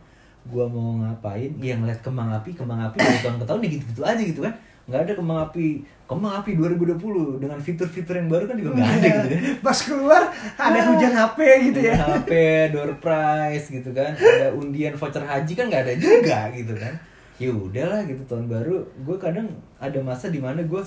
Gue 0.45 0.65
mau 0.69 1.01
ngapain? 1.01 1.51
Ya 1.57 1.73
ngeliat 1.75 1.99
kembang 2.05 2.29
api, 2.29 2.53
kembang 2.53 2.77
api 2.77 2.97
dari 3.01 3.19
tahun 3.21 3.37
ke 3.41 3.45
tahun 3.45 3.59
ya 3.65 3.69
gitu-gitu 3.77 4.01
aja 4.05 4.21
gitu 4.21 4.41
kan. 4.45 4.53
Nggak 4.85 5.01
ada 5.01 5.13
kembang 5.17 5.39
api, 5.49 5.65
kembang 6.05 6.33
api 6.45 6.51
2020 6.53 7.41
dengan 7.41 7.57
fitur-fitur 7.57 8.21
yang 8.21 8.29
baru 8.29 8.45
kan 8.45 8.55
juga 8.61 8.71
nggak 8.77 8.89
ada 8.89 9.07
gitu 9.09 9.27
kan. 9.33 9.41
Pas 9.65 9.77
keluar 9.81 10.21
ada 10.61 10.79
hujan 10.93 11.13
HP 11.13 11.39
gitu 11.73 11.79
ya. 11.81 11.93
HP, 11.97 12.31
door 12.69 12.91
prize 13.01 13.65
gitu 13.73 13.89
kan. 13.89 14.13
Ada 14.13 14.53
undian 14.53 14.93
voucher 14.93 15.25
haji 15.25 15.53
kan 15.57 15.65
nggak 15.69 15.83
ada 15.89 15.93
juga 15.97 16.39
gitu 16.53 16.73
kan. 16.77 16.93
Ya 17.41 17.49
udahlah 17.49 18.05
gitu 18.05 18.21
tahun 18.29 18.45
baru. 18.45 18.85
Gue 19.01 19.17
kadang 19.17 19.49
ada 19.81 19.99
masa 20.05 20.29
di 20.29 20.37
mana 20.37 20.61
gue 20.61 20.81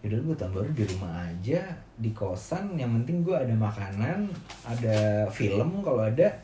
yaudah 0.00 0.16
gue 0.16 0.36
tahun 0.36 0.52
baru 0.56 0.70
di 0.72 0.84
rumah 0.96 1.12
aja 1.28 1.60
di 2.00 2.10
kosan 2.16 2.72
yang 2.80 2.88
penting 3.00 3.20
gue 3.20 3.36
ada 3.36 3.52
makanan 3.52 4.32
ada 4.64 5.28
film 5.28 5.84
kalau 5.84 6.08
ada 6.08 6.40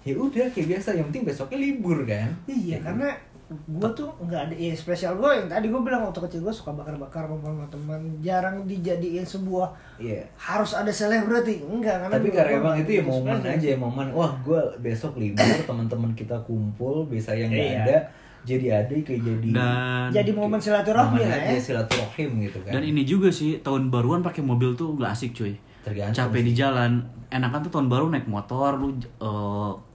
ya 0.00 0.14
udah 0.14 0.46
kayak 0.48 0.68
biasa 0.70 0.88
yang 0.92 1.06
penting 1.06 1.24
besoknya 1.24 1.58
libur 1.58 1.98
kan 2.02 2.28
Iya, 2.44 2.80
karena 2.80 3.12
gue 3.50 3.90
tuh 3.92 4.06
nggak 4.20 4.42
ada 4.46 4.54
ya 4.54 4.70
spesial 4.72 5.14
gue 5.16 5.26
yang 5.28 5.44
tadi 5.44 5.66
gue 5.66 5.80
bilang 5.80 6.02
waktu 6.02 6.22
kecil 6.22 6.40
gue 6.40 6.54
suka 6.54 6.70
bakar-bakar 6.70 7.26
sama 7.26 7.66
teman 7.66 7.98
jarang 8.20 8.62
dijadiin 8.62 9.22
sebuah 9.22 9.74
Iya. 9.96 10.22
harus 10.36 10.70
ada 10.72 10.88
selebriti 10.88 11.58
enggak 11.60 11.98
karena 12.00 12.14
tapi 12.14 12.28
karena 12.30 12.52
emang 12.56 12.76
itu 12.78 12.90
ya 12.92 13.02
momen 13.02 13.34
spesial. 13.36 13.54
aja 13.56 13.68
momen 13.76 14.06
wah 14.10 14.32
gue 14.40 14.60
besok 14.78 15.12
libur 15.16 15.42
teman-teman 15.66 16.14
kita 16.14 16.38
kumpul 16.40 17.04
biasa 17.04 17.34
yang 17.34 17.50
nggak 17.50 17.66
Iya. 17.66 17.80
ada 17.82 17.96
jadi 18.40 18.66
ada 18.78 18.94
kayak 18.96 19.20
jadi 19.20 19.48
Dan 19.50 20.08
jadi 20.14 20.30
momen 20.30 20.56
silaturahmi 20.56 21.20
lah 21.20 21.36
aja 21.36 21.50
ya 21.50 21.60
silaturahim 21.60 22.30
gitu 22.40 22.58
kan 22.62 22.72
dan 22.72 22.82
ini 22.82 23.02
juga 23.02 23.28
sih 23.28 23.58
tahun 23.58 23.90
baruan 23.90 24.22
pakai 24.22 24.40
mobil 24.40 24.72
tuh 24.72 24.94
gak 24.94 25.10
asik 25.10 25.34
cuy. 25.34 25.58
Tergantung 25.80 26.12
Capek 26.14 26.38
sih. 26.38 26.46
di 26.46 26.52
jalan. 26.54 26.92
Enakan 27.28 27.60
tuh 27.60 27.70
tahun 27.70 27.88
baru 27.88 28.06
naik 28.08 28.24
motor 28.26 28.76
lu 28.76 28.92
Ya, 28.92 29.08
enggak 29.18 29.89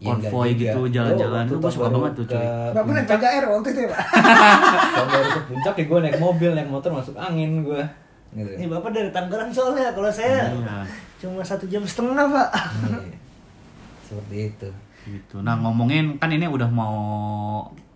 konvoy 0.00 0.48
juga. 0.50 0.62
gitu 0.64 0.78
Oh, 0.78 0.88
jalan-jalan 0.88 1.42
tuh 1.44 1.58
gue 1.58 1.70
suka 1.70 1.88
banget 1.88 2.12
tuh 2.14 2.24
cuy. 2.24 2.38
Naik 2.38 2.84
puncak, 2.86 3.06
PGR 3.10 3.44
waktu 3.44 3.68
itu 3.68 3.80
ya 3.80 3.88
pak 3.88 4.02
tahun 4.94 5.08
baru 5.08 5.28
ke 5.28 5.40
puncak 5.44 5.74
ya 5.74 5.84
gue 5.84 5.98
naik 6.00 6.16
mobil 6.18 6.50
naik 6.52 6.68
motor 6.68 6.90
masuk 6.92 7.14
angin 7.14 7.50
gue 7.60 7.82
gitu 8.30 8.50
Ini 8.52 8.66
bapak 8.68 8.90
dari 8.90 9.08
Tangerang 9.08 9.48
soalnya 9.48 9.90
kalau 9.90 10.06
saya 10.08 10.46
Iya. 10.48 10.84
cuma 11.18 11.42
satu 11.42 11.64
jam 11.64 11.82
setengah 11.82 12.26
pak 12.26 12.48
Iya. 12.86 13.16
seperti 14.06 14.36
itu 14.48 14.68
gitu. 15.08 15.36
Nah 15.38 15.56
ngomongin 15.56 16.16
kan 16.16 16.28
ini 16.28 16.44
udah 16.44 16.68
mau 16.68 16.96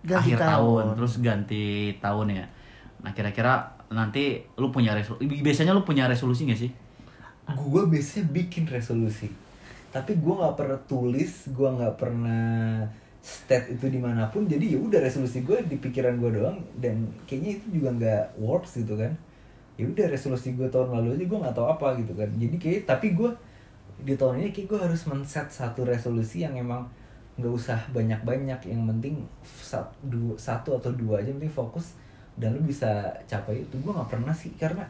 Ganti 0.01 0.33
akhir 0.33 0.37
tahun. 0.41 0.49
tahun. 0.83 0.85
terus 0.97 1.13
ganti 1.19 1.63
tahun 1.97 2.27
ya. 2.33 2.45
Nah 2.99 3.11
kira-kira 3.11 3.53
nanti 3.87 4.41
lu 4.53 4.67
punya 4.67 4.91
resolusi 4.91 5.23
biasanya 5.39 5.71
lu 5.71 5.81
punya 5.81 6.05
resolusi 6.05 6.43
gak 6.43 6.57
sih? 6.57 6.71
gue 7.45 7.83
biasanya 7.85 8.25
bikin 8.29 8.63
resolusi 8.65 9.27
tapi 9.93 10.17
gue 10.17 10.33
nggak 10.33 10.57
pernah 10.57 10.79
tulis 10.89 11.53
gue 11.53 11.69
nggak 11.69 11.95
pernah 12.01 12.81
state 13.23 13.79
itu 13.79 13.87
di 13.87 14.01
mana 14.03 14.27
pun. 14.27 14.43
Jadi 14.43 14.75
ya 14.75 14.77
udah 14.83 14.99
resolusi 14.99 15.47
gue 15.47 15.63
di 15.63 15.79
pikiran 15.79 16.19
gue 16.19 16.43
doang. 16.43 16.59
Dan 16.75 17.07
kayaknya 17.23 17.61
itu 17.61 17.79
juga 17.79 17.89
nggak 17.95 18.23
works 18.43 18.83
gitu 18.83 18.99
kan. 18.99 19.15
Ya 19.79 19.87
udah 19.87 20.05
resolusi 20.11 20.53
gue 20.59 20.67
tahun 20.67 20.91
lalu 20.91 21.15
aja 21.17 21.25
gue 21.31 21.39
nggak 21.39 21.55
tahu 21.55 21.67
apa 21.71 21.87
gitu 22.03 22.13
kan. 22.19 22.27
Jadi 22.35 22.55
kayak 22.59 22.81
tapi 22.83 23.15
gue 23.15 23.31
di 24.03 24.19
tahun 24.19 24.43
ini 24.43 24.51
kayak 24.51 24.67
gue 24.67 24.79
harus 24.83 25.01
men-set 25.07 25.47
satu 25.47 25.87
resolusi 25.87 26.43
yang 26.43 26.59
emang 26.59 26.83
nggak 27.39 27.53
usah 27.55 27.79
banyak-banyak. 27.95 28.59
Yang 28.67 28.81
penting 28.91 29.15
satu, 30.35 30.75
atau 30.75 30.91
dua 30.91 31.23
aja 31.23 31.31
penting 31.31 31.53
fokus. 31.53 31.95
Dan 32.35 32.59
lu 32.59 32.65
bisa 32.67 33.07
capai 33.23 33.63
itu. 33.63 33.79
Gue 33.79 33.95
nggak 33.95 34.11
pernah 34.11 34.35
sih 34.35 34.51
karena 34.59 34.83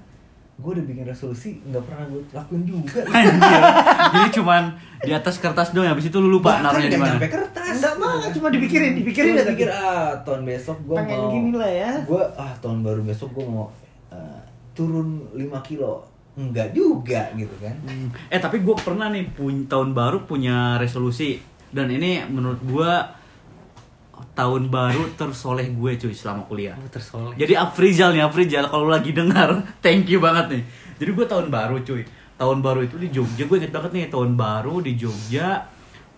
gue 0.56 0.70
udah 0.72 0.86
bikin 0.86 1.02
resolusi 1.04 1.58
nggak 1.64 1.82
pernah 1.82 2.06
gue 2.06 2.22
lakuin 2.30 2.64
juga 2.64 3.02
Anjir. 3.10 3.62
Jadi 4.08 4.30
cuman 4.34 4.64
di 5.00 5.12
atas 5.12 5.36
kertas 5.38 5.70
doang 5.70 5.90
habis 5.90 6.06
itu 6.06 6.18
lu 6.18 6.30
lupa 6.32 6.54
Bahkan 6.54 6.62
naruhnya 6.64 6.86
di 6.86 6.92
nggak 6.92 7.02
mana. 7.02 7.14
nyampe 7.16 7.28
kertas 7.28 7.74
enggak 7.74 7.94
mah 7.96 8.14
cuma 8.30 8.48
dipikirin 8.50 8.92
dipikirin 8.96 9.34
aja 9.36 9.50
pikir 9.50 9.68
ah 9.68 10.14
tahun 10.22 10.42
besok 10.44 10.78
gue 10.84 10.96
Pengen 10.96 11.18
mau 11.18 11.30
gini 11.30 11.52
lah 11.54 11.72
ya. 11.72 11.92
gue 12.02 12.24
ah 12.36 12.54
tahun 12.56 12.80
baru 12.80 13.02
besok 13.02 13.30
gue 13.32 13.46
mau 13.46 13.66
eh, 14.10 14.40
turun 14.72 15.08
5 15.32 15.42
kilo 15.64 16.06
enggak 16.34 16.70
juga 16.72 17.30
gitu 17.34 17.56
kan 17.58 17.74
Hmm. 17.84 18.10
Eh 18.28 18.38
tapi 18.38 18.58
gue 18.60 18.76
pernah 18.76 19.06
nih 19.08 19.26
pun 19.28 19.66
tahun 19.66 19.92
baru 19.92 20.24
punya 20.24 20.78
resolusi 20.78 21.42
dan 21.70 21.90
ini 21.90 22.22
menurut 22.24 22.62
gue 22.62 22.92
tahun 24.34 24.68
baru 24.68 25.14
tersoleh 25.14 25.70
gue 25.70 25.92
cuy 25.96 26.10
selama 26.12 26.42
kuliah. 26.44 26.74
tersoleh 26.88 27.34
Jadi 27.36 27.54
Afrizal 27.54 28.12
nih 28.12 28.22
Afrizal 28.22 28.66
kalau 28.66 28.88
lagi 28.88 29.14
dengar 29.14 29.54
thank 29.86 30.06
you 30.08 30.18
banget 30.18 30.46
nih. 30.52 30.64
Jadi 30.98 31.10
gue 31.12 31.26
tahun 31.26 31.48
baru 31.48 31.78
cuy. 31.80 32.02
Tahun 32.34 32.58
baru 32.60 32.82
itu 32.82 32.98
di 32.98 33.08
Jogja 33.08 33.46
gue 33.46 33.58
inget 33.58 33.70
banget 33.70 33.92
nih 33.94 34.06
tahun 34.10 34.34
baru 34.34 34.82
di 34.82 34.98
Jogja 34.98 35.62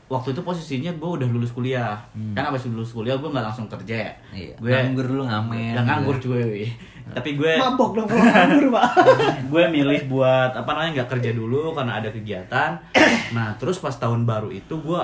waktu 0.06 0.32
itu 0.32 0.42
posisinya 0.42 0.94
gue 0.94 1.10
udah 1.18 1.26
lulus 1.26 1.50
kuliah 1.50 1.98
kan 2.38 2.46
abis 2.46 2.70
lulus 2.70 2.94
kuliah 2.94 3.18
gue 3.18 3.26
nggak 3.26 3.42
langsung 3.42 3.66
kerja 3.66 4.06
ya 4.06 4.12
Iya, 4.32 4.54
gue 4.56 4.70
nganggur 4.70 5.06
dulu 5.10 5.24
ngamen. 5.26 5.74
nggak 5.74 5.82
nganggur 5.84 6.18
cuy 6.22 6.70
tapi 7.18 7.34
gue 7.34 7.58
Mabok 7.58 7.98
dong 7.98 8.06
kalau 8.06 8.22
nganggur, 8.22 8.66
Pak. 8.70 8.86
gue 9.52 9.64
milih 9.66 10.06
buat 10.06 10.54
apa 10.54 10.70
namanya 10.72 11.02
nggak 11.02 11.10
kerja 11.10 11.30
dulu 11.34 11.74
karena 11.74 11.98
ada 11.98 12.10
kegiatan 12.14 12.72
nah 13.36 13.58
terus 13.58 13.82
pas 13.82 13.98
tahun 13.98 14.30
baru 14.30 14.54
itu 14.54 14.78
gue 14.78 15.02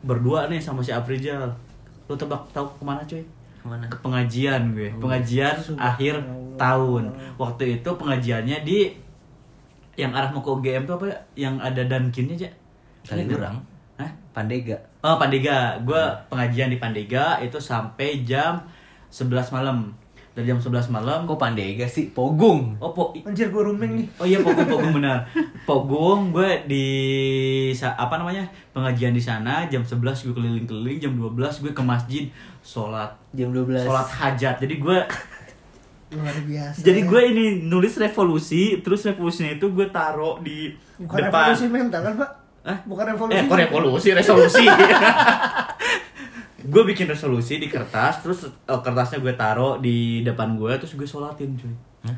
berdua 0.00 0.46
nih 0.46 0.62
sama 0.62 0.86
si 0.86 0.94
Afrizal 0.94 1.50
lu 2.08 2.14
tebak 2.16 2.40
tahu 2.50 2.64
ke 2.64 2.82
mana 2.84 3.04
cuy 3.04 3.22
Ke 3.60 3.66
mana? 3.68 3.84
ke 3.86 3.96
pengajian 4.00 4.62
gue 4.72 4.88
pengajian 4.96 5.54
akhir 5.76 6.14
tahun 6.56 7.04
waktu 7.36 7.78
itu 7.78 7.90
pengajiannya 7.94 8.58
di 8.64 8.90
yang 9.98 10.14
arah 10.14 10.30
mau 10.30 10.40
ke 10.40 10.50
UGM 10.50 10.86
tuh 10.86 10.94
apa 10.96 11.04
ya? 11.10 11.18
yang 11.48 11.54
ada 11.60 11.82
dankinnya 11.84 12.34
aja 12.38 12.50
Kali 13.08 13.24
kurang. 13.24 13.64
Hah? 13.96 14.10
Pandega. 14.36 14.76
Oh 15.00 15.16
Pandega, 15.16 15.80
gue 15.80 16.02
pengajian 16.28 16.68
di 16.68 16.76
Pandega 16.76 17.40
itu 17.40 17.56
sampai 17.56 18.20
jam 18.22 18.60
11 19.08 19.48
malam. 19.48 19.96
Dari 20.38 20.46
jam 20.46 20.62
11 20.62 20.94
malam, 20.94 21.26
Kok 21.26 21.34
Pandega 21.34 21.82
sih? 21.90 22.14
Pogung. 22.14 22.78
oh 22.78 22.94
po, 22.94 23.10
Anjir 23.26 23.50
gue 23.50 23.58
rooming 23.58 23.98
nih. 23.98 24.06
oh 24.22 24.26
iya 24.30 24.38
Pogung 24.38 24.70
Pogung 24.70 24.92
benar. 24.94 25.26
Pogung 25.66 26.30
gue 26.30 26.62
di 26.62 26.86
apa 27.74 28.14
namanya 28.14 28.46
pengajian 28.70 29.10
di 29.10 29.18
sana 29.18 29.66
jam 29.66 29.82
11 29.82 29.98
gue 29.98 30.30
keliling-keliling, 30.30 31.02
jam 31.02 31.10
12 31.10 31.34
gue 31.58 31.72
ke 31.74 31.82
masjid 31.82 32.30
sholat 32.62 33.18
Jam 33.34 33.50
12. 33.50 33.82
sholat 33.82 34.06
hajat. 34.06 34.62
Jadi 34.62 34.78
gue 34.78 34.98
Luar 36.14 36.38
biasa. 36.38 36.86
jadi 36.86 37.00
ya. 37.02 37.08
gue 37.10 37.20
ini 37.34 37.44
nulis 37.66 37.98
revolusi, 37.98 38.78
terus 38.78 39.02
revolusinya 39.02 39.58
itu 39.58 39.74
gue 39.74 39.90
taruh 39.90 40.38
di 40.38 40.70
bukan 41.02 41.18
depan. 41.18 41.50
revolusi 41.50 41.66
mental 41.66 42.00
kan, 42.00 42.14
Pak? 42.14 42.30
Hah? 42.62 42.78
Bukan 42.86 43.04
revolusi. 43.10 43.34
Eh, 43.34 43.42
kok 43.42 43.58
revolusi, 43.58 44.08
resolusi. 44.14 44.64
gue 46.58 46.82
bikin 46.82 47.06
resolusi 47.06 47.62
di 47.62 47.70
kertas, 47.70 48.18
terus 48.26 48.50
eh, 48.50 48.80
kertasnya 48.82 49.22
gue 49.22 49.34
taruh 49.38 49.78
di 49.78 50.26
depan 50.26 50.58
gue, 50.58 50.74
terus 50.82 50.98
gue 50.98 51.06
sholatin 51.06 51.54
cuy. 51.54 51.74
Hah? 52.02 52.16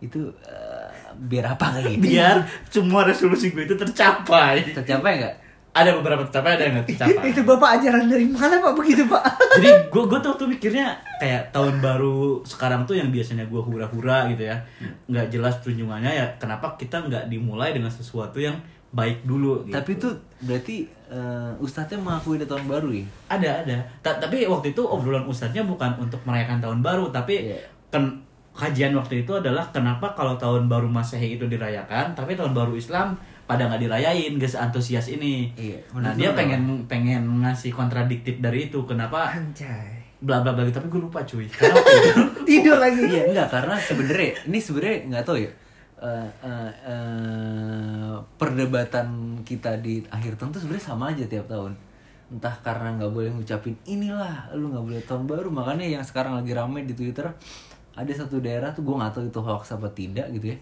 Itu 0.00 0.32
eh, 0.48 0.88
biar 1.16 1.52
apa 1.52 1.76
kali? 1.76 2.00
Biar 2.00 2.44
semua 2.72 3.04
resolusi 3.04 3.52
gue 3.52 3.68
itu 3.68 3.76
tercapai. 3.76 4.72
Tercapai 4.72 5.12
nggak? 5.20 5.36
Ada 5.76 5.92
beberapa 5.92 6.24
tercapai, 6.24 6.56
ada 6.56 6.64
yang 6.64 6.80
nggak 6.80 6.88
tercapai. 6.88 7.28
itu 7.36 7.44
Bapak 7.44 7.68
ajaran 7.76 8.08
dari 8.08 8.24
mana 8.24 8.64
Pak 8.64 8.72
begitu, 8.80 9.04
Pak? 9.12 9.24
Jadi 9.60 9.68
gue 9.92 10.02
gue 10.08 10.18
tuh 10.24 10.32
tuh 10.40 10.48
mikirnya 10.48 10.96
kayak 11.20 11.52
tahun 11.52 11.84
baru 11.84 12.40
sekarang 12.48 12.88
tuh 12.88 12.96
yang 12.96 13.12
biasanya 13.12 13.44
gue 13.44 13.60
hura-hura 13.60 14.24
gitu 14.32 14.48
ya, 14.48 14.56
nggak 15.04 15.28
jelas 15.28 15.60
tunjungannya 15.60 16.16
ya. 16.16 16.26
Kenapa 16.40 16.80
kita 16.80 17.04
nggak 17.04 17.28
dimulai 17.28 17.76
dengan 17.76 17.92
sesuatu 17.92 18.40
yang 18.40 18.56
baik 18.88 19.28
dulu? 19.28 19.68
Gitu. 19.68 19.76
Tapi 19.76 19.90
itu 20.00 20.08
berarti 20.40 20.76
eh, 21.06 21.50
ustadznya 21.56 21.96
mengakui 21.96 22.36
ada 22.36 22.46
tahun 22.46 22.66
baru 22.66 22.88
ya? 22.90 23.06
Ada 23.28 23.50
ada. 23.62 23.76
Ta- 24.00 24.16
tapi 24.16 24.44
waktu 24.44 24.70
itu 24.70 24.82
obrolan 24.82 25.24
ustadznya 25.24 25.62
bukan 25.62 25.94
untuk 25.98 26.18
merayakan 26.22 26.58
tahun 26.58 26.80
baru, 26.80 27.08
tapi 27.10 27.50
Iya. 27.50 27.60
kan 27.88 28.02
kajian 28.52 28.90
waktu 28.92 29.22
itu 29.22 29.32
adalah 29.32 29.68
kenapa 29.68 30.10
kalau 30.12 30.34
tahun 30.34 30.66
baru 30.66 30.88
masehi 30.88 31.36
itu 31.36 31.44
dirayakan, 31.44 32.16
tapi 32.16 32.32
tahun 32.32 32.50
baru 32.50 32.72
Islam 32.72 33.12
pada 33.44 33.68
nggak 33.68 33.78
dirayain, 33.80 34.32
gak 34.36 34.56
antusias 34.56 35.06
ini. 35.06 35.52
Iya, 35.54 35.78
Nah 35.94 36.10
dia 36.10 36.32
lu 36.32 36.34
pengen 36.34 36.62
pengen 36.86 37.22
ngasih 37.40 37.70
kontradiktif 37.70 38.40
dari 38.40 38.66
itu, 38.66 38.82
kenapa 38.82 39.30
Anjay. 39.30 40.02
bla 40.18 40.40
bla 40.40 40.50
bla 40.50 40.64
tapi 40.66 40.88
gue 40.88 40.98
lupa 40.98 41.20
cuy. 41.22 41.46
Karena 41.46 41.76
Tidur 42.48 42.80
lagi. 42.80 43.04
Iya 43.04 43.30
enggak 43.30 43.48
karena 43.52 43.76
sebenarnya 43.76 44.32
ini 44.48 44.58
sebenarnya 44.58 44.96
nggak 45.06 45.24
tahu 45.24 45.38
ya 45.38 45.50
eh, 45.96 46.28
eh, 46.44 46.72
eh, 46.86 48.14
perdebatan 48.36 49.40
kita 49.42 49.80
di 49.80 50.04
akhir 50.08 50.36
tahun 50.36 50.52
tuh 50.52 50.60
sebenarnya 50.64 50.86
sama 50.86 51.12
aja 51.12 51.24
tiap 51.24 51.46
tahun. 51.48 51.72
Entah 52.26 52.54
karena 52.60 52.96
nggak 52.98 53.12
boleh 53.14 53.30
ngucapin 53.32 53.76
inilah 53.86 54.50
lu 54.56 54.72
nggak 54.72 54.84
boleh 54.84 55.02
tahun 55.06 55.24
baru. 55.24 55.48
Makanya 55.48 55.86
yang 55.86 56.04
sekarang 56.04 56.36
lagi 56.36 56.52
rame 56.52 56.84
di 56.84 56.92
twitter 56.92 57.30
ada 57.96 58.12
satu 58.12 58.44
daerah 58.44 58.76
tuh 58.76 58.84
gue 58.84 58.92
nggak 58.92 59.12
tahu 59.16 59.24
itu 59.32 59.40
hoax 59.40 59.72
apa 59.72 59.88
tidak 59.96 60.28
gitu 60.36 60.52
ya 60.52 60.58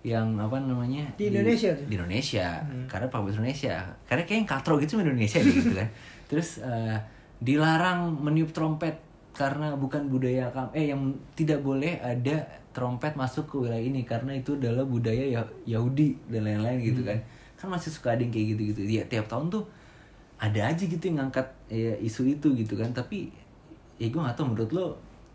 yang 0.00 0.32
apa 0.40 0.56
namanya 0.56 1.04
Di 1.12 1.28
Indonesia 1.28 1.76
tuh? 1.76 1.84
di 1.84 1.94
Indonesia. 2.00 2.46
Karena 2.88 3.06
Pak 3.12 3.20
Indonesia. 3.20 3.84
Karena 4.08 4.22
kayak 4.24 4.38
yang 4.40 4.48
katro 4.48 4.80
gitu 4.80 4.96
cuma 4.96 5.04
Indonesia 5.04 5.38
deh, 5.44 5.52
gitu 5.52 5.76
kan. 5.76 5.88
Terus 6.32 6.64
eh, 6.64 6.96
dilarang 7.36 8.16
meniup 8.16 8.48
trompet 8.56 8.96
karena 9.30 9.72
bukan 9.78 10.10
budaya 10.10 10.50
eh 10.74 10.90
yang 10.90 11.14
tidak 11.38 11.62
boleh 11.62 11.96
ada 12.02 12.44
trompet 12.70 13.14
masuk 13.14 13.46
ke 13.50 13.56
wilayah 13.66 13.82
ini 13.82 14.02
karena 14.06 14.34
itu 14.36 14.54
adalah 14.58 14.86
budaya 14.86 15.26
Ya- 15.26 15.54
Yahudi 15.78 16.18
dan 16.30 16.46
lain-lain 16.46 16.78
gitu 16.82 17.02
kan. 17.06 17.18
Kan 17.58 17.68
masih 17.70 17.90
suka 17.94 18.14
ada 18.14 18.22
yang 18.22 18.32
kayak 18.34 18.46
gitu-gitu. 18.56 18.80
Ya 18.86 19.02
tiap 19.06 19.26
tahun 19.30 19.50
tuh 19.50 19.64
ada 20.40 20.60
aja 20.72 20.82
gitu 20.82 21.02
yang 21.10 21.26
ngangkat 21.26 21.46
ya, 21.68 21.94
isu 22.00 22.26
itu 22.26 22.48
gitu 22.54 22.74
kan. 22.78 22.90
Tapi 22.90 23.30
ya 24.00 24.06
gue 24.08 24.20
gak 24.20 24.36
tau 24.38 24.46
menurut 24.48 24.70
lo 24.72 24.86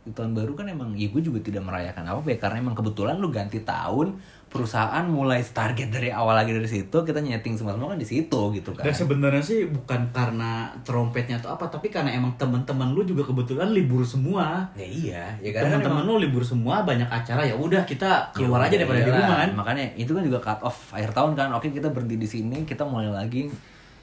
tahun 0.06 0.38
baru 0.38 0.54
kan 0.54 0.70
emang 0.70 0.94
ya 0.94 1.10
gue 1.10 1.22
juga 1.22 1.42
tidak 1.42 1.66
merayakan 1.66 2.06
apa 2.06 2.30
ya 2.30 2.38
karena 2.38 2.58
emang 2.62 2.78
kebetulan 2.78 3.18
lu 3.18 3.34
ganti 3.34 3.62
tahun 3.66 4.14
perusahaan 4.56 5.04
mulai 5.04 5.44
target 5.44 5.92
dari 5.92 6.08
awal 6.08 6.32
lagi 6.32 6.56
dari 6.56 6.64
situ 6.64 6.96
kita 7.04 7.20
nyeting 7.20 7.60
semua 7.60 7.76
semua 7.76 7.92
kan 7.92 8.00
di 8.00 8.08
situ 8.08 8.40
gitu 8.56 8.72
kan. 8.72 8.88
Dan 8.88 8.96
sebenarnya 8.96 9.44
sih 9.44 9.68
bukan 9.68 10.16
karena 10.16 10.72
trompetnya 10.88 11.44
atau 11.44 11.52
apa, 11.52 11.68
tapi 11.68 11.92
karena 11.92 12.16
emang 12.16 12.32
teman-teman 12.40 12.96
lu 12.96 13.04
juga 13.04 13.28
kebetulan 13.28 13.76
libur 13.76 14.08
semua. 14.08 14.72
ya 14.80 14.88
iya 14.88 15.24
ya 15.44 15.52
karena 15.52 15.76
Teman-teman 15.84 16.08
lu 16.08 16.16
libur 16.24 16.40
semua, 16.48 16.88
banyak 16.88 17.12
acara 17.12 17.44
ya 17.44 17.52
udah 17.60 17.84
kita 17.84 18.32
keluar 18.32 18.64
Ya 18.64 18.72
aja 18.72 18.76
daripada 18.80 19.00
di 19.04 19.12
rumah 19.12 19.38
kan. 19.44 19.50
makanya 19.52 19.86
itu 20.00 20.12
kan 20.16 20.24
juga 20.24 20.40
cut 20.40 20.60
off 20.64 20.96
akhir 20.96 21.12
tahun 21.12 21.36
kan. 21.36 21.52
Oke 21.52 21.76
kita 21.76 21.92
berhenti 21.92 22.16
di 22.16 22.28
sini 22.32 22.64
kita 22.64 22.88
mulai 22.88 23.12
lagi 23.12 23.52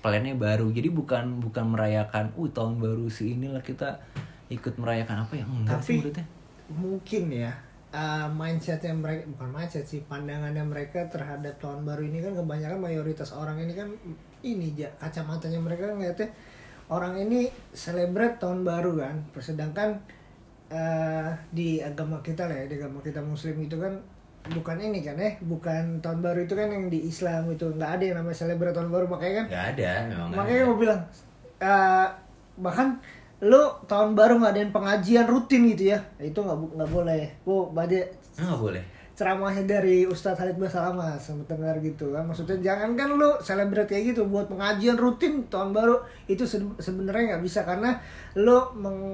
plannya 0.05 0.36
baru. 0.36 0.68
Jadi 0.68 0.92
bukan 0.92 1.40
bukan 1.40 1.64
merayakan 1.72 2.36
uh 2.36 2.48
tahun 2.53 2.76
baru 2.76 3.09
si 3.09 3.40
inilah 3.40 3.64
kita 3.64 3.96
ikut 4.53 4.76
merayakan 4.76 5.24
apa 5.24 5.32
ya? 5.40 5.48
Enggak 5.48 5.80
sih 5.80 5.96
Tapi 5.96 6.12
menurutnya. 6.12 6.26
mungkin 6.72 7.24
ya 7.32 7.53
uh, 7.93 8.26
mindsetnya 8.32 8.97
mereka 8.97 9.28
bukan 9.36 9.49
mindset 9.53 9.84
sih 9.84 10.01
pandangannya 10.09 10.64
mereka 10.64 11.07
terhadap 11.12 11.61
tahun 11.61 11.84
baru 11.84 12.03
ini 12.09 12.18
kan 12.24 12.32
kebanyakan 12.34 12.78
mayoritas 12.80 13.30
orang 13.36 13.61
ini 13.61 13.72
kan 13.76 13.88
ini 14.43 14.74
ja 14.74 14.90
kacamatanya 14.99 15.61
mereka 15.62 15.93
kan 15.93 16.01
ngeliatnya 16.01 16.28
orang 16.90 17.14
ini 17.20 17.49
celebrate 17.72 18.36
tahun 18.36 18.66
baru 18.66 18.93
kan. 19.01 19.14
Sedangkan 19.38 19.97
uh, 20.68 21.30
di 21.49 21.80
agama 21.80 22.20
kita 22.20 22.49
lah 22.49 22.57
ya 22.64 22.66
di 22.68 22.76
agama 22.76 23.01
kita 23.01 23.22
muslim 23.22 23.57
itu 23.62 23.80
kan 23.80 23.97
bukan 24.43 24.74
ini 24.82 25.07
kan 25.07 25.14
eh 25.22 25.38
bukan 25.38 26.03
tahun 26.03 26.18
baru 26.18 26.43
itu 26.45 26.55
kan 26.59 26.68
yang 26.68 26.93
di 26.93 27.07
Islam 27.07 27.49
itu. 27.49 27.70
Nggak 27.72 27.90
ada 28.01 28.05
yang 28.05 28.16
namanya 28.20 28.36
celebrate 28.36 28.74
tahun 28.74 28.90
baru 28.90 29.07
makanya 29.09 29.34
kan 29.34 29.47
nggak 29.49 29.66
ada 29.76 29.90
memang 30.11 30.28
makanya 30.34 30.62
gue 30.66 30.78
bilang 30.80 31.01
eh, 31.62 32.07
bahkan 32.61 32.88
lu 33.43 33.59
tahun 33.84 34.14
baru 34.14 34.38
ngadain 34.38 34.70
pengajian 34.70 35.26
rutin 35.26 35.66
gitu 35.74 35.90
ya? 35.90 35.99
Itu 36.16 36.40
nggak 36.40 36.78
nggak 36.78 36.90
boleh. 36.90 37.22
Gue 37.43 37.61
baca 37.68 37.99
nggak 38.38 38.61
boleh. 38.62 38.84
Ceramahnya 39.12 39.68
dari 39.68 40.09
Ustadz 40.09 40.40
Halid 40.40 40.57
Basalama 40.57 41.20
sama 41.20 41.45
dengar 41.45 41.76
gitu 41.84 42.16
kan. 42.16 42.24
Maksudnya 42.24 42.57
jangan 42.64 42.97
kan 42.97 43.12
lu 43.12 43.28
celebrate 43.45 43.84
kayak 43.84 44.14
gitu 44.14 44.24
buat 44.24 44.49
pengajian 44.49 44.97
rutin 44.97 45.45
tahun 45.53 45.76
baru 45.76 46.01
itu 46.24 46.49
se- 46.49 46.64
sebenarnya 46.80 47.36
nggak 47.36 47.45
bisa. 47.45 47.66
Karena 47.66 47.93
lu 48.32 48.57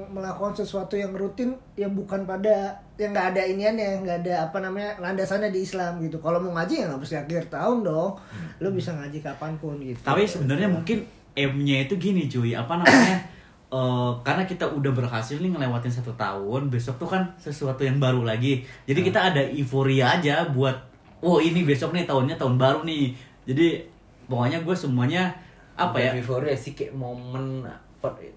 melakukan 0.07 0.55
sesuatu 0.55 0.95
yang 0.95 1.11
rutin 1.11 1.51
yang 1.75 1.91
bukan 1.91 2.23
pada 2.23 2.79
yang 2.95 3.11
nggak 3.11 3.35
ada 3.35 3.41
iniannya 3.43 3.99
nggak 3.99 4.17
ada 4.23 4.47
apa 4.47 4.57
namanya 4.63 4.95
landasannya 5.03 5.51
di 5.51 5.67
Islam 5.67 5.99
gitu. 5.99 6.21
Kalau 6.23 6.39
mau 6.39 6.55
ngaji 6.55 6.79
ya 6.79 6.85
nggak 6.87 7.01
mesti 7.01 7.15
akhir 7.19 7.43
tahun 7.51 7.83
dong. 7.83 8.15
Lu 8.63 8.69
bisa 8.71 8.95
ngaji 8.95 9.19
kapan 9.19 9.57
pun 9.59 9.81
gitu. 9.83 9.99
Tapi 9.99 10.23
sebenarnya 10.23 10.71
mungkin 10.71 11.03
M-nya 11.35 11.85
itu 11.85 11.99
gini 11.99 12.31
cuy, 12.31 12.55
apa 12.55 12.79
namanya? 12.79 13.19
eh, 13.69 14.11
karena 14.21 14.43
kita 14.43 14.65
udah 14.65 14.91
berhasil 14.91 15.37
nih 15.37 15.53
ngelewatin 15.53 15.93
satu 15.93 16.09
tahun, 16.13 16.69
besok 16.69 16.97
tuh 16.97 17.09
kan 17.09 17.23
sesuatu 17.37 17.85
yang 17.85 18.01
baru 18.01 18.25
lagi. 18.25 18.65
Jadi 18.89 18.99
kita 19.01 19.33
ada 19.33 19.41
euforia 19.41 20.17
aja 20.17 20.45
buat, 20.49 20.73
oh 21.21 21.37
ini 21.37 21.63
besok 21.63 21.93
nih 21.93 22.09
tahunnya 22.09 22.35
tahun 22.35 22.57
baru 22.57 22.81
nih. 22.83 23.13
Jadi 23.45 23.81
pokoknya 24.25 24.61
gue 24.61 24.75
semuanya 24.75 25.29
apa 25.73 25.97
ya? 25.97 26.11
Euphoria 26.13 26.53
sih 26.53 26.73
kayak 26.75 26.93
momen 26.93 27.65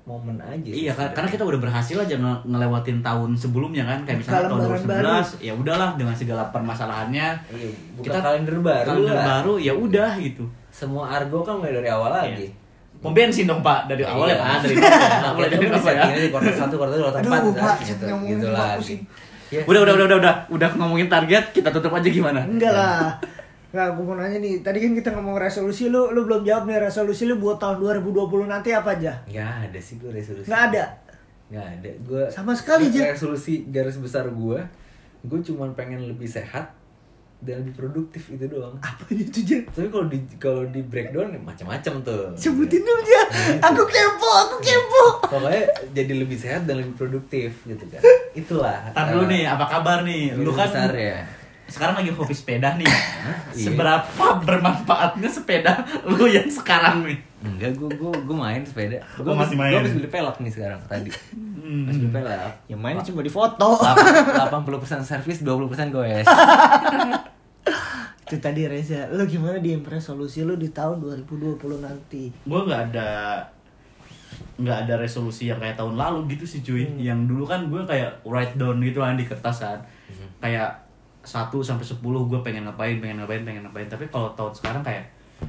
momen 0.02 0.34
aja 0.42 0.74
sih 0.74 0.90
Iya 0.90 0.92
kan, 0.98 1.14
karena 1.14 1.30
kita 1.30 1.46
udah 1.46 1.60
berhasil 1.62 1.94
aja 1.94 2.18
nge- 2.18 2.42
ngelewatin 2.50 2.98
tahun 2.98 3.30
sebelumnya 3.38 3.86
kan, 3.86 4.02
kayak 4.02 4.18
misalnya 4.18 4.50
tahun 4.50 4.60
Lembaran 4.74 5.22
2011, 5.22 5.38
ya 5.38 5.52
udahlah 5.54 5.90
dengan 5.94 6.14
segala 6.18 6.42
permasalahannya. 6.50 7.28
Iya, 7.46 7.70
buka 7.94 8.18
kalender 8.18 8.58
baru 8.58 8.88
kalender 8.90 9.14
lah. 9.14 9.26
baru 9.38 9.54
ya 9.62 9.70
udah 9.70 10.10
gitu. 10.18 10.44
semua 10.72 11.04
argo 11.14 11.44
kan 11.46 11.60
mulai 11.60 11.70
dari 11.78 11.86
awal 11.86 12.10
lagi 12.10 12.48
Pom 13.02 13.10
bensin 13.12 13.44
dong 13.44 13.60
pak 13.60 13.84
dari 13.86 14.00
awal 14.02 14.26
ya 14.26 14.32
Iya. 14.32 14.38
pak 14.38 14.56
dari 14.62 14.74
awal. 14.78 15.32
mulai 15.34 15.48
dari 15.50 15.66
awal 15.66 15.92
ya. 15.92 16.04
di 16.16 16.30
kuartal 16.30 16.54
satu 16.56 16.74
kuartal 16.76 16.96
dua 16.96 17.10
kuartal 17.10 17.50
empat 17.50 17.76
gitu 17.82 18.04
gitu 18.06 18.46
Pak, 18.46 18.54
lagi 18.54 18.78
pusing. 18.78 19.00
Ya, 19.50 19.60
Udah, 19.62 19.80
udah, 19.82 19.94
udah, 19.94 20.06
udah, 20.06 20.18
udah, 20.18 20.34
udah 20.48 20.70
ngomongin 20.74 21.08
target, 21.08 21.44
kita 21.50 21.68
tutup 21.68 21.92
aja 21.92 22.08
gimana? 22.08 22.40
Enggak 22.42 22.72
lah. 22.72 23.20
Enggak, 23.68 23.88
gue 23.92 24.04
mau 24.06 24.14
nanya 24.14 24.38
nih. 24.38 24.60
Tadi 24.60 24.78
kan 24.78 24.92
kita 24.94 25.10
ngomong 25.12 25.36
resolusi 25.36 25.88
lu, 25.88 26.08
lu 26.08 26.24
belum 26.24 26.40
jawab 26.40 26.64
nih 26.64 26.80
resolusi 26.80 27.24
lu 27.24 27.36
buat 27.36 27.58
tahun 27.58 27.76
2020 27.76 28.16
nanti 28.46 28.70
apa 28.70 28.94
aja? 28.94 29.12
nggak 29.24 29.50
ada 29.66 29.78
sih 29.78 29.98
gue 29.98 30.08
resolusi 30.08 30.46
Nggak 30.46 30.62
ada. 30.70 30.84
nggak 31.50 31.66
ada 31.70 31.90
gue 32.00 32.22
Sama 32.28 32.52
sekali, 32.54 32.88
Jack. 32.88 33.12
resolusi 33.12 33.66
garis 33.66 33.96
besar 33.96 34.24
gue 34.24 34.58
gue 35.20 35.38
cuman 35.44 35.70
pengen 35.72 36.00
lebih 36.02 36.24
sehat 36.24 36.72
dan 37.42 37.60
lebih 37.60 37.74
produktif 37.76 38.22
itu 38.28 38.46
doang 38.46 38.78
Apa 38.78 39.02
itu 39.10 39.42
aja? 39.42 39.58
tapi 39.68 39.88
kalau 39.88 40.06
di 40.06 40.18
kalau 40.36 40.62
di 40.64 40.80
breakdown 40.80 41.34
macam-macam 41.38 41.92
tuh 42.00 42.30
Sebutin 42.34 42.80
dulu 42.80 43.02
ya. 43.02 43.22
Aku 43.60 43.82
kepo, 43.84 44.30
aku 44.40 44.56
kepo. 44.58 45.04
pokoknya 45.26 45.62
jadi 45.90 46.12
lebih 46.16 46.34
sehat 46.34 46.64
dan 46.64 46.78
lebih 46.78 46.94
produktif 46.94 47.50
gitu 47.62 47.84
kan 47.88 47.98
itulah 48.40 48.78
Tar 48.90 49.10
dulu 49.10 49.26
nih, 49.26 49.42
apa 49.44 49.66
kabar 49.66 50.02
nih? 50.02 50.38
Lu 50.38 50.50
kan 50.50 50.66
besar 50.66 50.94
ya 50.94 51.18
sekarang 51.72 51.96
lagi 51.96 52.10
hobi 52.10 52.30
sepeda 52.32 52.76
nih. 52.76 52.84
Iya. 53.52 53.68
Seberapa 53.68 54.26
bermanfaatnya 54.40 55.28
sepeda 55.28 55.72
lu 56.06 56.24
yang 56.24 56.48
sekarang 56.48 57.04
nih? 57.04 57.20
enggak 57.42 57.74
gua 57.74 57.90
gua 57.92 58.12
gua 58.22 58.36
main 58.44 58.62
sepeda 58.62 59.02
Oh, 59.14 59.26
gua 59.26 59.34
masih 59.34 59.56
main. 59.56 59.72
gua 59.72 59.82
habis 59.82 59.92
beli 59.92 60.06
pelek 60.06 60.36
nih 60.38 60.52
sekarang 60.52 60.80
tadi 60.86 61.10
Hmm. 61.58 61.84
beli 61.84 62.08
pelek 62.08 62.52
Yang 62.66 62.80
main 62.80 62.96
cuma 63.02 63.20
di 63.20 63.28
foto. 63.28 63.68
80% 63.76 64.48
servis 65.10 65.38
20% 65.38 65.68
goes 65.90 66.24
Itu 68.24 68.36
tadi 68.38 68.64
Reza, 68.64 69.10
lu 69.10 69.26
gimana 69.26 69.58
di 69.58 69.76
resolusi 69.76 70.40
lu 70.40 70.56
di 70.56 70.70
tahun 70.70 71.02
2020 71.02 71.60
nanti? 71.78 72.32
gue 72.32 72.60
nggak 72.62 72.82
ada 72.88 73.10
nggak 74.54 74.78
ada 74.86 74.94
resolusi 74.96 75.46
yang 75.46 75.58
kayak 75.58 75.76
tahun 75.76 75.92
lalu 75.94 76.32
gitu 76.32 76.44
sih 76.46 76.60
cuy 76.62 76.86
Hmm. 76.86 76.96
yang 76.98 77.20
dulu 77.22 77.44
kan 77.44 77.66
gue 77.66 77.82
kayak 77.82 78.22
write 78.22 78.54
down 78.54 78.78
gitu 78.78 78.98
kan 78.98 79.12
di 79.14 79.26
kertas 79.26 79.60
kan 79.60 79.78
Hmm. 80.08 80.28
kayak 80.40 80.70
1 81.22 81.28
sampai 81.54 81.84
10 81.84 81.98
gue 82.02 82.40
pengen 82.40 82.62
ngapain 82.64 82.98
pengen 82.98 83.16
ngapain 83.18 83.42
pengen 83.42 83.62
ngapain. 83.62 83.86
Tapi 83.86 84.04
kalau 84.08 84.30
tahun 84.32 84.52
sekarang 84.52 84.82
kayak 84.82 85.04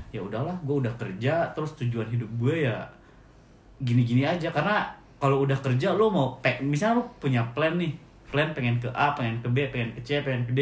ya 0.09 0.19
udahlah 0.19 0.53
gue 0.59 0.75
udah 0.79 0.93
kerja 0.95 1.33
terus 1.51 1.73
tujuan 1.75 2.07
hidup 2.07 2.29
gue 2.37 2.65
ya 2.65 2.77
gini-gini 3.79 4.23
aja. 4.23 4.49
Karena 4.49 4.85
kalau 5.17 5.43
udah 5.43 5.57
kerja 5.57 5.91
lo 5.91 6.07
mau 6.07 6.27
pe- 6.37 6.59
misalnya 6.59 6.99
lo 6.99 7.09
punya 7.17 7.41
plan 7.51 7.75
nih 7.75 7.93
plan 8.27 8.49
pengen 8.51 8.77
ke 8.77 8.89
A 8.89 9.13
pengen 9.13 9.37
ke 9.39 9.47
B 9.47 9.69
pengen 9.69 9.93
ke 9.93 10.01
C 10.01 10.21
pengen 10.21 10.43
ke 10.43 10.53
D. 10.53 10.61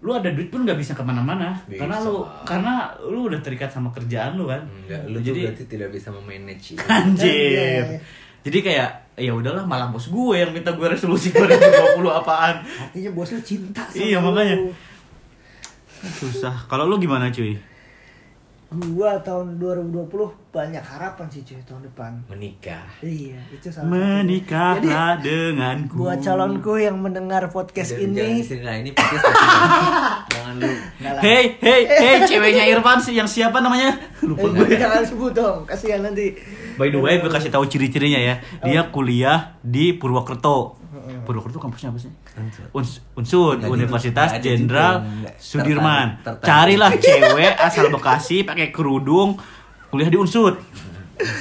Lu 0.00 0.12
ada 0.12 0.32
duit 0.32 0.48
pun 0.48 0.64
nggak 0.64 0.76
bisa 0.76 0.96
ke 0.96 1.04
mana-mana. 1.04 1.52
Bisa. 1.64 1.84
karena 1.84 1.96
lu 2.00 2.14
karena 2.42 2.74
lu 3.04 3.28
udah 3.28 3.40
terikat 3.40 3.68
sama 3.68 3.88
kerjaan 3.90 4.34
lu 4.34 4.48
kan. 4.48 4.64
Enggak 4.64 5.02
lu 5.04 5.16
tuh 5.16 5.24
jadi 5.26 5.40
berarti 5.46 5.64
tidak 5.68 5.88
bisa 5.90 6.08
memanage 6.10 6.72
anjir. 6.88 7.28
Iya. 7.28 7.84
jadi 8.40 8.58
kayak 8.64 8.90
ya 9.20 9.30
udahlah 9.30 9.62
malah 9.62 9.86
bos 9.86 10.06
gue 10.06 10.34
yang 10.34 10.50
minta 10.50 10.72
gue 10.72 10.86
resolusi 10.86 11.30
2020 11.34 11.60
apaan 12.10 12.64
Artinya 12.64 13.10
bos 13.12 13.28
lu 13.28 13.40
cinta 13.40 13.84
sama 13.84 14.00
Iya, 14.00 14.16
lu. 14.16 14.26
makanya. 14.26 14.56
susah 16.10 16.64
kalau 16.64 16.84
lu 16.84 16.96
gimana 16.96 17.28
cuy 17.28 17.60
Gua 18.70 19.18
tahun 19.18 19.58
2020 19.58 20.06
banyak 20.48 20.78
harapan 20.80 21.26
sih 21.26 21.42
cuy 21.42 21.58
tahun 21.60 21.82
depan. 21.84 22.22
menikah 22.24 22.86
Iya, 23.00 23.42
itu 23.50 23.66
salah 23.66 23.82
satunya. 23.82 24.22
menikahlah 24.22 24.78
Jadi, 25.16 25.26
denganku 25.26 25.94
buat 25.96 26.18
calonku 26.18 26.74
yang 26.76 26.94
mendengar 26.96 27.50
podcast 27.50 27.90
jangan 27.92 28.14
ini, 28.14 28.46
lah 28.60 28.74
ini 28.76 28.90
podcast 28.90 29.26
jangan- 29.26 30.22
jangan 30.24 30.54
lu. 30.56 30.70
Hey, 31.18 31.58
hey, 31.58 31.82
hey, 31.84 32.16
ceweknya 32.24 32.64
Irfan 32.68 32.98
sih 33.00 33.12
yang 33.12 33.26
siapa 33.26 33.58
namanya? 33.58 33.90
Lupa 34.22 34.46
Eh, 34.46 34.50
gue. 34.52 34.78
jangan 34.78 35.02
sebut 35.02 35.32
dong, 35.32 35.66
kasihan 35.66 36.00
nanti. 36.00 36.38
By 36.74 36.88
the 36.88 36.98
way, 36.98 37.18
gue 37.18 37.28
kasih 37.28 37.50
tahu 37.50 37.66
ciri-cirinya 37.66 38.16
ya. 38.16 38.34
Dia 38.60 38.86
kuliah 38.88 39.58
di 39.60 39.92
Purwokerto. 39.92 40.78
Purwokerto 41.30 41.56
kampusnya 41.56 41.88
apa 41.88 41.98
sih? 41.98 42.10
Unsur. 42.34 42.64
Uns 42.72 42.90
Unsud, 43.14 43.56
Nggak 43.56 43.64
di- 43.64 43.74
Universitas 43.76 44.30
Jenderal. 44.36 44.94
Sudirman. 45.36 46.18
Tertarik- 46.18 46.42
tertarik. 46.42 46.42
Carilah 46.44 46.90
cewek 47.06 47.52
asal 47.56 47.86
Bekasi 47.88 48.42
pakai 48.42 48.68
kerudung 48.68 49.38
kuliah 49.86 50.06
di 50.06 50.18
Unsud. 50.18 50.58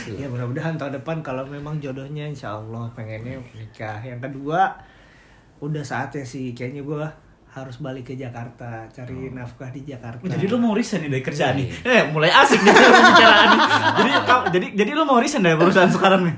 Ya 0.07 0.27
mudah-mudahan 0.27 0.75
tahun 0.75 0.97
depan 0.97 1.19
kalau 1.19 1.41
memang 1.43 1.79
jodohnya 1.79 2.23
insya 2.23 2.53
Allah 2.53 2.85
pengennya 2.91 3.41
menikah. 3.41 3.97
Yang 3.99 4.27
kedua, 4.27 4.75
udah 5.59 5.81
saatnya 5.81 6.21
sih 6.21 6.51
kayaknya 6.51 6.83
gua 6.83 7.09
harus 7.49 7.79
balik 7.79 8.05
ke 8.05 8.13
Jakarta, 8.13 8.85
cari 8.87 9.31
nafkah 9.31 9.67
di 9.67 9.81
Jakarta. 9.81 10.19
Oh, 10.19 10.29
jadi 10.29 10.45
lu 10.45 10.59
mau 10.59 10.71
resign 10.71 11.01
nih 11.01 11.11
dari 11.11 11.23
kerjaan 11.23 11.55
nih? 11.55 11.65
Iya. 11.65 11.89
Eh, 11.89 12.03
mulai 12.07 12.29
asik 12.29 12.59
nih 12.59 12.69
pembicaraan 12.75 13.47
nih. 13.47 13.59
Jadi, 13.97 14.11
jadi, 14.51 14.67
jadi 14.77 14.91
lu 14.93 15.03
mau 15.03 15.17
resign 15.17 15.41
dari 15.41 15.57
perusahaan 15.57 15.89
sekarang 15.89 16.29
nih? 16.29 16.35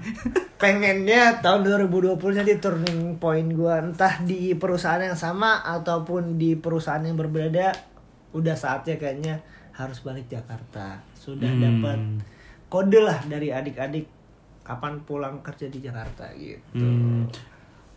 Pengennya 0.62 1.42
tahun 1.42 1.66
2020 1.66 2.16
jadi 2.38 2.54
turning 2.56 3.18
point 3.18 3.50
gua 3.50 3.82
entah 3.82 4.22
di 4.22 4.54
perusahaan 4.54 5.02
yang 5.02 5.18
sama 5.18 5.58
ataupun 5.60 6.38
di 6.38 6.54
perusahaan 6.54 7.02
yang 7.02 7.18
berbeda 7.18 7.74
udah 8.32 8.54
saatnya 8.54 8.96
kayaknya 8.96 9.42
harus 9.74 10.00
balik 10.00 10.30
Jakarta 10.30 11.02
sudah 11.14 11.50
Hmm. 11.50 11.60
dapat 11.60 12.00
kode 12.68 13.00
lah 13.00 13.20
dari 13.26 13.50
adik-adik 13.50 14.06
kapan 14.62 15.02
pulang 15.02 15.42
kerja 15.42 15.66
di 15.66 15.82
Jakarta 15.82 16.30
gitu 16.32 16.78
Hmm, 16.78 17.26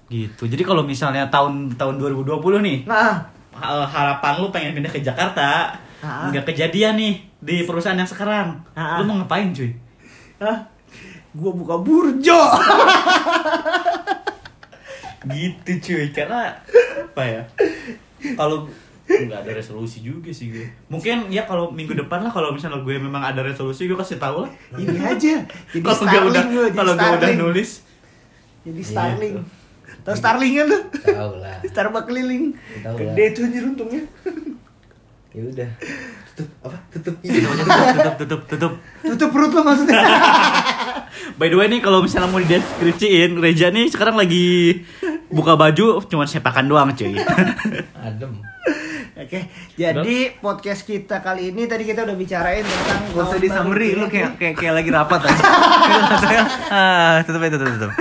gitu. 0.06 0.44
Jadi 0.44 0.62
kalau 0.62 0.82
misalnya 0.82 1.28
tahun 1.28 1.74
tahun 1.74 1.96
2020 1.96 2.24
nih, 2.60 2.78
nah 2.84 3.20
ha- 3.52 3.86
harapan 3.86 4.32
lu 4.36 4.48
pengen 4.48 4.74
pindah 4.74 4.90
ke 4.90 4.98
Jakarta, 4.98 5.70
Ah. 6.00 6.26
nggak 6.26 6.44
kejadian 6.46 6.96
nih 6.96 7.14
di 7.38 7.62
perusahaan 7.62 7.94
yang 7.94 8.04
sekarang. 8.04 8.60
Ah. 8.72 8.98
Lu 8.98 9.06
mau 9.06 9.16
ngapain 9.16 9.48
cuy? 9.50 9.70
Hah? 10.36 10.58
Gua 11.34 11.50
buka 11.52 11.74
burjo. 11.82 12.40
Gitu 15.24 15.72
cuy, 15.80 16.12
karena 16.12 16.52
apa 17.00 17.22
ya? 17.24 17.42
Kalau 18.36 18.68
nggak 19.04 19.40
ada 19.44 19.52
resolusi 19.56 20.04
juga 20.04 20.28
sih 20.32 20.52
gue. 20.52 20.68
Mungkin 20.88 21.32
ya 21.32 21.48
kalau 21.48 21.72
minggu 21.72 21.96
depan 21.96 22.24
lah 22.24 22.32
kalau 22.32 22.52
misalnya 22.52 22.80
gue 22.84 22.96
memang 22.96 23.24
ada 23.24 23.40
resolusi 23.40 23.88
gue 23.88 23.96
kasih 23.96 24.20
tahu 24.20 24.44
lah. 24.44 24.50
ini 24.76 25.00
aja. 25.00 25.44
Kalau 25.72 26.04
gue 26.04 26.20
udah 26.28 26.44
kalau 26.76 26.92
gue 26.92 27.10
udah 27.20 27.30
nulis, 27.40 27.84
jadi. 28.64 28.80
Starling. 28.80 29.34
Tahu 30.04 30.14
Starling 30.16 30.52
kan 30.56 30.66
tuh 30.68 30.82
tahu 31.04 31.32
lah. 31.40 31.56
Starbucks 31.72 32.06
keliling. 32.08 32.44
Tahu 32.80 32.96
gede 32.96 33.24
tuh 33.32 33.42
anjir 33.48 33.64
untungnya. 33.64 34.02
Ya 35.32 35.42
udah 35.48 35.70
tutup 36.34 36.50
apa 36.66 36.76
tutup 36.90 37.14
tutup 37.22 38.14
tutup 38.18 38.40
tutup. 38.50 38.72
tutup 39.06 39.28
perut 39.30 39.50
lo 39.54 39.60
maksudnya 39.62 40.02
By 41.38 41.50
the 41.50 41.56
way 41.58 41.66
nih 41.66 41.80
kalau 41.82 42.02
misalnya 42.02 42.30
mau 42.30 42.38
dideskripsiin, 42.38 43.38
Reja 43.38 43.70
nih 43.70 43.90
sekarang 43.90 44.18
lagi 44.18 44.82
buka 45.30 45.58
baju 45.58 46.02
cuman 46.06 46.26
sepakan 46.30 46.66
doang 46.66 46.90
cuy. 46.94 47.14
adem 48.06 48.38
Oke, 49.14 49.46
jadi 49.78 50.34
podcast 50.42 50.82
kita 50.82 51.22
kali 51.22 51.54
ini 51.54 51.70
tadi 51.70 51.86
kita 51.86 52.02
udah 52.02 52.18
bicarain 52.18 52.66
tentang 52.66 53.14
Gak 53.14 53.24
usah 53.30 53.38
di 53.38 53.46
summary, 53.46 53.94
lu 53.94 54.10
kayak 54.10 54.34
kayak, 54.42 54.58
kayak 54.58 54.74
lagi 54.74 54.90
rapat 54.90 55.20
aja. 55.30 55.42
ah, 56.74 57.14
tutup 57.22 57.38
aja, 57.46 57.54
tutup, 57.54 57.68
tutup. 57.78 57.92